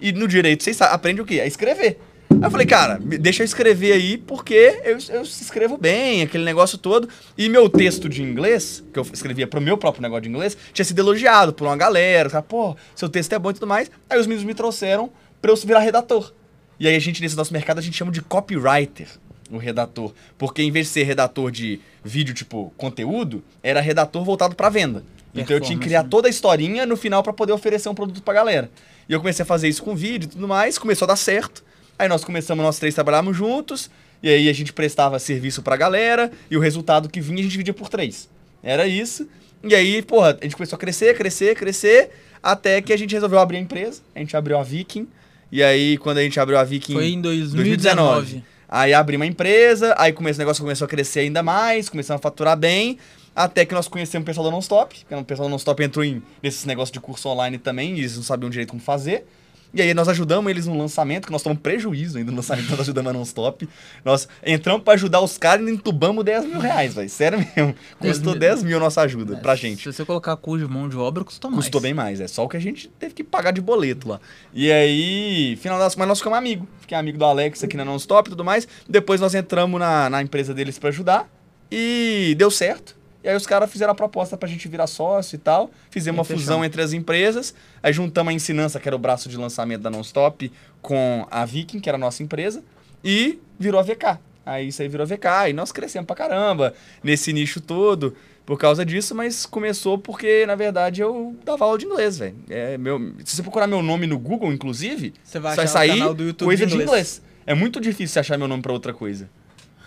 [0.00, 1.40] E no direito você aprende o quê?
[1.40, 1.98] A escrever.
[2.40, 6.78] Aí eu falei, cara, deixa eu escrever aí, porque eu, eu escrevo bem, aquele negócio
[6.78, 7.08] todo.
[7.36, 10.84] E meu texto de inglês, que eu escrevia pro meu próprio negócio de inglês, tinha
[10.84, 12.30] sido elogiado por uma galera.
[12.30, 13.90] Cara, Pô, seu texto é bom e tudo mais.
[14.08, 15.10] Aí os meninos me trouxeram
[15.40, 16.32] pra eu virar redator.
[16.80, 19.08] E aí a gente, nesse nosso mercado, a gente chama de copywriter,
[19.50, 20.12] o redator.
[20.38, 25.04] Porque em vez de ser redator de vídeo, tipo, conteúdo, era redator voltado pra venda.
[25.34, 26.08] Então eu tinha que criar né?
[26.10, 28.70] toda a historinha no final pra poder oferecer um produto pra galera.
[29.08, 31.64] E eu comecei a fazer isso com vídeo e tudo mais, começou a dar certo.
[31.98, 33.90] Aí nós começamos, nós três trabalhávamos juntos,
[34.22, 37.52] e aí a gente prestava serviço pra galera, e o resultado que vinha a gente
[37.52, 38.28] dividia por três.
[38.62, 39.28] Era isso.
[39.64, 42.10] E aí, porra, a gente começou a crescer, crescer, crescer,
[42.42, 44.00] até que a gente resolveu abrir a empresa.
[44.14, 45.06] A gente abriu a Viking.
[45.50, 46.94] E aí, quando a gente abriu a Viking.
[46.94, 48.42] Foi em 2019.
[48.74, 52.56] Aí abri uma empresa, aí esse negócio começou a crescer ainda mais, começamos a faturar
[52.56, 52.98] bem,
[53.36, 56.22] até que nós conhecemos o pessoal da Nonstop, porque o pessoal da Nonstop entrou em,
[56.42, 59.26] nesses negócios de curso online também, e eles não sabiam direito como fazer.
[59.74, 62.80] E aí nós ajudamos eles no lançamento, que nós tomamos prejuízo ainda no lançamento, nós
[62.80, 63.66] ajudamos a Nonstop.
[64.04, 67.08] Nós entramos pra ajudar os caras e entubamos 10 mil reais, velho.
[67.08, 67.74] Sério mesmo.
[68.00, 68.40] 10 Custou mil.
[68.40, 69.82] 10 mil a nossa ajuda pra É, gente.
[69.82, 71.64] Se você colocar custo de mão de obra, custou mais.
[71.64, 74.20] Custou bem mais, é só o que a gente teve que pagar de boleto lá.
[74.52, 76.68] E aí, final das mas nós ficamos amigos.
[76.80, 78.68] Fiquei amigo do Alex aqui na Nonstop e tudo mais.
[78.88, 81.28] Depois nós entramos na, na empresa deles pra ajudar
[81.70, 83.01] e deu certo.
[83.24, 85.70] E aí os caras fizeram a proposta pra gente virar sócio e tal.
[85.90, 86.42] Fizemos uma E fechamos.
[86.44, 87.54] fusão entre as empresas.
[87.82, 90.50] Aí juntamos a Ensinança, que era o braço de lançamento da Nonstop,
[90.80, 92.62] com a Viking, que era a nossa empresa.
[93.04, 94.18] E virou a VK.
[94.44, 95.50] Aí isso aí virou a VK.
[95.50, 100.56] E nós crescemos pra caramba nesse nicho todo por causa disso, mas começou porque, na
[100.56, 102.34] verdade, eu dava aula de inglês, velho.
[102.50, 106.12] É, meu, se você procurar meu nome no Google, inclusive, Você vai vai sair canal
[106.12, 106.88] do YouTube coisa de de inglês.
[106.90, 107.22] inglês.
[107.46, 109.30] É muito difícil você achar meu nome pra outra coisa.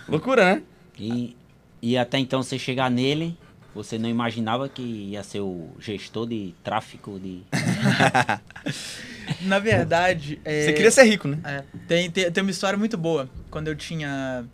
[0.08, 0.62] Loucura, né?
[0.98, 1.36] E,
[1.82, 3.38] e até então você chegar nele,
[3.73, 7.41] você não imaginava que ia ser o gestor de tráfico de.
[9.41, 10.39] Na verdade.
[10.45, 11.39] é, Você queria ser rico, né?
[11.43, 13.30] É, tem, tem, tem uma história muito boa.
[13.49, 14.45] Quando eu tinha.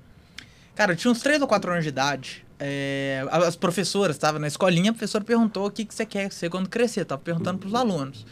[0.76, 2.45] Cara, eu tinha uns 3 ou 4 anos de idade.
[2.59, 6.49] é, as professoras estavam na escolinha, a professora perguntou o que, que você quer ser
[6.49, 7.05] quando crescer.
[7.05, 8.26] Tava perguntando pros alunos.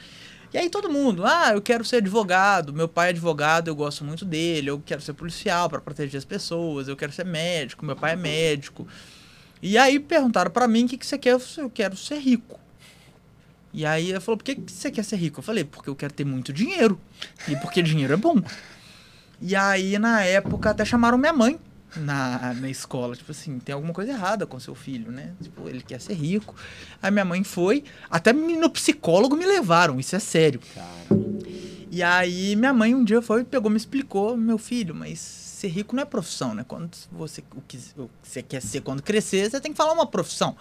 [0.53, 4.03] E aí todo mundo, ah, eu quero ser advogado, meu pai é advogado, eu gosto
[4.03, 7.95] muito dele, eu quero ser policial para proteger as pessoas, eu quero ser médico, meu
[7.95, 8.87] pai é médico.
[9.61, 12.17] E aí perguntaram para mim o que, que você quer, eu falei, eu quero ser
[12.17, 12.59] rico.
[13.71, 15.39] E aí ela falou, por que, que você quer ser rico?
[15.39, 16.99] Eu falei, porque eu quero ter muito dinheiro.
[17.47, 18.41] E porque dinheiro é bom.
[19.39, 21.59] E aí, na época, até chamaram minha mãe
[21.95, 23.15] na, na escola.
[23.15, 25.33] Tipo assim, tem alguma coisa errada com seu filho, né?
[25.41, 26.55] Tipo, ele quer ser rico.
[27.01, 30.59] Aí minha mãe foi, até no psicólogo me levaram, isso é sério.
[31.91, 35.95] E aí minha mãe um dia foi, pegou, me explicou, meu filho, mas ser rico
[35.95, 36.63] não é profissão, né?
[36.67, 37.79] Quando você, o que
[38.23, 40.55] você quer ser quando crescer, você tem que falar uma profissão.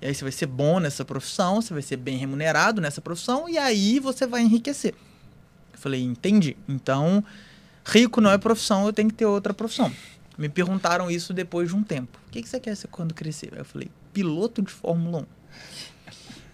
[0.00, 3.48] E aí você vai ser bom nessa profissão, você vai ser bem remunerado nessa profissão,
[3.48, 4.94] e aí você vai enriquecer.
[5.72, 6.56] Eu falei, entendi.
[6.68, 7.24] Então,
[7.84, 9.90] rico não é profissão, eu tenho que ter outra profissão.
[10.36, 12.18] Me perguntaram isso depois de um tempo.
[12.28, 13.52] O que, que você quer ser quando crescer?
[13.56, 15.26] Eu falei, piloto de Fórmula 1.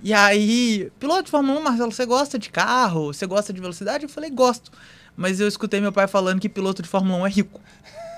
[0.03, 3.13] E aí, piloto de Fórmula 1, Marcelo, você gosta de carro?
[3.13, 4.05] Você gosta de velocidade?
[4.05, 4.71] Eu falei, gosto.
[5.17, 7.61] Mas eu escutei meu pai falando que piloto de Fórmula 1 é rico.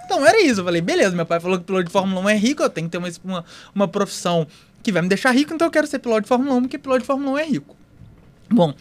[0.05, 0.61] Então era isso.
[0.61, 2.89] Eu falei, beleza, meu pai falou que piloto de Fórmula 1 é rico, eu tenho
[2.89, 3.45] que ter uma, uma,
[3.75, 4.47] uma profissão
[4.83, 7.01] que vai me deixar rico, então eu quero ser piloto de Fórmula 1, porque piloto
[7.01, 7.77] de Fórmula 1 é rico.
[8.51, 8.75] Bom,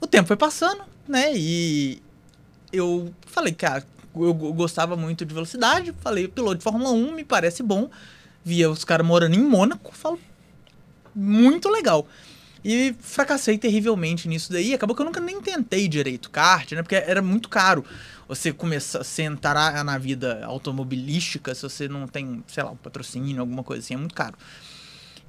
[0.00, 1.32] o tempo foi passando, né?
[1.34, 2.00] E
[2.72, 3.84] eu falei, cara,
[4.24, 7.90] eu gostava muito de velocidade, falei, piloto de Fórmula 1 me parece bom.
[8.44, 10.18] Via os caras morando em Mônaco, falo,
[11.14, 12.06] muito legal.
[12.64, 14.74] E fracassei terrivelmente nisso daí.
[14.74, 16.82] Acabou que eu nunca nem tentei direito kart, né?
[16.82, 17.84] Porque era muito caro
[18.26, 23.40] você começar, você entrar na vida automobilística se você não tem, sei lá, um patrocínio,
[23.40, 24.36] alguma coisa assim, é muito caro.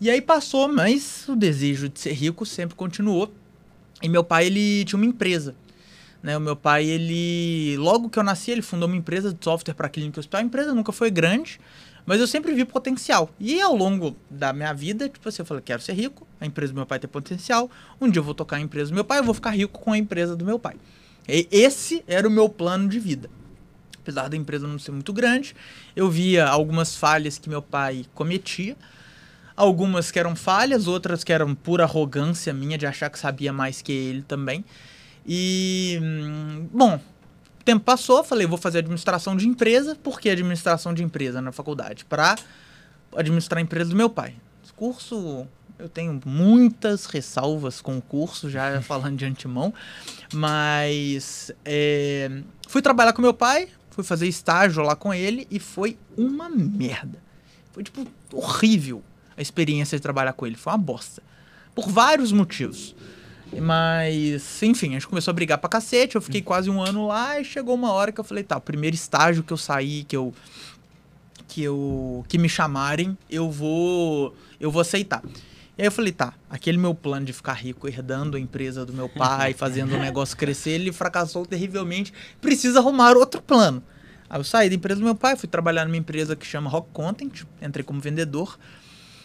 [0.01, 3.33] E aí passou, mas o desejo de ser rico sempre continuou.
[4.01, 5.55] E meu pai, ele tinha uma empresa.
[6.21, 7.77] Né, o meu pai, ele.
[7.77, 10.41] Logo que eu nasci, ele fundou uma empresa de software para clínica e hospital.
[10.41, 11.59] A empresa nunca foi grande,
[12.05, 13.29] mas eu sempre vi potencial.
[13.39, 16.73] E ao longo da minha vida, tipo assim, eu falei, quero ser rico, a empresa
[16.73, 17.69] do meu pai tem potencial,
[18.01, 19.93] um dia eu vou tocar a empresa do meu pai, eu vou ficar rico com
[19.93, 20.75] a empresa do meu pai.
[21.27, 23.29] E esse era o meu plano de vida.
[23.99, 25.55] Apesar da empresa não ser muito grande,
[25.95, 28.75] eu via algumas falhas que meu pai cometia,
[29.55, 33.81] algumas que eram falhas, outras que eram pura arrogância minha de achar que sabia mais
[33.83, 34.65] que ele também.
[35.31, 35.99] E,
[36.73, 36.99] bom,
[37.63, 39.95] tempo passou, falei, vou fazer administração de empresa.
[39.95, 42.03] Por que administração de empresa na faculdade?
[42.03, 42.35] Para
[43.15, 44.33] administrar a empresa do meu pai.
[44.63, 45.45] Esse curso,
[45.77, 49.71] eu tenho muitas ressalvas com o curso, já falando de antemão.
[50.33, 55.95] Mas é, fui trabalhar com meu pai, fui fazer estágio lá com ele e foi
[56.17, 57.19] uma merda.
[57.71, 59.03] Foi, tipo, horrível
[59.37, 60.55] a experiência de trabalhar com ele.
[60.55, 61.21] Foi uma bosta.
[61.75, 62.95] Por vários motivos.
[63.57, 66.15] Mas, enfim, a gente começou a brigar pra cacete.
[66.15, 68.61] Eu fiquei quase um ano lá e chegou uma hora que eu falei, tá, o
[68.61, 70.33] primeiro estágio que eu saí, que eu.
[71.47, 72.23] que eu.
[72.27, 74.35] que me chamarem, eu vou.
[74.59, 75.23] eu vou aceitar.
[75.77, 78.91] E aí eu falei, tá, aquele meu plano de ficar rico herdando a empresa do
[78.91, 82.13] meu pai, fazendo o negócio crescer, ele fracassou terrivelmente.
[82.41, 83.81] Precisa arrumar outro plano.
[84.29, 86.89] Aí eu saí da empresa do meu pai, fui trabalhar numa empresa que chama Rock
[86.91, 88.59] Content, entrei como vendedor.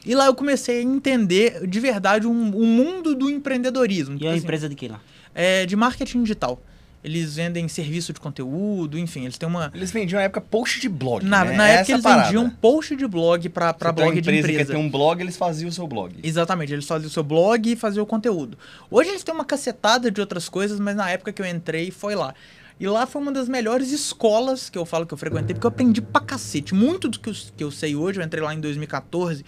[0.04, 4.14] E lá eu comecei a entender de verdade o um, um mundo do empreendedorismo.
[4.14, 5.00] E Tipo a assim, empresa de que lá?
[5.34, 6.62] É de marketing digital.
[7.02, 9.70] Eles vendem serviço de conteúdo, enfim, eles têm uma.
[9.74, 11.22] Eles vendiam na época post de blog.
[11.22, 11.52] Na, né?
[11.54, 12.24] na época Essa eles parada.
[12.24, 14.64] vendiam post de blog para Você tem blog uma de empresa empresa.
[14.72, 16.14] que tem um blog, eles faziam o seu blog.
[16.22, 18.56] Exatamente, eles faziam o seu blog e faziam o conteúdo.
[18.90, 22.14] Hoje eles têm uma cacetada de outras coisas, mas na época que eu entrei foi
[22.14, 22.34] lá.
[22.80, 25.68] E lá foi uma das melhores escolas que eu falo que eu frequentei, porque eu
[25.68, 26.74] aprendi pra cacete.
[26.74, 29.44] Muito do que eu, que eu sei hoje, eu entrei lá em 2014,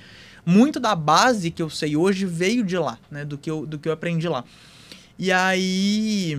[0.47, 3.25] muito da base que eu sei hoje veio de lá, né?
[3.25, 4.45] Do que eu, do que eu aprendi lá.
[5.19, 6.39] E aí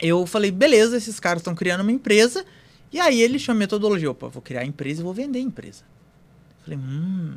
[0.00, 2.44] eu falei, beleza, esses caras estão criando uma empresa.
[2.92, 4.10] E aí eles chamam metodologia.
[4.10, 5.82] Opa, vou criar a empresa e vou vender a empresa.
[6.62, 7.36] Falei, hum.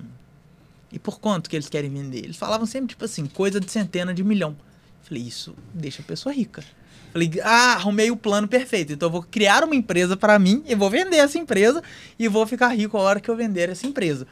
[0.92, 2.20] E por quanto que eles querem vender?
[2.20, 4.56] Eles falavam sempre, tipo assim, coisa de centena de milhão.
[5.02, 6.64] Falei, isso deixa a pessoa rica.
[7.12, 8.94] Falei, ah, arrumei o plano perfeito.
[8.94, 11.82] Então eu vou criar uma empresa para mim e vou vender essa empresa
[12.20, 14.28] e vou ficar rico a hora que eu vender essa empresa.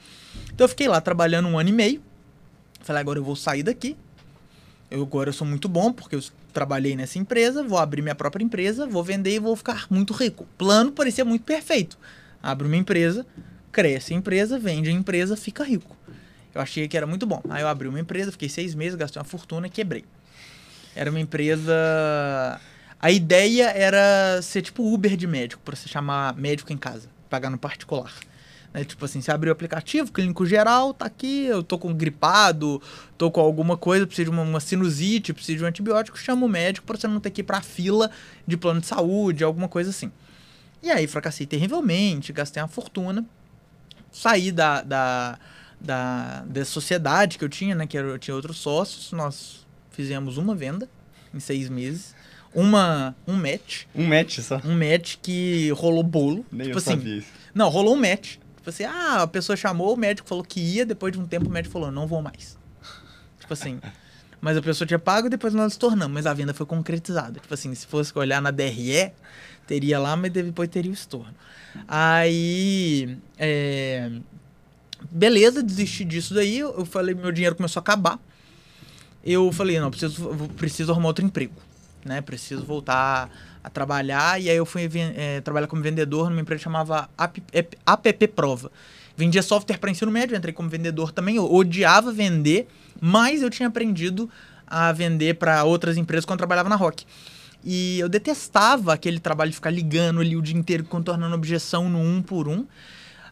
[0.59, 2.01] Então eu fiquei lá trabalhando um ano e meio.
[2.81, 3.95] Falei, agora eu vou sair daqui.
[4.91, 8.43] Eu agora eu sou muito bom porque eu trabalhei nessa empresa, vou abrir minha própria
[8.43, 10.43] empresa, vou vender e vou ficar muito rico.
[10.43, 11.97] O plano parecia muito perfeito.
[12.43, 13.25] Abre uma empresa,
[13.71, 15.95] cresce a empresa, vende a empresa, fica rico.
[16.53, 17.41] Eu achei que era muito bom.
[17.49, 20.03] Aí eu abri uma empresa, fiquei seis meses, gastei uma fortuna e quebrei.
[20.93, 22.59] Era uma empresa.
[22.99, 27.49] A ideia era ser tipo Uber de médico, pra você chamar médico em casa, pagar
[27.49, 28.11] no particular.
[28.73, 28.83] Né?
[28.83, 32.81] Tipo assim, você abriu o aplicativo, clínico geral, tá aqui, eu tô com gripado,
[33.17, 36.49] tô com alguma coisa, preciso de uma, uma sinusite, preciso de um antibiótico, chama o
[36.49, 38.11] médico pra você não ter que ir pra fila
[38.47, 40.11] de plano de saúde, alguma coisa assim.
[40.83, 43.25] E aí fracassei terrivelmente, gastei uma fortuna,
[44.11, 45.39] saí da, da,
[45.79, 47.85] da, da sociedade que eu tinha, né?
[47.87, 50.87] Que eu tinha outros sócios, nós fizemos uma venda
[51.33, 52.15] em seis meses,
[52.55, 54.61] uma, um match, Um match só.
[54.63, 56.45] um match que rolou bolo.
[56.51, 57.27] Nem tipo eu assim, sabia isso.
[57.53, 58.37] não, rolou um match.
[58.69, 61.47] Tipo assim, ah, a pessoa chamou, o médico falou que ia, depois de um tempo
[61.47, 62.57] o médico falou, não vou mais.
[63.39, 63.79] Tipo assim.
[64.41, 67.41] Mas a pessoa tinha pago e depois nós tornamos, mas a venda foi concretizada.
[67.41, 69.11] Tipo assim, se fosse olhar na DRE,
[69.67, 71.35] teria lá, mas depois teria o estorno.
[71.85, 73.17] Aí.
[73.37, 74.09] é,
[75.11, 76.59] Beleza, desisti disso daí.
[76.59, 78.17] Eu falei, meu dinheiro começou a acabar.
[79.25, 81.55] Eu falei, não, preciso, preciso arrumar outro emprego.
[82.05, 82.21] Né?
[82.21, 83.29] Preciso voltar
[83.63, 84.41] a trabalhar.
[84.41, 87.43] E aí eu fui eh, trabalhar como vendedor numa empresa que chamava App,
[87.85, 88.71] App- Prova.
[89.17, 91.35] Vendia software para ensino médio, entrei como vendedor também.
[91.35, 92.67] Eu odiava vender,
[93.01, 94.29] mas eu tinha aprendido
[94.65, 97.05] a vender para outras empresas quando trabalhava na Rock.
[97.63, 101.99] E eu detestava aquele trabalho de ficar ligando ali o dia inteiro, contornando objeção no
[101.99, 102.65] um por um.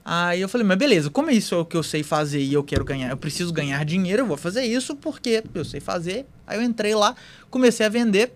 [0.03, 2.63] Aí eu falei, mas beleza, como isso é o que eu sei fazer e eu
[2.63, 6.25] quero ganhar, eu preciso ganhar dinheiro, eu vou fazer isso porque eu sei fazer.
[6.45, 7.15] Aí eu entrei lá,
[7.49, 8.33] comecei a vender.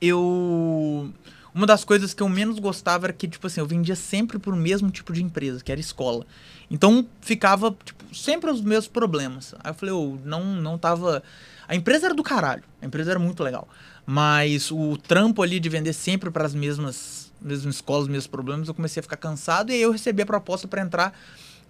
[0.00, 1.12] Eu.
[1.54, 4.56] Uma das coisas que eu menos gostava era que, tipo assim, eu vendia sempre pro
[4.56, 6.26] mesmo tipo de empresa, que era escola.
[6.68, 9.54] Então ficava, tipo, sempre os mesmos problemas.
[9.62, 11.22] Aí eu falei, eu não, não tava.
[11.68, 13.68] A empresa era do caralho, a empresa era muito legal.
[14.04, 18.68] Mas o trampo ali de vender sempre para as mesmas, mesmas escolas, os mesmos problemas,
[18.68, 21.16] eu comecei a ficar cansado e aí eu recebi a proposta para entrar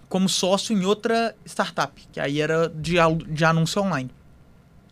[0.09, 2.95] como sócio em outra startup, que aí era de,
[3.29, 4.11] de anúncio online.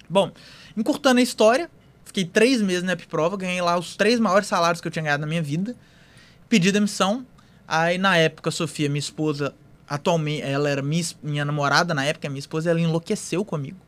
[0.08, 0.30] Bom,
[0.76, 1.70] encurtando a história,
[2.12, 5.22] fiquei três meses na prova, ganhei lá os três maiores salários que eu tinha ganhado
[5.22, 5.74] na minha vida,
[6.48, 7.26] pedi demissão.
[7.66, 9.54] Aí na época a Sofia, minha esposa,
[9.88, 13.78] atualmente, ela era minha, minha namorada na época, minha esposa, ela enlouqueceu comigo.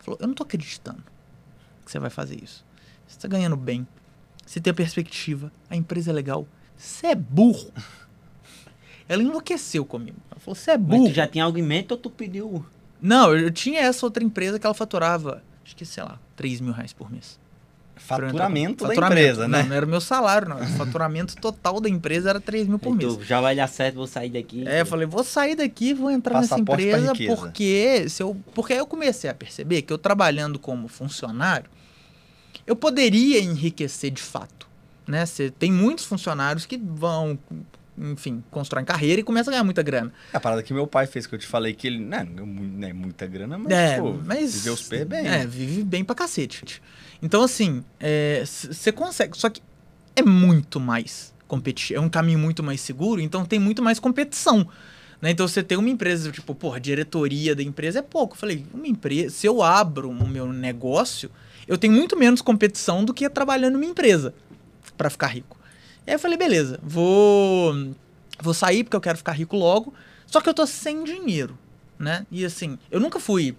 [0.00, 1.02] Falou: Eu não tô acreditando
[1.84, 2.64] que você vai fazer isso.
[3.06, 3.86] Você tá ganhando bem.
[4.44, 5.52] Você tem a perspectiva.
[5.68, 6.46] A empresa é legal.
[6.76, 7.72] Você é burro.
[9.08, 10.18] Ela enlouqueceu comigo.
[10.28, 11.02] Ela falou: Você é burro.
[11.04, 12.66] Mas tu já tinha algo em mente ou tu pediu?
[13.00, 16.72] Não, eu tinha essa outra empresa que ela faturava, acho que, sei lá, 3 mil
[16.72, 17.39] reais por mês.
[18.00, 19.62] Faturamento, da empresa, né?
[19.62, 20.60] Não, não era o meu salário, não.
[20.60, 23.18] O faturamento total da empresa era 3 mil por mês.
[23.26, 24.66] já vai dar certo, vou sair daqui.
[24.66, 28.78] É, eu falei, vou sair daqui, vou entrar nessa empresa, porque se eu, porque aí
[28.78, 31.70] eu comecei a perceber que eu trabalhando como funcionário,
[32.66, 34.68] eu poderia enriquecer de fato.
[35.06, 35.26] Né?
[35.26, 37.38] Você tem muitos funcionários que vão,
[37.98, 40.12] enfim, constroem carreira e começam a ganhar muita grana.
[40.32, 42.86] É a parada que meu pai fez, que eu te falei que ele né, não
[42.86, 45.26] é muita grana, mas, é, pô, mas viveu super bem.
[45.26, 46.80] É, vive bem pra cacete.
[47.22, 47.84] Então, assim,
[48.44, 49.36] você é, consegue.
[49.36, 49.62] Só que
[50.16, 51.98] é muito mais competitivo.
[51.98, 54.66] É um caminho muito mais seguro, então tem muito mais competição.
[55.20, 55.30] Né?
[55.30, 58.34] Então você tem uma empresa, tipo, porra, diretoria da empresa é pouco.
[58.34, 61.30] Eu falei, uma empresa, se eu abro o meu negócio,
[61.66, 64.32] eu tenho muito menos competição do que trabalhando numa empresa
[64.96, 65.58] para ficar rico.
[66.06, 67.94] Aí eu falei, beleza, vou
[68.42, 69.92] vou sair porque eu quero ficar rico logo,
[70.26, 71.58] só que eu tô sem dinheiro,
[71.98, 72.26] né?
[72.30, 73.54] E assim, eu nunca fui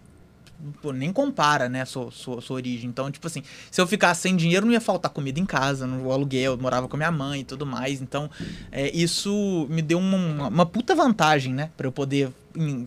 [0.81, 2.89] pô, nem compara, né, sua, sua, sua, origem.
[2.89, 6.11] Então, tipo assim, se eu ficasse sem dinheiro, não ia faltar comida em casa, no
[6.11, 8.01] aluguel, eu morava com minha mãe e tudo mais.
[8.01, 8.29] Então,
[8.71, 12.31] é, isso me deu uma, uma puta vantagem, né, pra eu poder,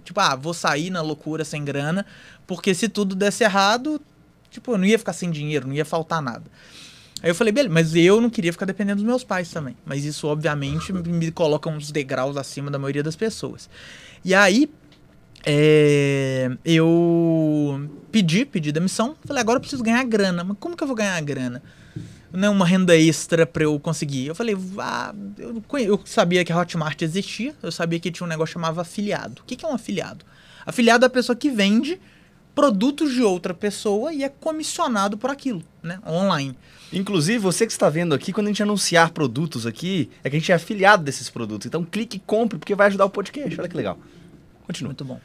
[0.05, 2.05] tipo, ah, vou sair na loucura sem grana,
[2.47, 4.01] porque se tudo desse errado,
[4.51, 6.45] tipo, eu não ia ficar sem dinheiro, não ia faltar nada.
[7.25, 9.75] Aí eu falei, beleza, mas eu não queria ficar dependendo dos meus pais também.
[9.87, 13.71] Mas isso, obviamente, me coloca uns degraus acima da maioria das pessoas.
[14.23, 14.71] E aí,
[15.47, 19.17] é, eu pedi, pedi demissão.
[19.25, 20.45] Falei, agora eu preciso ganhar grana.
[20.45, 21.63] Mas como que eu vou ganhar grana?
[22.33, 24.27] Não é uma renda extra para eu conseguir.
[24.27, 28.29] Eu falei, ah, eu, eu, sabia que a Hotmart existia, eu sabia que tinha um
[28.29, 29.43] negócio chamado afiliado.
[29.43, 30.25] O que, que é um afiliado?
[30.67, 32.01] Afiliado é a pessoa que vende
[32.55, 36.01] produtos de outra pessoa e é comissionado por aquilo, né?
[36.07, 36.57] Online.
[36.93, 40.39] Inclusive, você que está vendo aqui, quando a gente anunciar produtos aqui, é que a
[40.39, 41.67] gente é afiliado desses produtos.
[41.67, 43.61] Então clique e compre, porque vai ajudar o podcast.
[43.61, 43.99] Olha que legal.
[44.67, 44.89] Continua.
[44.89, 45.21] Muito bom.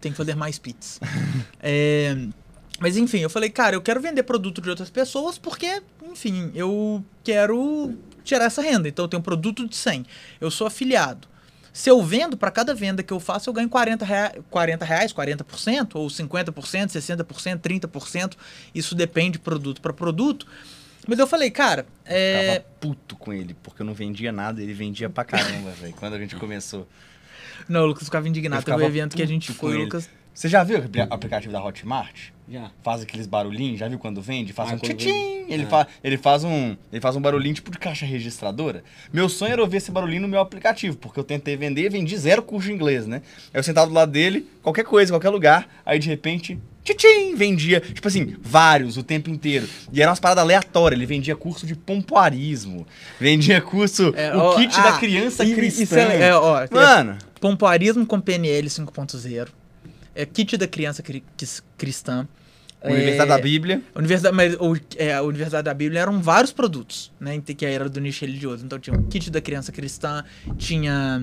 [0.00, 1.00] Tem que fazer mais pits.
[1.60, 2.16] é,
[2.80, 7.04] mas enfim, eu falei, cara, eu quero vender produto de outras pessoas porque, enfim, eu
[7.22, 7.94] quero
[8.24, 8.88] tirar essa renda.
[8.88, 10.04] Então eu tenho um produto de 100.
[10.40, 11.28] Eu sou afiliado.
[11.72, 15.12] Se eu vendo, para cada venda que eu faço, eu ganho 40 reais, 40 reais
[15.12, 18.36] 40%, ou 50%, 60%, 30%.
[18.74, 20.46] Isso depende de produto para produto.
[21.06, 21.86] Mas eu falei, cara.
[22.04, 22.56] É...
[22.56, 25.94] Eu tava puto com ele, porque eu não vendia nada, ele vendia pra caramba, velho,
[25.94, 26.86] quando a gente começou.
[27.68, 28.64] Não, o Lucas ficava indignado.
[28.64, 30.08] Teve um evento que a gente foi, o Lucas.
[30.34, 32.30] Você já viu o aplicativo da Hotmart?
[32.48, 32.70] Já.
[32.82, 34.52] Faz aqueles barulhinhos, já viu quando vende?
[34.52, 35.68] Faz ah, um tchim, ele, ah.
[35.68, 38.82] fa ele, faz um, ele faz um barulhinho tipo de caixa registradora.
[39.12, 42.16] Meu sonho era ouvir esse barulhinho no meu aplicativo, porque eu tentei vender e vendi
[42.16, 43.22] zero curso de inglês, né?
[43.52, 47.80] Aí eu sentado do lado dele, qualquer coisa, qualquer lugar, aí de repente, tchim, vendia,
[47.80, 49.68] tipo assim, vários o tempo inteiro.
[49.92, 52.86] E eram umas paradas aleatórias, ele vendia curso de pompoarismo,
[53.20, 55.82] vendia curso, é, o ó, kit ah, da criança cristã.
[55.82, 57.18] Isso é, é, ó, Mano...
[57.42, 59.48] Pompoarismo com PNL 5.0
[60.14, 61.24] é, kit da criança cri
[61.76, 62.26] cristã.
[62.84, 63.82] Universidade é, da Bíblia.
[63.94, 67.40] Universidade, mas, ou, é, a Universidade da Bíblia eram vários produtos, né?
[67.40, 68.64] Que era do nicho religioso.
[68.64, 70.24] Então tinha o kit da criança cristã,
[70.56, 71.22] tinha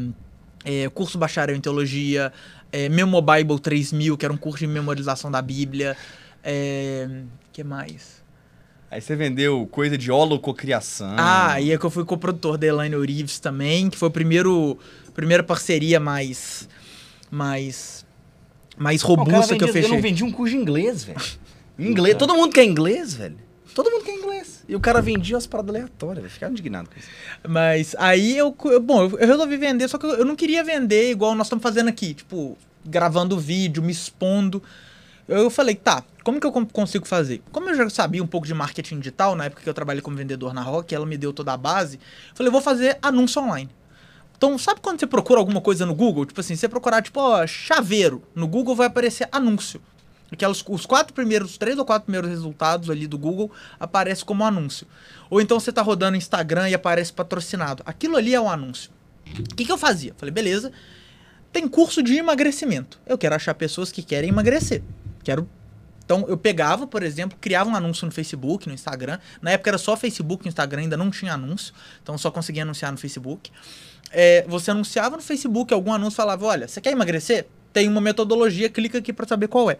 [0.63, 2.31] é, curso bacharel em teologia,
[2.71, 5.97] é, Memo Bible 3000, que era um curso de memorização da Bíblia.
[6.43, 7.07] É,
[7.51, 8.19] que mais?
[8.91, 11.15] Aí você vendeu coisa de holococriação.
[11.15, 14.79] Ah, e é que eu fui co-produtor da Elaine Orives também, que foi a primeiro,
[15.19, 16.67] primeira parceria mais,
[17.29, 18.05] mais
[18.79, 19.91] mais robusta que eu fechei.
[19.91, 21.19] Eu não vendi um curso de inglês, velho.
[21.77, 22.17] Inglês.
[22.17, 23.37] Todo mundo quer inglês, velho.
[23.73, 24.65] Todo mundo quer inglês.
[24.67, 26.33] E o cara vendia as paradas aleatórias, velho.
[26.33, 27.07] Ficava indignado com isso.
[27.47, 28.53] Mas aí eu.
[28.81, 32.13] Bom, eu resolvi vender, só que eu não queria vender igual nós estamos fazendo aqui.
[32.13, 34.61] Tipo, gravando vídeo, me expondo.
[35.25, 37.41] Eu falei, tá, como que eu consigo fazer?
[37.51, 40.17] Como eu já sabia um pouco de marketing digital, na época que eu trabalhei como
[40.17, 41.97] vendedor na Rock, ela me deu toda a base,
[42.31, 43.69] eu falei, vou fazer anúncio online.
[44.39, 46.25] Então, sabe quando você procura alguma coisa no Google?
[46.25, 48.23] Tipo assim, você procurar, tipo, ó, chaveiro.
[48.33, 49.81] No Google vai aparecer anúncio.
[50.31, 54.87] Aquelas, os quatro primeiros, três ou quatro primeiros resultados ali do Google aparece como anúncio.
[55.29, 57.83] Ou então você tá rodando Instagram e aparece patrocinado.
[57.85, 58.89] Aquilo ali é um anúncio.
[59.37, 60.15] O que, que eu fazia?
[60.17, 60.71] Falei, beleza,
[61.51, 62.97] tem curso de emagrecimento.
[63.05, 64.81] Eu quero achar pessoas que querem emagrecer.
[65.21, 65.49] Quero.
[66.05, 69.19] Então eu pegava, por exemplo, criava um anúncio no Facebook, no Instagram.
[69.41, 71.73] Na época era só Facebook, no Instagram ainda não tinha anúncio.
[72.01, 73.51] Então só conseguia anunciar no Facebook.
[74.11, 77.47] É, você anunciava no Facebook algum anúncio falava: olha, você quer emagrecer?
[77.71, 79.77] Tem uma metodologia, clica aqui para saber qual é.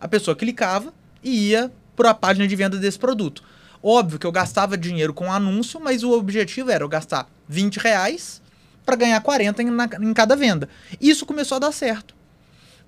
[0.00, 0.92] A pessoa clicava
[1.22, 3.42] e ia para a página de venda desse produto.
[3.82, 8.40] Óbvio que eu gastava dinheiro com anúncio, mas o objetivo era eu gastar 20 reais
[8.84, 10.68] para ganhar 40 em, na, em cada venda.
[11.00, 12.14] Isso começou a dar certo.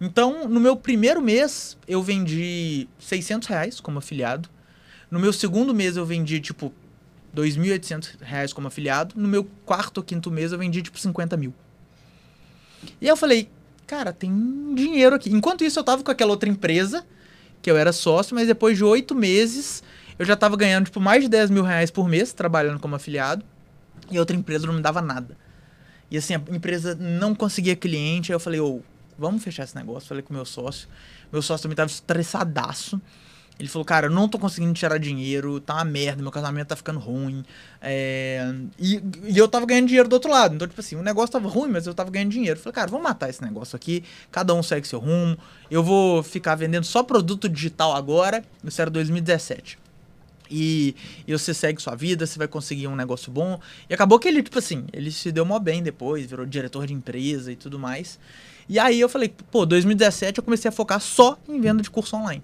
[0.00, 4.48] Então, no meu primeiro mês, eu vendi 600 reais como afiliado.
[5.10, 6.72] No meu segundo mês, eu vendi, tipo,
[7.36, 9.14] 2.800 reais como afiliado.
[9.16, 11.52] No meu quarto ou quinto mês, eu vendi, tipo, 50 mil.
[13.00, 13.50] E eu falei,
[13.86, 15.30] cara, tem dinheiro aqui.
[15.30, 17.06] Enquanto isso, eu tava com aquela outra empresa,
[17.60, 19.82] que eu era sócio, mas depois de oito meses,
[20.18, 23.44] eu já tava ganhando, tipo, mais de 10 mil reais por mês, trabalhando como afiliado.
[24.10, 25.36] E outra empresa não me dava nada.
[26.10, 28.30] E assim, a empresa não conseguia cliente.
[28.30, 28.80] Aí eu falei, ô,
[29.18, 30.08] vamos fechar esse negócio.
[30.08, 30.88] Falei com meu sócio.
[31.32, 33.00] Meu sócio também tava estressadaço.
[33.58, 36.76] Ele falou, cara, eu não tô conseguindo tirar dinheiro, tá uma merda, meu casamento tá
[36.76, 37.42] ficando ruim.
[37.80, 38.54] É...
[38.78, 40.54] E, e, eu tava ganhando dinheiro do outro lado.
[40.54, 42.58] Então, tipo assim, o negócio tava ruim, mas eu tava ganhando dinheiro.
[42.58, 45.38] Eu falei, cara, vamos matar esse negócio aqui, cada um segue seu rumo.
[45.70, 48.44] Eu vou ficar vendendo só produto digital agora.
[48.62, 49.78] Isso era 2017.
[50.50, 50.94] E,
[51.26, 53.58] e, você segue sua vida, você vai conseguir um negócio bom.
[53.88, 56.92] E acabou que ele, tipo assim, ele se deu mó bem depois, virou diretor de
[56.92, 58.18] empresa e tudo mais.
[58.68, 62.16] E aí eu falei, pô, 2017 eu comecei a focar só em venda de curso
[62.16, 62.42] online.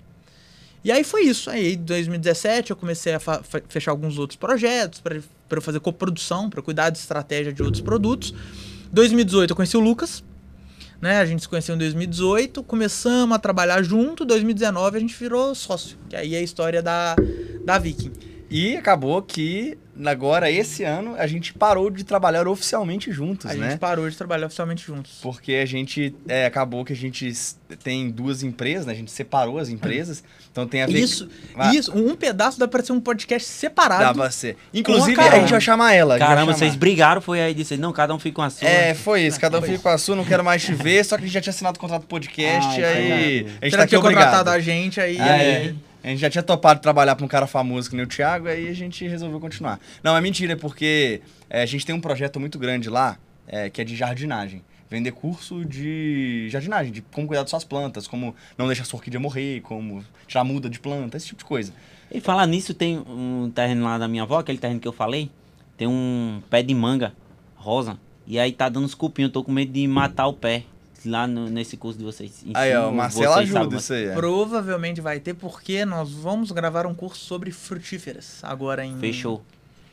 [0.85, 1.49] E aí foi isso.
[1.51, 3.21] Aí, em 2017, eu comecei a
[3.69, 8.35] fechar alguns outros projetos para eu fazer coprodução, para cuidar de estratégia de outros produtos.
[8.93, 10.23] 2018 eu conheci o Lucas,
[11.01, 11.19] né?
[11.19, 14.25] A gente se conheceu em 2018, começamos a trabalhar junto.
[14.25, 17.17] 2019 a gente virou sócio, que aí é a história da,
[17.65, 18.13] da Viking.
[18.53, 23.67] E acabou que agora, esse ano, a gente parou de trabalhar oficialmente juntos, a né?
[23.67, 25.19] A gente parou de trabalhar oficialmente juntos.
[25.23, 27.33] Porque a gente, é, acabou que a gente
[27.83, 28.93] tem duas empresas, né?
[28.93, 30.99] A gente separou as empresas, então tem a ver...
[30.99, 31.75] Isso, ah.
[31.75, 31.97] isso.
[31.97, 34.05] Um pedaço dá pra ser um podcast separado.
[34.05, 34.57] Dá pra ser.
[34.75, 36.19] Inclusive, a, a, gente vai chamar ela.
[36.19, 36.59] Caramba, chamar.
[36.59, 38.69] vocês brigaram, foi aí, disse, não, cada um fica com a sua.
[38.69, 41.17] É, foi isso, cada um fica com a sua, não quero mais te ver, só
[41.17, 43.47] que a gente já tinha assinado o contrato do podcast, ah, aí...
[43.61, 44.25] A gente tá aqui obrigado.
[44.25, 45.19] contratado a gente, aí...
[45.19, 45.75] É.
[46.03, 48.69] A gente já tinha topado trabalhar para um cara famoso que nem o Thiago, aí
[48.69, 49.79] a gente resolveu continuar.
[50.03, 53.17] Não, é mentira, é porque é, a gente tem um projeto muito grande lá,
[53.47, 54.65] é, que é de jardinagem.
[54.91, 59.21] Vender curso de jardinagem, de como cuidar das suas plantas, como não deixar sua orquídea
[59.21, 61.73] morrer, como tirar muda de planta, esse tipo de coisa.
[62.11, 65.31] E falar nisso, tem um terreno lá da minha avó, aquele terreno que eu falei,
[65.77, 67.15] tem um pé de manga
[67.55, 67.97] rosa,
[68.27, 70.65] e aí tá dando os cupinhos, eu tô com medo de matar o pé
[71.05, 72.45] lá no, nesse curso de vocês.
[72.55, 74.07] aí, ó, o Marcelo ajuda isso aí.
[74.07, 74.15] É.
[74.15, 78.99] Provavelmente vai ter, porque nós vamos gravar um curso sobre frutíferas agora em.
[78.99, 79.43] Fechou.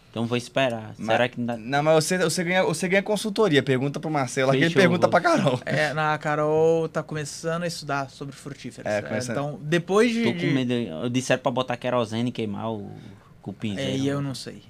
[0.10, 0.96] Então vou esperar.
[0.98, 1.58] Mas, Será que não dá...
[1.58, 3.62] Não, mas você, você, ganha, você ganha consultoria.
[3.62, 5.10] Pergunta pro Marcelo, aqui ele pergunta vou...
[5.10, 5.60] pra Carol.
[5.66, 8.92] É, a Carol tá começando a estudar sobre frutíferas.
[8.92, 9.38] É, começando...
[9.38, 10.24] Então, depois de...
[10.24, 10.74] Tô com medo.
[10.74, 12.92] Eu disseram pra botar querosene e queimar o
[13.40, 13.78] cupim.
[13.78, 14.64] É, e eu não sei.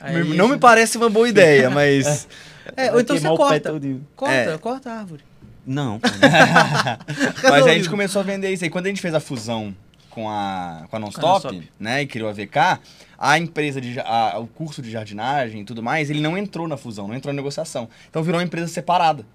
[0.00, 0.22] É...
[0.34, 2.28] não me parece uma boa ideia, mas...
[2.76, 3.72] É, ou então você corta.
[4.16, 4.58] Corta, é.
[4.58, 5.22] corta a árvore.
[5.66, 6.00] Não.
[7.42, 8.70] Mas a gente começou a vender isso aí.
[8.70, 9.74] Quando a gente fez a fusão
[10.10, 12.80] com a, com a Nonstop, né, e criou a VK,
[13.18, 16.76] a empresa de a, o curso de jardinagem e tudo mais, ele não entrou na
[16.76, 17.88] fusão, não entrou na negociação.
[18.08, 19.26] Então virou uma empresa separada,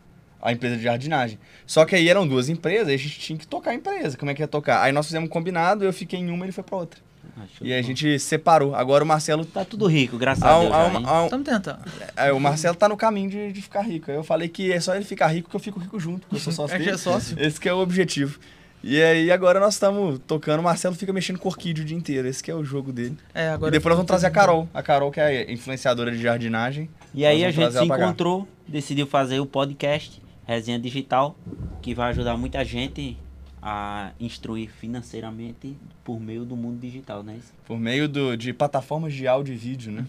[0.41, 1.37] a empresa de jardinagem.
[1.67, 4.17] Só que aí eram duas empresas, e a gente tinha que tocar a empresa.
[4.17, 4.81] Como é que ia tocar?
[4.81, 6.99] Aí nós fizemos um combinado, eu fiquei em uma e ele foi para outra.
[7.37, 8.75] Ah, e a gente separou.
[8.75, 9.45] Agora o Marcelo.
[9.45, 11.23] Tá tudo rico, graças a, a Deus.
[11.23, 11.79] Estamos tentando.
[12.15, 14.11] É, o Marcelo tá no caminho de, de ficar rico.
[14.11, 16.27] Eu falei que é só ele ficar rico que eu fico rico junto.
[16.31, 16.75] Eu sou sócio.
[16.75, 17.35] é, é sócio.
[17.39, 18.39] Esse que é o objetivo.
[18.83, 22.27] E aí agora nós estamos tocando, o Marcelo fica mexendo com orquídeo o dia inteiro.
[22.27, 23.17] Esse que é o jogo dele.
[23.33, 24.67] É, agora e depois nós vamos trazer a Carol.
[24.73, 26.89] A Carol, que é influenciadora de jardinagem.
[27.13, 31.35] E aí a gente se encontrou, decidiu fazer o podcast Resenha Digital,
[31.81, 33.17] que vai ajudar muita gente
[33.65, 37.39] a instruir financeiramente por meio do mundo digital, né?
[37.65, 40.05] Por meio do, de plataformas de áudio e vídeo, né?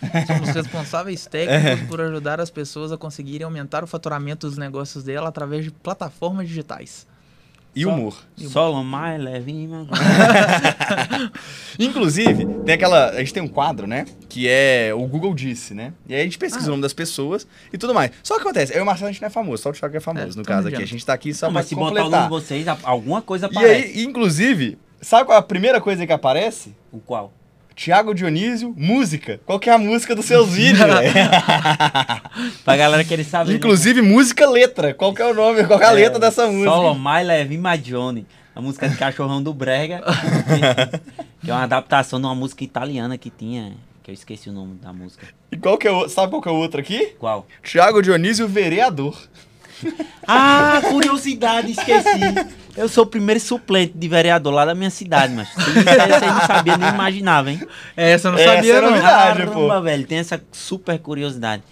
[0.26, 1.86] Somos responsáveis técnicos é.
[1.86, 6.46] por ajudar as pessoas a conseguirem aumentar o faturamento dos negócios dela através de plataformas
[6.48, 7.06] digitais.
[7.74, 8.14] E humor.
[8.36, 9.88] Solo mais levinho.
[11.78, 13.10] Inclusive, tem aquela.
[13.10, 14.04] A gente tem um quadro, né?
[14.28, 15.94] Que é o Google Disse, né?
[16.06, 16.68] E aí a gente pesquisa ah.
[16.68, 18.10] o nome das pessoas e tudo mais.
[18.22, 19.96] Só que acontece, eu e o Marcelo a gente não é famoso, só o Thiago
[19.96, 20.82] é famoso, é, no caso aqui.
[20.82, 22.04] A gente tá aqui só não, pra mas se completar.
[22.04, 23.80] botar o nome de vocês, alguma coisa aparece.
[23.80, 26.74] E aí, inclusive, sabe qual é a primeira coisa que aparece?
[26.92, 27.32] O qual?
[27.74, 29.40] Tiago Dionísio, música.
[29.46, 30.78] Qual que é a música dos seus vídeos?
[32.64, 33.50] Pra galera querer saber.
[33.52, 33.56] né?
[33.56, 34.94] Inclusive, música letra.
[34.94, 35.64] Qual que é o nome?
[35.64, 36.70] Qual que é a letra dessa música?
[36.70, 38.26] Solo My Leve My Johnny.
[38.54, 40.02] A música de Cachorrão do Brega.
[41.42, 43.72] que é uma adaptação de uma música italiana que tinha.
[44.02, 45.26] Que eu esqueci o nome da música.
[45.50, 46.08] E qual que é o...
[46.08, 47.14] Sabe qual que é o outro aqui?
[47.18, 47.46] Qual?
[47.62, 49.16] Tiago Dionísio, vereador.
[50.26, 52.18] Ah, curiosidade, esqueci.
[52.76, 56.40] Eu sou o primeiro suplente de vereador lá da minha cidade, mas aí você não
[56.46, 57.60] sabia nem imaginava, hein?
[57.96, 58.90] Essa eu não Essa sabia, era não.
[58.92, 59.38] novidade.
[59.38, 59.82] Caramba, pô.
[59.82, 61.62] velho, tem essa super curiosidade.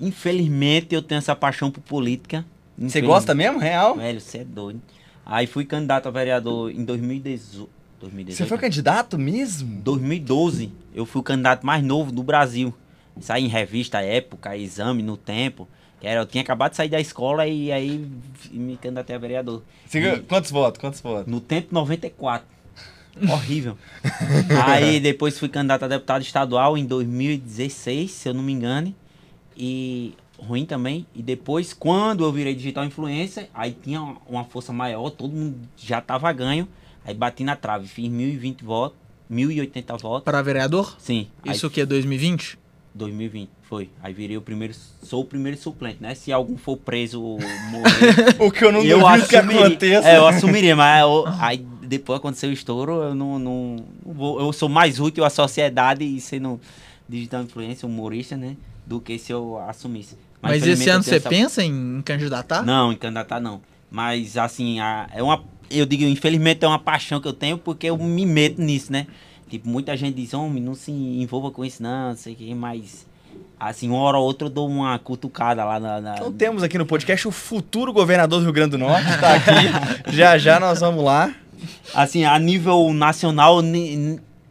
[0.00, 2.44] Infelizmente, eu tenho essa paixão por política.
[2.78, 3.58] Você gosta mesmo?
[3.58, 3.96] Real?
[3.96, 4.80] Velho, você é doido.
[5.26, 7.68] Aí fui candidato a vereador em 2018.
[8.00, 9.80] 2018 Você foi candidato mesmo?
[9.82, 12.74] 2012, eu fui o candidato mais novo do Brasil.
[13.20, 15.68] Saí em revista, época, exame no tempo.
[16.04, 18.06] Era, eu tinha acabado de sair da escola e aí
[18.50, 19.62] me candidatei a vereador.
[19.92, 20.80] Ganhou- Quantos votos?
[20.80, 21.26] Quantos votos?
[21.32, 22.46] No tempo 94.
[23.30, 23.78] Horrível.
[24.66, 28.94] aí depois fui candidato a deputado estadual em 2016, se eu não me engane.
[29.56, 31.06] E ruim também.
[31.14, 36.00] E depois, quando eu virei digital influencer, aí tinha uma- força maior, todo mundo já
[36.00, 36.68] tava ganho.
[37.04, 38.98] Aí bati na trave, fiz 1020 votos,
[39.30, 40.24] 1080 votos.
[40.24, 40.96] Para vereador?
[40.98, 41.28] Sim.
[41.46, 42.58] aí Isso o que, 2020?
[42.94, 43.90] 2020, foi.
[44.02, 44.72] Aí virei o primeiro,
[45.02, 46.14] sou o primeiro suplente, né?
[46.14, 47.38] Se algum for preso ou
[47.70, 49.66] morrer, O que eu não eu duvido que assumiria.
[49.66, 50.08] aconteça.
[50.08, 53.76] É, eu assumiria, mas eu- aí depois aconteceu o estouro, eu não, não,
[54.06, 54.40] não vou.
[54.40, 56.60] Eu sou mais útil à sociedade e sendo
[57.08, 58.56] digital influencer, humorista, né?
[58.86, 60.16] Do que se eu assumisse.
[60.40, 62.62] Mas, infelizmente, esse ano você essa- pensa em candidatar?
[62.64, 63.60] Não, em candidatar não.
[63.90, 65.42] Mas assim, a- é uma.
[65.70, 69.06] Eu digo, infelizmente é uma paixão que eu tenho porque eu me meto nisso, né?
[69.58, 72.54] Tipo, muita gente diz, homem, não se envolva com isso, não, não sei o que,
[72.54, 73.06] mas.
[73.58, 76.00] Assim, uma hora ou outra eu dou uma cutucada lá na.
[76.00, 79.34] na- Então temos aqui no podcast o futuro governador do Rio Grande do Norte, tá
[79.34, 80.10] aqui.
[80.14, 81.34] já já nós vamos lá.
[81.94, 83.60] Assim, a nível nacional,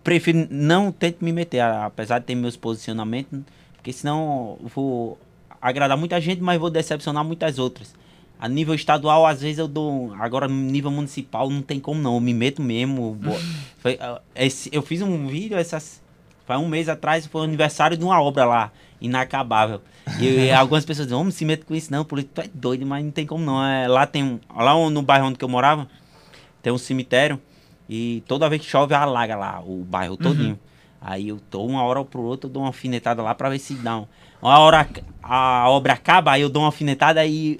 [0.03, 3.39] prefiro não tento me meter, apesar de ter meus posicionamentos,
[3.75, 5.17] porque senão vou
[5.61, 7.93] agradar muita gente, mas vou decepcionar muitas outras.
[8.43, 10.13] A nível estadual, às vezes eu dou.
[10.19, 12.15] Agora, no nível municipal, não tem como não.
[12.15, 13.17] Eu me meto mesmo.
[13.79, 16.01] Foi, ah, esse- eu fiz um vídeo essas.
[16.45, 19.81] Faz um mês atrás, foi o aniversário de uma obra lá, inacabável.
[20.19, 22.85] E, e algumas pessoas dizem, homem, se mete com isso não, político, tu é doido,
[22.85, 23.63] mas não tem como não.
[23.63, 24.39] É, lá tem um.
[24.53, 25.87] Lá no bairro onde eu morava,
[26.61, 27.39] tem um cemitério
[27.87, 30.59] e toda vez que chove alaga lá o bairro todinho.
[30.99, 33.73] Aí eu tô uma hora pro outro, eu dou uma alfinetada lá pra ver se
[33.75, 34.05] dá um.
[34.41, 34.85] Uma hora
[35.21, 37.57] a obra acaba, aí eu dou uma alfinetada e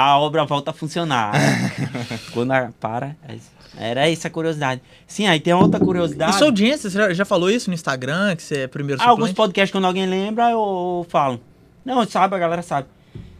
[0.00, 1.32] a obra volta a funcionar.
[2.32, 3.50] Quando a- para, é isso.
[3.76, 4.80] era essa a curiosidade.
[5.06, 6.32] Sim, aí tem outra curiosidade.
[6.34, 9.28] E sua audiência, você já- falou isso no Instagram, que você é primeiro Ah, Alguns
[9.30, 9.36] suplente?
[9.36, 10.58] podcasts, quando alguém lembra, eu,
[11.04, 11.40] eu falo.
[11.84, 12.88] Não, sabe, a galera sabe.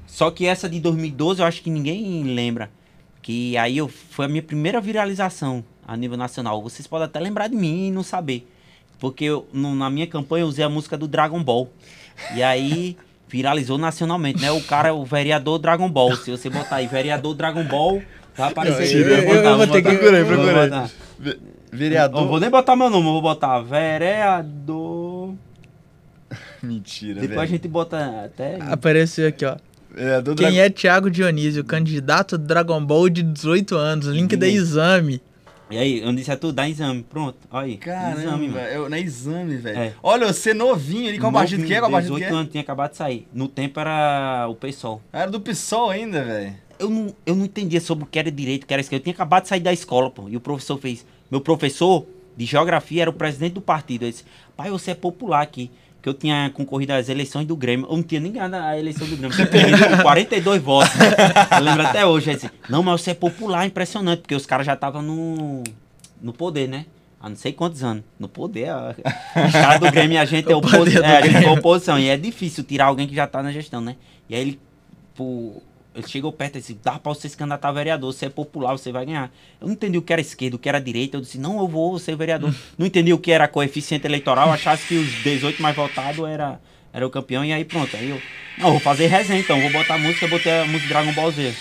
[0.07, 2.70] Só que essa de 2012, eu acho que ninguém lembra.
[3.23, 6.61] Que aí eu, foi a minha primeira viralização a nível nacional.
[6.62, 8.49] Vocês podem até lembrar de mim e não saber.
[8.99, 11.70] Porque eu, no- na minha campanha eu usei a música do Dragon Ball.
[12.35, 12.97] E aí
[13.31, 14.51] viralizou nacionalmente, né?
[14.51, 16.16] O cara, o vereador Dragon Ball.
[16.16, 18.02] Se você botar aí, vereador Dragon Ball,
[18.36, 18.94] vai aparecer aqui.
[18.97, 20.69] eu- eu- eu vou ter que- vou aí.
[20.69, 20.90] botar.
[21.19, 21.39] Ve-
[21.73, 22.20] Eu Vereador.
[22.23, 25.35] não vou nem botar meu nome, eu vou botar vereador.
[26.62, 28.59] Mentira, Depois a gente bota até.
[28.61, 29.57] Apareceu aqui, ó.
[29.94, 34.55] Vereador Quem Dra- é Thiago Dionísio, candidato Dragon Ball de 18 anos, link da Ninguém.
[34.61, 35.23] exame.
[35.70, 37.02] E aí, eu disse é tudo, dá exame.
[37.02, 37.76] Pronto, olha aí.
[37.76, 38.66] Caramba, exame, mano.
[38.66, 39.78] eu, na exame, velho.
[39.78, 39.94] É.
[40.02, 41.78] Olha, você novinho ali, qual partido que é?
[41.78, 42.38] Qual partido que 18 é?
[42.38, 43.28] anos tinha acabado de sair.
[43.32, 45.01] No tempo era o PSOL.
[45.12, 46.55] Era do PSOL ainda, velho.
[46.78, 49.02] Eu não, eu não entendia sobre o que era direito, o que era esquerda.
[49.02, 50.28] Eu tinha acabado de sair da escola, pô.
[50.28, 51.06] E o professor fez.
[51.30, 52.06] Meu professor
[52.36, 54.02] de geografia era o presidente do partido.
[54.05, 54.24] Ele disse:
[54.56, 55.70] Pai, você é popular aqui.
[56.02, 57.86] Que eu tinha concorrido às eleições do Grêmio.
[57.90, 59.36] Eu não tinha nem ganhado a eleição do Grêmio.
[59.36, 60.93] Tinha perdido com 42 votos.
[61.56, 62.35] Eu lembro até hoje.
[62.35, 64.20] Disse, não, mas você é popular, impressionante.
[64.20, 65.62] Porque os caras já estavam no,
[66.20, 66.86] no poder, né?
[67.20, 68.02] Há não sei quantos anos.
[68.18, 68.70] No poder.
[68.70, 68.90] ó.
[68.90, 71.44] Os caras do Grêmio e a gente é, O poder oposi do é, a gente
[71.44, 71.98] é oposição.
[71.98, 73.97] E é difícil tirar alguém que já tá na gestão, né?
[74.28, 74.60] E aí ele,
[75.14, 75.62] pô,
[75.94, 78.72] ele chegou perto e disse, dá pra você se candidatar a vereador, você é popular,
[78.72, 79.30] você vai ganhar.
[79.60, 81.66] Eu não entendi o que era esquerda, o que era direita, eu disse, não, eu
[81.66, 82.54] vou ser vereador.
[82.78, 86.60] não entendi o que era coeficiente eleitoral, achasse que os 18 mais votados era,
[86.92, 87.96] era o campeão, e aí pronto.
[87.96, 88.22] Aí eu,
[88.58, 91.54] não, vou fazer resenha então, vou botar música, botei a música Dragon Ball Z.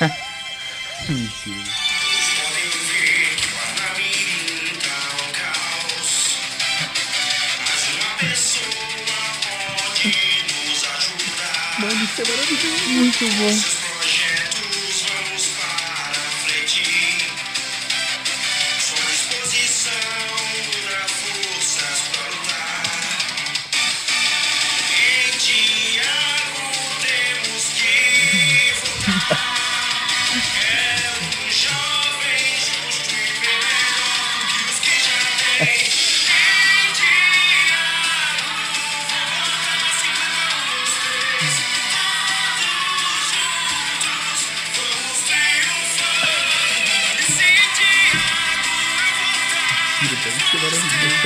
[1.08, 1.85] Mentira.
[12.88, 13.85] Muito bom.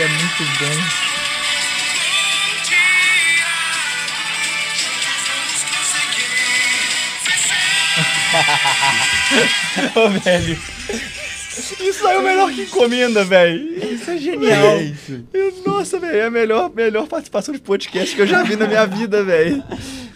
[0.00, 1.10] Isso é muito bom.
[10.00, 10.58] Ô, velho.
[11.80, 13.84] Isso aí é o melhor que encomenda, velho.
[13.92, 14.78] Isso é genial.
[15.32, 18.66] Eu- Nossa, velho, é a melhor, melhor participação de podcast que eu já vi na
[18.66, 19.62] minha vida, velho.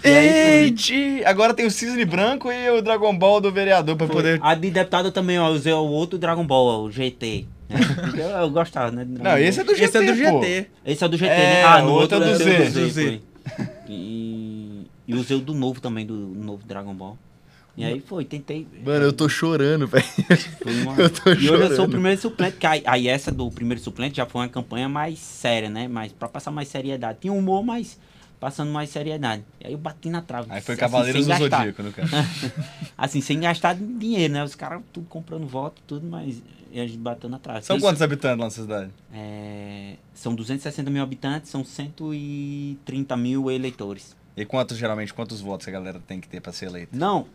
[0.02, 1.22] Eite!
[1.24, 4.38] Agora tem o Cisne Branco e o Dragon Ball do vereador pra poder.
[4.42, 7.46] A de deputado também, ó, usei o outro Dragon Ball, o GT.
[7.74, 8.12] Né?
[8.16, 9.06] eu, eu gostava, né?
[9.08, 9.84] Não, esse é do GT.
[9.84, 10.40] Esse é do pô.
[10.42, 10.66] GT.
[10.86, 11.64] Esse é do GT, É, né?
[11.64, 12.68] Ah, no outro outro, é do Z.
[12.68, 13.20] o Do Z.
[13.88, 17.18] E, e usei o do novo também, do novo Dragon Ball.
[17.76, 18.66] E aí foi, tentei.
[18.84, 20.04] Mano, eu tô chorando, velho.
[20.84, 21.90] Uma- eu tô E hoje eu sou o chorando.
[21.90, 25.68] primeiro suplente, que aí, aí essa do primeiro suplente já foi uma campanha mais séria,
[25.68, 25.88] né?
[25.88, 27.18] Mas pra passar mais seriedade.
[27.22, 27.98] Tinha humor, mas
[28.44, 29.42] passando mais seriedade.
[29.58, 30.48] E aí eu bati na trave.
[30.50, 31.34] Aí foi assim, Cavaleiros do.
[31.34, 32.10] Zodíaco, no caso.
[32.96, 34.44] Assim, sem gastar dinheiro, né?
[34.44, 37.62] Os caras tudo comprando voto, tudo, mas a gente bateu na trave.
[37.64, 38.90] São Isso- quantos habitantes lá nessa cidade?
[39.14, 44.14] É, são 260 mil habitantes, são 130 mil eleitores.
[44.36, 46.94] E quantos, geralmente, quantos votos a galera tem que ter pra ser eleita?
[46.94, 47.26] Não,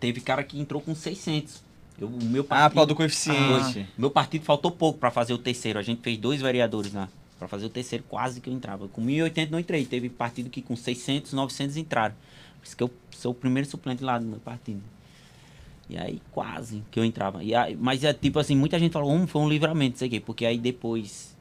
[0.00, 1.62] teve cara que entrou com 600.
[1.98, 3.86] Eu, o meu Ah, partido, por causa do coeficiente.
[3.96, 5.78] meu partido faltou pouco pra fazer o terceiro.
[5.78, 7.08] A gente fez dois vereadores lá.
[7.38, 8.88] Pra fazer o terceiro, quase que eu entrava.
[8.88, 9.84] Com 1.080 não entrei.
[9.84, 12.14] Teve partido que com 600, 900 entraram.
[12.60, 14.80] Por isso que eu sou o primeiro suplente lá do meu partido.
[15.88, 17.44] E aí, quase que eu entrava.
[17.44, 20.10] E aí, mas é tipo assim, muita gente falou, hum, foi um livramento, sei o
[20.10, 20.18] quê.
[20.20, 21.36] Porque aí depois,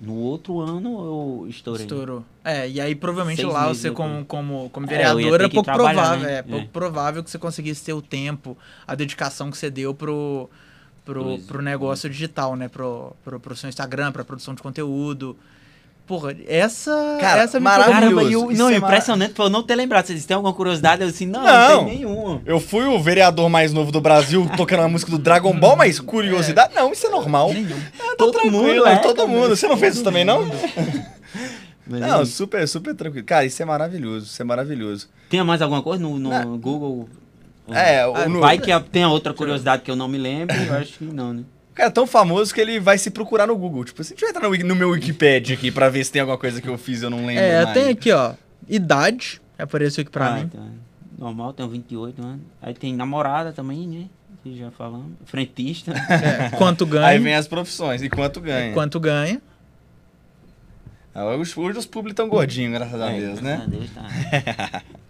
[0.00, 1.84] no outro ano, eu estourei.
[1.86, 2.22] Estourou.
[2.44, 4.08] É, e aí provavelmente Seis lá você depois.
[4.08, 6.34] como, como, como vereador é pouco provável, né?
[6.38, 6.68] é, pouco É.
[6.68, 8.56] provável que você conseguisse ter o tempo,
[8.86, 10.48] a dedicação que você deu pro,
[11.04, 12.68] pro, pro negócio digital, né?
[12.68, 15.36] Pro, pro, pro seu Instagram, pra produção de conteúdo.
[16.06, 17.16] Porra, essa.
[17.18, 18.00] Cara, essa me maravilhoso.
[18.00, 20.06] Caramba, e o, não, é impressionante foi eu não ter lembrado.
[20.06, 21.00] Vocês têm alguma curiosidade?
[21.02, 21.68] Eu assim, não, Não.
[21.68, 22.42] não, tem nenhuma.
[22.44, 25.98] Eu fui o vereador mais novo do Brasil tocando a música do Dragon Ball, mas
[26.00, 27.50] curiosidade, não, isso é normal.
[27.98, 29.56] Ah, tá Todo tranquilo, mundo, é, é, todo mundo.
[29.56, 30.44] Você não fez isso também, não?
[31.86, 33.26] Mas, Não, super, super tranquilo.
[33.26, 35.08] Cara, isso é maravilhoso, isso é maravilhoso.
[35.28, 36.58] Tinha mais alguma coisa no, no.
[36.58, 37.08] Google?
[37.68, 40.74] É, o- no- Vai que a- tenha outra curiosidade que eu não me lembro, eu
[40.74, 41.44] acho que não, né?
[41.70, 43.84] O cara é tão famoso que ele vai se procurar no Google.
[43.84, 46.20] Tipo, se a gente vai entrar no, no meu Wikipedia aqui pra ver se tem
[46.20, 47.74] alguma coisa que eu fiz e eu não lembro É, mais.
[47.74, 48.34] tem aqui, ó.
[48.68, 49.40] Idade.
[49.58, 50.42] Apareceu aqui pra Ah, mim.
[50.52, 50.68] então,
[51.18, 52.40] normal, tenho 28 anos.
[52.62, 54.04] Aí tem namorada também, né?
[54.42, 55.12] Que já falamos.
[55.24, 55.90] Frentista.
[55.92, 57.06] É, quanto ganha.
[57.06, 58.72] Aí vem as profissões e quanto ganha.
[58.74, 59.40] Quanto ganha.
[61.14, 61.40] Ah, Hoje,
[61.78, 63.62] os públicos tão gordinhos, graças a É, Deus, graças né?
[63.62, 64.82] a Deus, tá.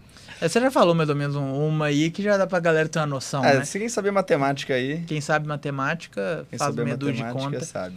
[0.45, 2.87] É, Você já falou mais ou menos um- uma aí que já dá pra galera
[2.87, 3.65] ter uma noção, É, né?
[3.65, 7.59] se quem saber matemática aí, Quem sabe matemática quem faz dúzia de conta.
[7.63, 7.95] sabe.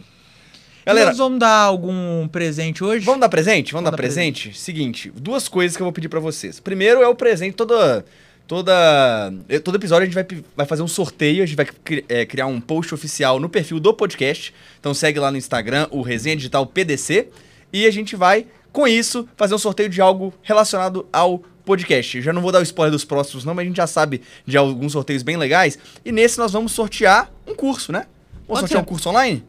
[0.85, 3.05] Galera, Galera, nós vamos dar algum presente hoje?
[3.05, 3.71] Vamos dar presente?
[3.73, 4.57] Vamos, Vamos dar dar presente?
[4.57, 6.59] Seguinte, duas coisas que eu vou pedir pra vocês.
[6.59, 8.03] Primeiro é o presente, toda.
[8.47, 8.73] Toda.
[9.47, 10.25] eh, Todo episódio a gente vai,
[10.57, 11.67] vai fazer um sorteio, a gente vai
[12.09, 14.51] eh, criar um post oficial no perfil do podcast.
[14.79, 17.27] Então segue lá no Instagram, o Resenha Digital PDC.
[17.71, 22.17] E a gente vai, com isso, fazer um sorteio de algo relacionado ao podcast.
[22.17, 24.21] Eu já não vou dar o spoiler dos próximos, não, mas a gente já sabe
[24.45, 25.77] de alguns sorteios bem legais.
[26.03, 28.05] E nesse nós vamos sortear um curso, né?
[28.47, 29.43] Vamos sortear um curso online?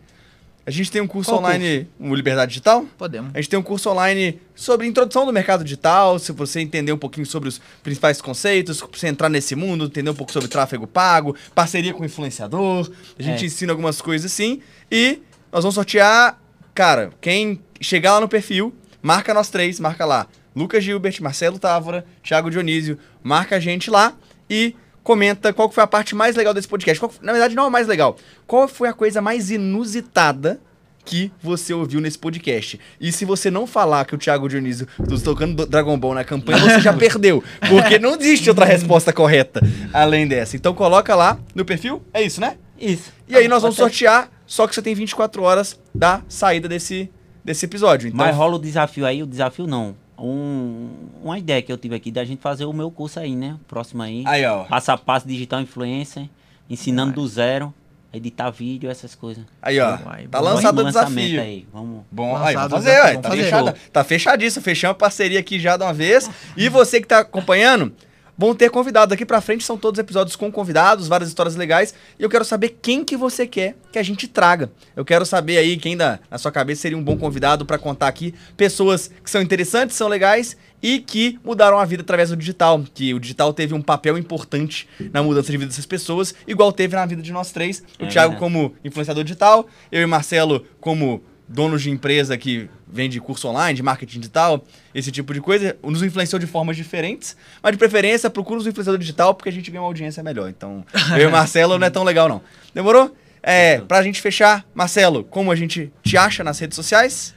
[0.67, 2.85] A gente tem um curso Qual online, o Liberdade Digital.
[2.99, 3.31] Podemos.
[3.35, 6.99] A gente tem um curso online sobre introdução do mercado digital, se você entender um
[6.99, 10.87] pouquinho sobre os principais conceitos, pra você entrar nesse mundo, entender um pouco sobre tráfego
[10.87, 12.89] pago, parceria com influenciador,
[13.19, 13.47] a gente É.
[13.47, 14.61] ensina algumas coisas assim.
[14.93, 15.21] E
[15.51, 16.39] nós vamos sortear,
[16.75, 18.73] cara, quem chegar lá no perfil,
[19.03, 20.29] marca nós três, marca lá.
[20.55, 24.15] Lucas Gilbert, Marcelo Távora, Thiago Dionísio, marca a gente lá
[24.49, 26.99] e comenta qual foi a parte mais legal desse podcast.
[27.01, 28.17] Qual- na verdade, não a mais legal.
[28.47, 30.61] Qual foi a coisa mais inusitada
[31.03, 32.79] que você ouviu nesse podcast.
[33.01, 36.25] E se você não falar que o Thiago Dionísio está tocando do- Dragon Ball na
[36.25, 37.43] campanha, você já perdeu.
[37.69, 39.61] Porque não existe outra resposta correta
[39.95, 40.57] além dessa.
[40.57, 42.03] Então coloca lá no perfil.
[42.13, 42.57] É isso, né?
[42.79, 43.11] Isso.
[43.27, 47.11] E aí nós vamos sortear, só que você tem 24 horas da saída desse,
[47.43, 48.07] desse episódio.
[48.09, 49.97] Então, Mas rola o desafio aí, o desafio não.
[50.21, 50.91] Um,
[51.23, 53.57] uma ideia que eu tive aqui da gente fazer o meu curso aí, né?
[53.67, 54.23] Próximo aí.
[54.27, 54.65] aí, ó.
[54.65, 56.29] Passo a passo digital influencer,
[56.69, 57.73] ensinando do zero,
[58.13, 59.45] editar vídeo, essas coisas.
[59.63, 59.97] Aí, ó.
[59.97, 60.45] Vai, Tá bom.
[60.45, 61.41] lançado o desafio.
[61.41, 61.67] aí.
[61.73, 62.03] Vamos.
[62.11, 63.13] Bom, aí, vamos fazer, desafio, ué.
[63.13, 63.43] vamos Tá, fazer.
[63.45, 64.63] fechada, tá fechadíssimo.
[64.65, 66.31] Fechamos a parceria aqui já de uma vez.
[66.57, 67.93] E você que tá acompanhando,
[68.41, 69.62] vão ter convidados daqui pra frente.
[69.62, 71.95] São todos episódios com convidados, várias histórias legais.
[72.19, 74.73] E eu quero saber quem que você quer que a gente traga.
[74.97, 78.09] Eu quero saber aí quem da, na sua cabeça seria um bom convidado pra contar
[78.09, 78.35] aqui.
[78.57, 82.83] Pessoas que são interessantes, são legais e que mudaram a vida através do digital.
[82.95, 86.97] Que o digital teve um papel importante na mudança de vida dessas pessoas, igual teve
[86.97, 87.83] na vida de nós três.
[88.01, 93.21] O É Thiago como influenciador digital, eu e Marcelo como donos de empresa que vende
[93.21, 94.65] curso online, de marketing digital,
[94.95, 99.05] esse tipo de coisa, nos influenciou de formas diferentes, mas de preferência procura os influenciadores
[99.05, 100.49] digital porque a gente ganha uma audiência melhor.
[100.49, 100.87] Então,
[101.19, 102.41] eu e o Marcelo não é tão legal não.
[102.73, 103.15] Demorou?
[103.43, 107.35] É, pra gente fechar, Marcelo, como a gente te acha nas redes sociais?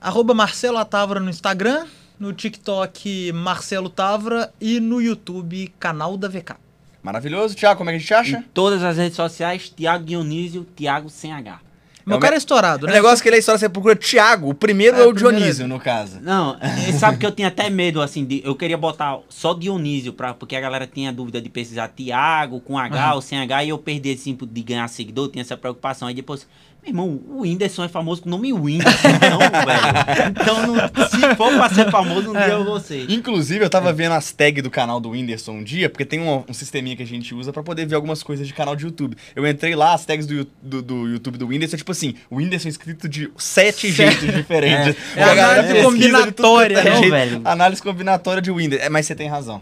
[0.00, 1.86] Arroba Marcelo Atavra no Instagram,
[2.20, 6.54] no TikTok Marcelo Tavra e no YouTube, canal da VK.
[7.02, 7.56] Maravilhoso.
[7.56, 8.38] Tiago, como é que a gente acha?
[8.38, 11.67] Em todas as redes sociais, Tiago Dionísio, Tiago sem H.
[12.08, 12.94] Meu o cara é estourado, O né?
[12.94, 14.48] negócio que ele é história, você procura Tiago.
[14.50, 16.18] O primeiro É, é, o o primeiro Dionísio, é- no caso.
[16.20, 16.56] Não,
[16.98, 20.56] sabe que eu tinha até medo, assim, de, eu queria botar só Dionísio, pra, porque
[20.56, 23.14] a galera tinha dúvida de pesquisar Tiago com H Aham.
[23.14, 26.08] ou sem H, e eu perdi esse tempo de ganhar seguidor, tinha essa preocupação.
[26.08, 26.46] Aí depois,
[26.82, 30.30] meu irmão, o Whindersson é famoso com o nome Whindersson, então, velho.
[30.30, 33.10] Então, não- se for pra ser famoso, um dia eu vou ser.
[33.10, 33.68] Inclusive, eu É.
[33.68, 36.96] tava vendo as tags do canal do Whindersson um dia, porque tem um, um sisteminha
[36.96, 39.16] que a gente usa pra poder ver algumas coisas de canal de YouTube.
[39.36, 42.68] Eu entrei lá, as tags do, do, do YouTube do Whindersson, tipo assim, o Whindersson
[42.68, 44.94] escrito de sete jeitos diferentes.
[45.14, 47.40] É a análise combinatória, quanto é né, velho?
[47.44, 48.86] Análise combinatória de Whindersson.
[48.86, 49.60] É, mas você tem razão.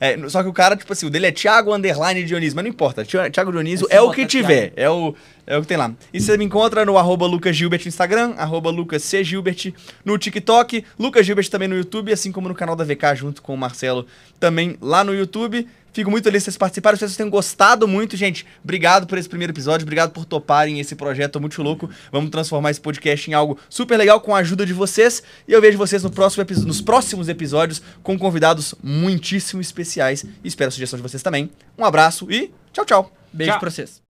[0.00, 0.12] É.
[0.12, 2.70] É, só que o cara, tipo assim, o dele é Thiago Underline Dionísio, mas não
[2.70, 3.04] importa.
[3.04, 4.72] Thi- Thiago Dionísio É é, o que tiver.
[4.76, 5.14] É o,
[5.48, 5.90] é o que tem lá.
[6.12, 9.24] E você me encontra no arroba Lucas Gilbert no Instagram, arroba Lucas C.
[9.24, 9.72] Gilbert
[10.04, 13.54] no TikTok, Lucas Gilbert também no YouTube, assim como no canal da VK, junto com
[13.54, 14.06] o Marcelo,
[14.38, 15.66] também lá no YouTube.
[15.90, 18.44] Fico muito feliz que vocês participaram, espero que vocês tenham gostado muito, gente.
[18.62, 21.88] Obrigado por esse primeiro episódio, obrigado por toparem esse projeto muito louco.
[22.12, 25.22] Vamos transformar esse podcast em algo super legal com a ajuda de vocês.
[25.48, 30.24] E eu vejo vocês no próximo nos próximos episódios com convidados muitíssimo especiais.
[30.44, 31.50] E espero a sugestão de vocês também.
[31.76, 33.12] Um abraço e tchau, tchau.
[33.32, 33.60] Beijo Tchau.
[33.60, 34.07] pra vocês.